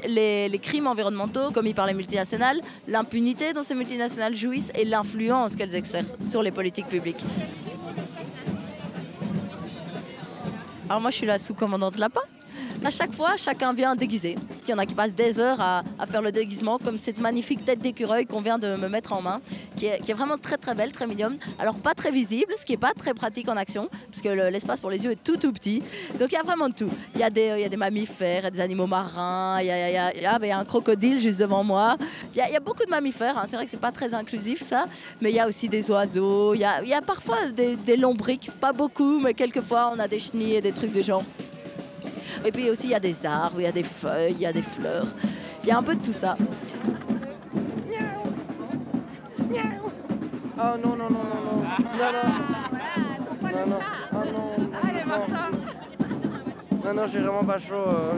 les, 0.07 0.49
les 0.49 0.59
crimes 0.59 0.87
environnementaux 0.87 1.51
commis 1.51 1.73
par 1.73 1.85
les 1.85 1.93
multinationales, 1.93 2.61
l'impunité 2.87 3.53
dont 3.53 3.63
ces 3.63 3.75
multinationales 3.75 4.35
jouissent 4.35 4.71
et 4.75 4.85
l'influence 4.85 5.55
qu'elles 5.55 5.75
exercent 5.75 6.17
sur 6.19 6.41
les 6.41 6.51
politiques 6.51 6.87
publiques. 6.87 7.23
Alors 10.89 11.01
moi 11.01 11.11
je 11.11 11.15
suis 11.17 11.27
la 11.27 11.37
sous-commandante 11.37 11.97
lapin. 11.97 12.21
À 12.83 12.89
chaque 12.89 13.13
fois, 13.13 13.37
chacun 13.37 13.73
vient 13.73 13.95
déguisé. 13.95 14.35
Il 14.63 14.69
y 14.71 14.73
en 14.73 14.79
a 14.79 14.87
qui 14.87 14.95
passent 14.95 15.13
des 15.13 15.39
heures 15.39 15.61
à, 15.61 15.83
faire 16.07 16.21
le 16.23 16.31
déguisement, 16.31 16.79
comme 16.79 16.97
cette 16.97 17.19
magnifique 17.19 17.63
tête 17.63 17.79
d'écureuil 17.79 18.25
qu'on 18.25 18.41
vient 18.41 18.57
de 18.57 18.75
me 18.75 18.87
mettre 18.87 19.13
en 19.13 19.21
main, 19.21 19.39
qui 19.75 19.85
est, 19.85 20.13
vraiment 20.13 20.37
très 20.37 20.57
très 20.57 20.73
belle, 20.73 20.91
très 20.91 21.05
mignonne. 21.05 21.37
Alors 21.59 21.75
pas 21.75 21.93
très 21.93 22.09
visible, 22.09 22.53
ce 22.59 22.65
qui 22.65 22.71
n'est 22.73 22.79
pas 22.79 22.93
très 22.93 23.13
pratique 23.13 23.47
en 23.49 23.55
action, 23.55 23.87
parce 24.09 24.21
que 24.23 24.29
le- 24.29 24.49
l'espace 24.49 24.81
pour 24.81 24.89
les 24.89 25.03
yeux 25.03 25.11
est 25.11 25.23
tout 25.23 25.37
tout 25.37 25.51
petit. 25.53 25.83
Donc 26.19 26.31
il 26.31 26.35
y 26.35 26.37
a 26.37 26.43
vraiment 26.43 26.71
tout. 26.71 26.89
Il 27.13 27.21
y, 27.21 27.23
a 27.23 27.29
des- 27.29 27.63
il 27.63 27.71
y 27.71 27.77
mammifères, 27.77 28.45
y 28.45 28.47
a 28.47 28.51
des 28.51 28.59
animaux 28.59 28.87
marins, 28.87 29.59
il 29.61 29.67
y 29.67 29.71
a, 29.71 30.11
ah, 30.27 30.39
ben, 30.39 30.51
un 30.51 30.65
crocodile 30.65 31.19
juste 31.19 31.39
devant 31.39 31.63
moi. 31.63 31.97
Il 32.33 32.37
y 32.37 32.41
a, 32.41 32.59
beaucoup 32.59 32.83
de 32.83 32.89
mammifères, 32.89 33.37
hein. 33.37 33.45
c'est 33.47 33.57
vrai 33.57 33.65
que 33.65 33.71
c'est 33.71 33.79
pas 33.79 33.91
très 33.91 34.15
inclusif 34.15 34.61
ça, 34.61 34.85
mais 35.21 35.29
il 35.29 35.35
y 35.35 35.39
a 35.39 35.47
aussi 35.47 35.69
des 35.69 35.89
oiseaux, 35.91 36.55
il 36.55 36.61
y 36.61 36.65
a, 36.65 36.81
il 36.81 36.89
y 36.89 36.93
a 36.93 37.01
parfois 37.01 37.47
des, 37.51 37.75
des 37.75 37.95
lombriques, 37.95 38.49
pas 38.59 38.73
beaucoup, 38.73 39.19
mais 39.19 39.35
quelquefois 39.35 39.91
on 39.93 39.99
a 39.99 40.07
des 40.07 40.19
chenilles 40.19 40.55
et 40.55 40.61
des 40.61 40.71
trucs 40.71 40.93
de 40.93 41.03
genre. 41.03 41.23
Et 42.43 42.51
puis 42.51 42.69
aussi, 42.69 42.87
il 42.87 42.91
y 42.91 42.95
a 42.95 42.99
des 42.99 43.25
arbres, 43.25 43.59
il 43.59 43.63
y 43.63 43.67
a 43.67 43.71
des 43.71 43.83
feuilles, 43.83 44.33
il 44.33 44.41
y 44.41 44.45
a 44.45 44.53
des 44.53 44.61
fleurs. 44.61 45.07
Il 45.63 45.69
y 45.69 45.71
a 45.71 45.77
un 45.77 45.83
peu 45.83 45.95
de 45.95 46.03
tout 46.03 46.13
ça. 46.13 46.35
Oh 50.63 50.77
non, 50.83 50.95
non, 50.95 51.09
non, 51.09 51.09
non, 51.09 51.41
non. 51.45 51.63
Non, 51.97 52.11
non. 52.13 53.49
Non, 53.51 53.67
non. 53.67 53.79
Oh 54.13 54.15
non. 54.31 54.69
Allez, 54.83 55.05
Martin. 55.05 55.51
Non, 56.83 56.93
non, 56.93 57.07
j'ai 57.07 57.19
vraiment 57.19 57.43
pas 57.43 57.57
chaud. 57.57 57.75
euh. 57.75 58.13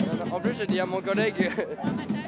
Non, 0.00 0.24
non. 0.24 0.36
En 0.36 0.40
plus, 0.40 0.54
j'ai 0.56 0.66
dit 0.66 0.80
à 0.80 0.86
mon 0.86 1.00
collègue 1.00 1.50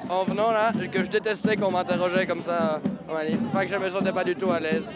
en 0.08 0.24
venant 0.24 0.50
là 0.50 0.72
que 0.92 1.02
je 1.02 1.08
détestais 1.08 1.56
qu'on 1.56 1.70
m'interrogeait 1.70 2.26
comme 2.26 2.40
ça 2.40 2.80
en 3.08 3.14
manif. 3.14 3.38
Enfin, 3.48 3.64
que 3.64 3.70
je 3.70 3.76
me 3.76 3.90
sentais 3.90 4.12
pas 4.12 4.24
du 4.24 4.34
tout 4.34 4.50
à 4.50 4.60
l'aise. 4.60 4.90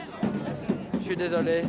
Je 0.98 1.04
suis 1.04 1.16
désolé. 1.16 1.62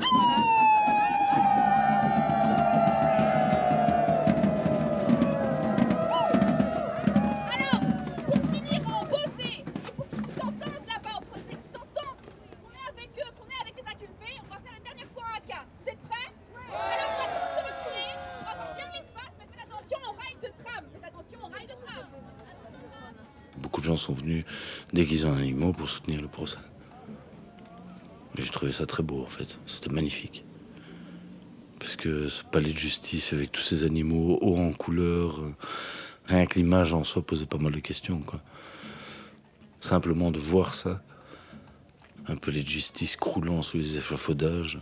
J'ai 28.37 28.49
trouvé 28.49 28.71
ça 28.71 28.85
très 28.85 29.03
beau 29.03 29.21
en 29.21 29.29
fait. 29.29 29.59
C'était 29.65 29.89
magnifique. 29.89 30.43
Parce 31.79 31.95
que 31.95 32.27
ce 32.27 32.43
palais 32.43 32.73
de 32.73 32.77
justice 32.77 33.33
avec 33.33 33.51
tous 33.51 33.61
ces 33.61 33.83
animaux 33.83 34.37
hauts 34.41 34.57
en 34.57 34.73
couleur, 34.73 35.39
euh, 35.39 35.55
rien 36.25 36.45
que 36.45 36.55
l'image 36.55 36.93
en 36.93 37.03
soi 37.03 37.21
posait 37.21 37.45
pas 37.45 37.57
mal 37.57 37.73
de 37.73 37.79
questions. 37.79 38.21
Simplement 39.79 40.31
de 40.31 40.39
voir 40.39 40.73
ça, 40.73 41.01
un 42.27 42.35
palais 42.35 42.63
de 42.63 42.67
justice 42.67 43.15
croulant 43.17 43.61
sous 43.61 43.77
les 43.77 43.97
échafaudages, 43.97 44.79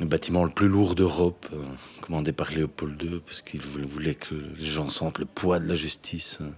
le 0.00 0.06
bâtiment 0.06 0.44
le 0.44 0.50
plus 0.50 0.68
lourd 0.68 0.94
d'Europe, 0.94 1.46
euh, 1.52 1.62
commandé 2.00 2.32
par 2.32 2.50
Léopold 2.50 3.00
II, 3.02 3.20
parce 3.20 3.42
qu'il 3.42 3.60
voulait 3.60 3.84
voulait 3.84 4.14
que 4.14 4.34
les 4.34 4.64
gens 4.64 4.88
sentent 4.88 5.18
le 5.18 5.26
poids 5.26 5.58
de 5.58 5.68
la 5.68 5.74
justice, 5.74 6.38
euh, 6.40 6.50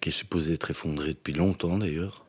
qui 0.00 0.10
est 0.10 0.12
supposé 0.12 0.54
être 0.54 0.70
effondré 0.70 1.08
depuis 1.08 1.34
longtemps 1.34 1.78
d'ailleurs. 1.78 2.23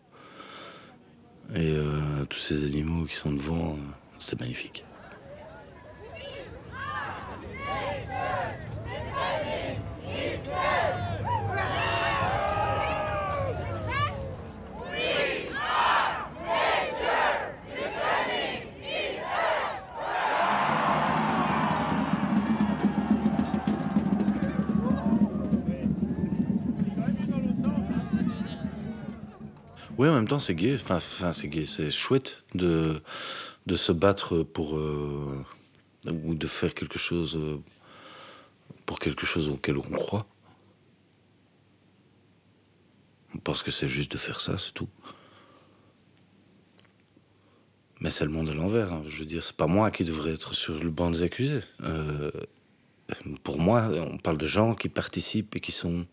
Et 1.54 1.76
euh, 1.76 2.26
tous 2.26 2.40
ces 2.40 2.66
animaux 2.66 3.06
qui 3.06 3.16
sont 3.16 3.32
devant, 3.32 3.74
euh, 3.74 3.78
c'est 4.20 4.40
magnifique. 4.40 4.84
En 30.10 30.16
même 30.16 30.28
temps, 30.28 30.40
c'est 30.40 30.56
gay. 30.56 30.76
Enfin, 30.76 31.00
c'est 31.00 31.90
chouette 31.90 32.44
de, 32.54 33.02
de 33.66 33.76
se 33.76 33.92
battre 33.92 34.44
pour. 34.44 34.78
euh, 34.78 35.44
ou 36.12 36.36
de 36.36 36.48
faire 36.48 36.74
quelque 36.74 37.00
chose. 37.00 37.36
euh, 37.36 37.58
pour 38.86 39.00
quelque 39.00 39.26
chose 39.26 39.50
auquel 39.50 39.78
on 39.78 39.82
croit. 39.82 40.28
Parce 43.44 43.64
que 43.64 43.72
c'est 43.72 43.88
juste 43.88 44.12
de 44.12 44.18
faire 44.18 44.40
ça, 44.40 44.58
c'est 44.58 44.74
tout. 44.74 44.88
Mais 48.00 48.10
c'est 48.12 48.26
le 48.26 48.32
monde 48.32 48.50
à 48.50 48.54
l'envers. 48.54 48.94
hein. 48.94 49.04
Je 49.08 49.18
veux 49.18 49.26
dire, 49.26 49.44
c'est 49.44 49.56
pas 49.56 49.68
moi 49.68 49.90
qui 49.92 50.04
devrais 50.04 50.34
être 50.34 50.54
sur 50.54 50.78
le 50.82 50.90
banc 50.90 51.12
des 51.12 51.24
accusés. 51.24 51.62
Euh, 51.82 52.32
pour 53.44 53.60
moi, 53.60 53.90
on 53.92 54.18
parle 54.18 54.38
de 54.38 54.46
gens 54.46 54.76
qui 54.76 54.90
participent 54.90 55.56
et 55.56 55.60
qui 55.60 55.72
sont, 55.72 56.06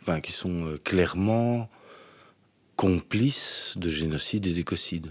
enfin, 0.00 0.20
qui 0.20 0.32
sont 0.32 0.78
clairement 0.84 1.68
complices 2.78 3.74
de 3.76 3.90
génocide 3.90 4.46
et 4.46 4.52
d'écocide. 4.52 5.10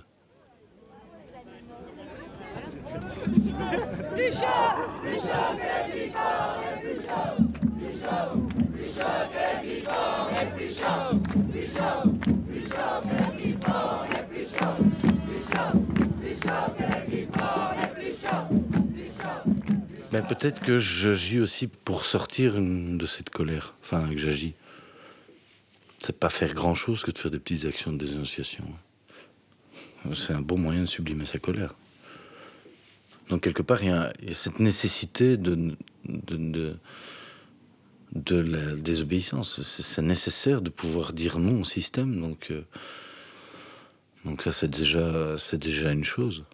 Ben, 20.13 20.26
peut-être 20.26 20.61
que 20.61 20.80
j'agis 20.80 21.41
aussi 21.41 21.68
pour 21.68 22.05
sortir 22.05 22.53
de 22.55 23.05
cette 23.05 23.30
colère. 23.30 23.76
Enfin, 23.82 24.07
que 24.07 24.18
j'agis. 24.18 24.55
C'est 26.00 26.18
pas 26.18 26.30
faire 26.30 26.54
grand 26.54 26.76
chose 26.76 27.04
que 27.04 27.12
de 27.12 27.18
faire 27.18 27.32
des 27.32 27.39
petites 27.39 27.66
actions 27.66 27.91
de 27.91 28.06
dénonciation. 28.06 28.66
C'est 30.16 30.34
un 30.34 30.41
bon 30.41 30.58
moyen 30.58 30.82
de 30.82 30.86
sublimer 30.86 31.26
sa 31.26 31.39
colère. 31.39 31.76
Donc, 33.30 33.41
quelque 33.41 33.62
part, 33.62 33.84
il 33.84 33.89
y 33.89 33.91
a, 33.91 34.14
cette 34.34 34.60
nécessité 34.60 35.38
de, 35.38 35.76
de, 36.06 36.80
la 38.30 38.76
désobéissance. 38.76 39.62
C'est 39.62 40.02
nécessaire 40.02 40.62
de 40.62 40.70
pouvoir 40.70 41.14
dire 41.14 41.39
non 41.39 41.62
au 41.62 41.64
système. 41.66 42.22
Donc, 42.22 42.52
euh, 42.52 42.62
donc 44.24 44.43
ça, 44.43 44.52
c'est 44.52 44.70
déjà, 44.70 45.36
déjà 45.54 45.91
une 45.91 46.06
chose. 46.06 46.45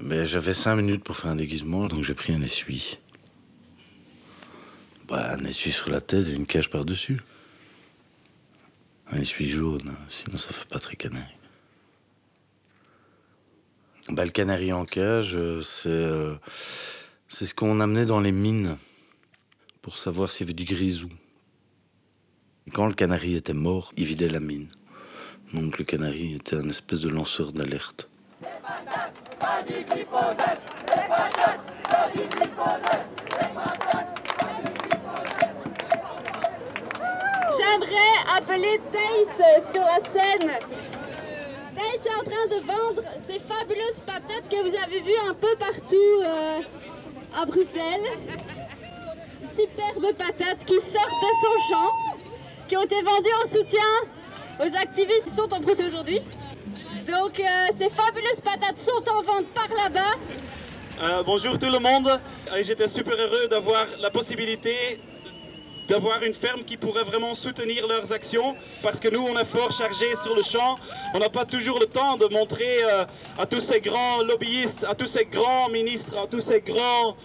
Mais 0.00 0.26
j'avais 0.26 0.52
cinq 0.52 0.76
minutes 0.76 1.02
pour 1.02 1.16
faire 1.16 1.30
un 1.30 1.36
déguisement, 1.36 1.88
donc 1.88 2.04
j'ai 2.04 2.14
pris 2.14 2.32
un 2.32 2.40
essuie. 2.40 2.98
Bah, 5.08 5.32
un 5.32 5.44
essuie 5.44 5.72
sur 5.72 5.88
la 5.88 6.02
tête 6.02 6.28
et 6.28 6.34
une 6.34 6.46
cage 6.46 6.68
par-dessus. 6.68 7.22
Un 9.10 9.16
essuie 9.16 9.48
jaune, 9.48 9.96
sinon 10.10 10.36
ça 10.36 10.52
fait 10.52 10.68
pas 10.68 10.78
très 10.78 10.96
canari. 10.96 11.34
Bah, 14.10 14.26
le 14.26 14.30
canari 14.30 14.70
en 14.70 14.84
cage, 14.84 15.34
euh, 15.34 15.62
c'est 15.62 15.88
euh, 15.88 16.36
c'est 17.26 17.46
ce 17.46 17.54
qu'on 17.54 17.80
amenait 17.80 18.04
dans 18.04 18.20
les 18.20 18.32
mines 18.32 18.76
pour 19.80 19.96
savoir 19.96 20.30
s'il 20.30 20.46
y 20.46 20.50
avait 20.50 20.54
du 20.54 20.64
grisou. 20.64 21.08
Quand 22.74 22.86
le 22.86 22.92
canari 22.92 23.34
était 23.34 23.54
mort, 23.54 23.92
il 23.96 24.04
vidait 24.04 24.28
la 24.28 24.40
mine. 24.40 24.68
Donc 25.54 25.78
le 25.78 25.84
canari 25.86 26.34
était 26.34 26.56
un 26.56 26.68
espèce 26.68 27.00
de 27.00 27.08
lanceur 27.08 27.52
d'alerte. 27.52 28.10
Pas 28.42 29.62
du 29.62 29.84
glyphosate, 29.84 30.60
les 30.88 31.08
patates, 31.08 31.72
pas 31.88 32.10
du 32.14 32.28
glyphosate, 32.28 33.08
J'aimerais 37.70 38.36
appeler 38.36 38.80
Thaïs 38.90 39.72
sur 39.72 39.82
la 39.82 39.98
scène. 40.10 40.50
Thaïs 41.74 42.00
est 42.04 42.14
en 42.14 42.22
train 42.22 42.46
de 42.46 42.66
vendre 42.66 43.02
ces 43.26 43.38
fabuleuses 43.38 44.00
patates 44.06 44.48
que 44.50 44.62
vous 44.62 44.74
avez 44.74 45.00
vues 45.00 45.28
un 45.28 45.34
peu 45.34 45.54
partout 45.58 45.96
euh, 46.24 46.60
à 47.36 47.44
Bruxelles. 47.44 48.06
Superbes 49.42 50.14
patates 50.16 50.64
qui 50.64 50.76
sortent 50.76 51.20
de 51.20 51.34
son 51.42 51.68
champ, 51.68 51.90
qui 52.68 52.76
ont 52.76 52.82
été 52.84 53.02
vendues 53.02 53.34
en 53.42 53.46
soutien 53.46 53.80
aux 54.60 54.76
activistes 54.76 55.24
qui 55.24 55.34
sont 55.34 55.52
en 55.52 55.60
procès 55.60 55.84
aujourd'hui. 55.84 56.22
Donc 57.06 57.38
euh, 57.38 57.66
ces 57.76 57.90
fabuleuses 57.90 58.40
patates 58.42 58.78
sont 58.78 59.02
en 59.10 59.22
vente 59.22 59.46
par 59.48 59.68
là-bas. 59.68 60.16
Euh, 61.02 61.22
bonjour 61.22 61.58
tout 61.58 61.70
le 61.70 61.78
monde. 61.80 62.08
J'étais 62.62 62.88
super 62.88 63.14
heureux 63.14 63.46
d'avoir 63.48 63.86
la 64.00 64.10
possibilité 64.10 65.00
d'avoir 65.88 66.22
une 66.22 66.34
ferme 66.34 66.62
qui 66.64 66.76
pourrait 66.76 67.02
vraiment 67.02 67.34
soutenir 67.34 67.88
leurs 67.88 68.12
actions 68.12 68.54
parce 68.82 69.00
que 69.00 69.08
nous 69.08 69.22
on 69.22 69.38
est 69.38 69.44
fort 69.44 69.72
chargés 69.72 70.14
sur 70.22 70.34
le 70.36 70.42
champ. 70.42 70.76
On 71.14 71.18
n'a 71.18 71.30
pas 71.30 71.46
toujours 71.46 71.80
le 71.80 71.86
temps 71.86 72.16
de 72.16 72.26
montrer 72.26 72.84
euh, 72.84 73.04
à 73.38 73.46
tous 73.46 73.60
ces 73.60 73.80
grands 73.80 74.22
lobbyistes, 74.22 74.84
à 74.84 74.94
tous 74.94 75.06
ces 75.06 75.24
grands 75.24 75.68
ministres, 75.70 76.16
à 76.18 76.26
tous 76.26 76.42
ces 76.42 76.60
grands 76.60 77.16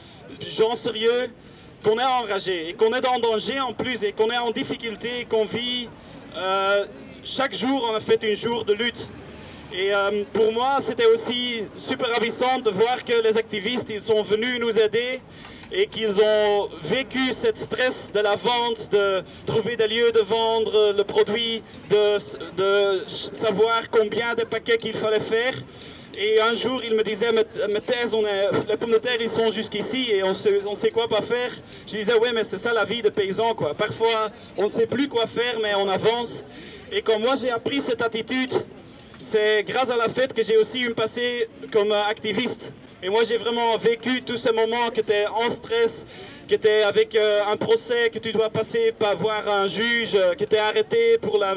gens 0.50 0.76
sérieux 0.76 1.30
qu'on 1.84 2.00
est 2.00 2.04
enragé 2.06 2.70
et 2.70 2.74
qu'on 2.74 2.94
est 2.94 3.06
en 3.06 3.20
danger 3.20 3.60
en 3.60 3.74
plus 3.74 4.04
et 4.04 4.14
qu'on 4.14 4.32
est 4.32 4.38
en 4.38 4.52
difficulté, 4.52 5.28
qu'on 5.30 5.46
vit. 5.46 5.90
euh, 6.38 6.86
chaque 7.26 7.54
jour 7.54 7.88
on 7.90 7.96
a 7.96 8.00
fait 8.00 8.24
un 8.24 8.34
jour 8.34 8.64
de 8.66 8.74
lutte. 8.74 9.10
Et 9.76 9.92
euh, 9.92 10.24
pour 10.32 10.52
moi, 10.52 10.78
c'était 10.82 11.08
aussi 11.08 11.64
super 11.76 12.08
ravissant 12.10 12.60
de 12.60 12.70
voir 12.70 13.04
que 13.04 13.24
les 13.24 13.38
activistes, 13.38 13.90
ils 13.90 14.02
sont 14.02 14.22
venus 14.22 14.60
nous 14.60 14.78
aider 14.78 15.20
et 15.74 15.88
qu'ils 15.88 16.22
ont 16.22 16.70
vécu 16.84 17.34
cette 17.34 17.58
stress 17.58 18.12
de 18.14 18.20
la 18.20 18.36
vente, 18.36 18.92
de 18.92 19.24
trouver 19.46 19.76
des 19.76 19.88
lieux 19.88 20.12
de 20.12 20.20
vendre 20.20 20.94
le 20.96 21.04
produit, 21.04 21.64
de, 21.90 22.18
de 22.56 23.08
savoir 23.08 23.90
combien 23.90 24.36
de 24.36 24.44
paquets 24.44 24.78
qu'il 24.78 24.96
fallait 24.96 25.20
faire. 25.20 25.56
Et 26.16 26.40
un 26.40 26.54
jour, 26.54 26.80
il 26.84 26.94
me 26.96 27.02
disait, 27.04 27.32
mais, 27.32 27.44
on 28.14 28.22
les 28.70 28.78
pommes 28.78 28.92
de 28.92 28.98
terre, 28.98 29.18
ils 29.20 29.30
sont 29.30 29.50
jusqu'ici 29.50 30.12
et 30.12 30.24
on 30.24 30.36
sait, 30.36 30.60
sait 30.76 30.92
quoi 30.92 31.08
pas 31.08 31.24
faire. 31.24 31.50
Je 31.88 31.98
disais, 31.98 32.14
ouais, 32.14 32.32
mais 32.32 32.44
c'est 32.44 32.60
ça 32.60 32.72
la 32.72 32.86
vie 32.86 33.02
de 33.02 33.10
paysan, 33.10 33.56
quoi. 33.56 33.74
Parfois, 33.74 34.30
on 34.58 34.66
ne 34.66 34.70
sait 34.70 34.86
plus 34.86 35.08
quoi 35.08 35.26
faire, 35.26 35.60
mais 35.60 35.74
on 35.74 35.90
avance. 35.90 36.46
Et 36.92 37.02
quand 37.02 37.18
moi, 37.18 37.34
j'ai 37.36 37.50
appris 37.50 37.82
cette 37.82 38.04
attitude, 38.04 38.54
c'est 39.20 39.64
grâce 39.64 39.90
à 39.90 39.98
la 39.98 40.08
fête 40.08 40.34
que 40.34 40.44
j'ai 40.44 40.58
aussi 40.58 40.82
eu 40.82 40.92
un 40.92 40.94
passé 40.94 41.50
comme 41.72 41.92
activiste. 41.92 42.74
Et 43.06 43.10
moi, 43.10 43.24
j'ai 43.24 43.36
vraiment 43.36 43.76
vécu 43.76 44.22
tous 44.22 44.38
ces 44.38 44.54
moments 44.54 44.90
que 44.90 45.02
tu 45.02 45.12
es 45.12 45.28
en 45.28 45.50
stress, 45.50 46.08
que 46.48 46.56
tu 46.56 46.68
es 46.70 46.84
avec 46.84 47.14
euh, 47.16 47.42
un 47.46 47.58
procès, 47.58 48.10
que 48.10 48.18
tu 48.18 48.32
dois 48.32 48.50
passer 48.50 48.94
par 48.98 49.18
voir 49.18 49.46
un 49.46 49.68
juge, 49.68 50.16
euh, 50.16 50.34
que 50.36 50.46
tu 50.46 50.56
es 50.56 50.60
arrêté 50.60 51.18
pour 51.18 51.38
la 51.38 51.54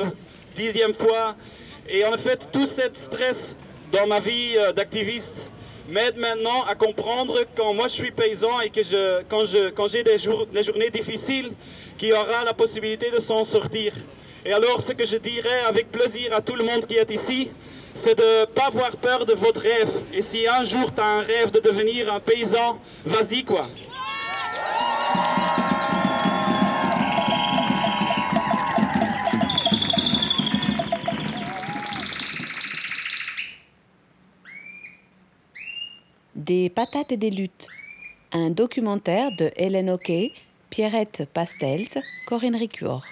dixième 0.56 0.92
fois. 0.92 1.36
Et 1.88 2.04
en 2.04 2.16
fait, 2.16 2.48
tout 2.50 2.66
ce 2.66 2.82
stress 2.92 3.56
dans 3.92 4.08
ma 4.08 4.18
vie 4.18 4.56
euh, 4.56 4.72
d'activiste 4.72 5.52
m'aide 5.88 6.16
maintenant 6.16 6.64
à 6.64 6.74
comprendre 6.74 7.38
quand 7.54 7.72
moi 7.74 7.86
je 7.86 7.92
suis 7.92 8.10
paysan 8.10 8.60
et 8.62 8.70
que 8.70 8.82
je, 8.82 9.22
quand, 9.28 9.44
je, 9.44 9.70
quand 9.70 9.86
j'ai 9.86 10.02
des, 10.02 10.18
jours, 10.18 10.46
des 10.46 10.64
journées 10.64 10.90
difficiles, 10.90 11.52
qu'il 11.96 12.08
y 12.08 12.12
aura 12.12 12.42
la 12.44 12.54
possibilité 12.54 13.12
de 13.12 13.20
s'en 13.20 13.44
sortir. 13.44 13.92
Et 14.44 14.52
alors, 14.52 14.82
ce 14.82 14.90
que 14.90 15.04
je 15.04 15.16
dirais 15.16 15.60
avec 15.68 15.92
plaisir 15.92 16.34
à 16.34 16.40
tout 16.40 16.56
le 16.56 16.64
monde 16.64 16.86
qui 16.86 16.96
est 16.96 17.10
ici, 17.12 17.50
c'est 17.96 18.14
de 18.14 18.40
ne 18.40 18.44
pas 18.44 18.66
avoir 18.66 18.94
peur 18.96 19.24
de 19.24 19.32
votre 19.32 19.62
rêve. 19.62 19.90
Et 20.12 20.22
si 20.22 20.46
un 20.46 20.62
jour 20.62 20.94
tu 20.94 21.00
as 21.00 21.04
un 21.04 21.20
rêve 21.20 21.50
de 21.50 21.60
devenir 21.60 22.12
un 22.12 22.20
paysan, 22.20 22.78
vas-y 23.04 23.42
quoi. 23.42 23.68
Des 36.34 36.68
patates 36.68 37.10
et 37.10 37.16
des 37.16 37.30
luttes. 37.30 37.66
Un 38.30 38.50
documentaire 38.50 39.30
de 39.38 39.50
Hélène 39.56 39.90
Hockey, 39.90 40.32
Pierrette 40.70 41.26
Pastels, 41.32 42.02
Corinne 42.26 42.54
Ricuor. 42.56 43.02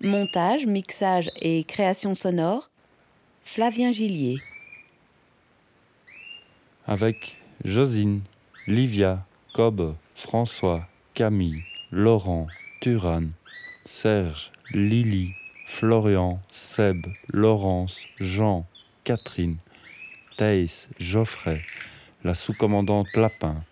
Montage, 0.00 0.66
mixage 0.66 1.30
et 1.40 1.64
création 1.64 2.14
sonore, 2.14 2.68
Flavien 3.46 3.92
Gillier. 3.92 4.42
avec 6.88 7.36
Josine, 7.64 8.22
Livia, 8.66 9.24
Cobb, 9.54 9.94
François, 10.16 10.86
Camille, 11.14 11.62
Laurent, 11.92 12.48
Turan, 12.80 13.28
Serge, 13.84 14.50
Lily, 14.72 15.30
Florian, 15.68 16.40
Seb, 16.50 16.96
Laurence, 17.28 18.00
Jean, 18.18 18.66
Catherine, 19.04 19.58
Thaïs, 20.36 20.88
Geoffrey, 20.98 21.62
la 22.24 22.34
sous-commandante 22.34 23.14
Lapin, 23.14 23.62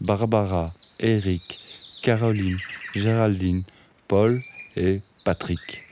Barbara, 0.00 0.72
Eric, 1.00 1.58
Caroline, 2.02 2.58
Géraldine, 2.94 3.64
Paul 4.06 4.42
et 4.76 5.02
Patrick. 5.24 5.82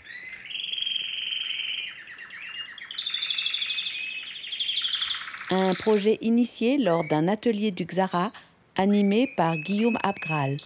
Un 5.54 5.74
projet 5.74 6.16
initié 6.22 6.78
lors 6.78 7.04
d'un 7.04 7.28
atelier 7.28 7.72
du 7.72 7.84
Xara 7.84 8.32
animé 8.74 9.30
par 9.36 9.54
Guillaume 9.58 9.98
Abgral. 10.02 10.56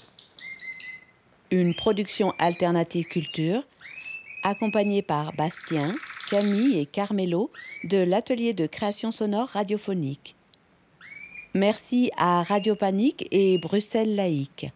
Une 1.51 1.75
production 1.75 2.33
alternative 2.39 3.07
culture 3.07 3.65
accompagnée 4.45 5.03
par 5.03 5.33
Bastien, 5.33 5.97
Camille 6.31 6.79
et 6.79 6.87
Carmelo 6.87 7.51
de 7.83 7.99
l'atelier 7.99 8.53
de 8.53 8.69
création 8.69 9.11
sonore 9.11 9.49
radiophonique. 9.49 10.37
Merci 11.53 12.13
à 12.17 12.45
Radio 12.45 12.77
Panique 12.77 13.27
et 13.33 13.59
Bruxelles 13.59 14.15
Laïque. 14.15 14.71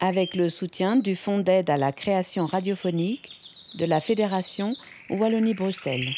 Avec 0.00 0.34
le 0.34 0.48
soutien 0.48 0.96
du 0.96 1.14
Fonds 1.14 1.38
d'aide 1.38 1.70
à 1.70 1.76
la 1.76 1.92
création 1.92 2.44
radiophonique 2.44 3.30
de 3.76 3.84
la 3.84 4.00
Fédération 4.00 4.74
Wallonie-Bruxelles. 5.10 6.12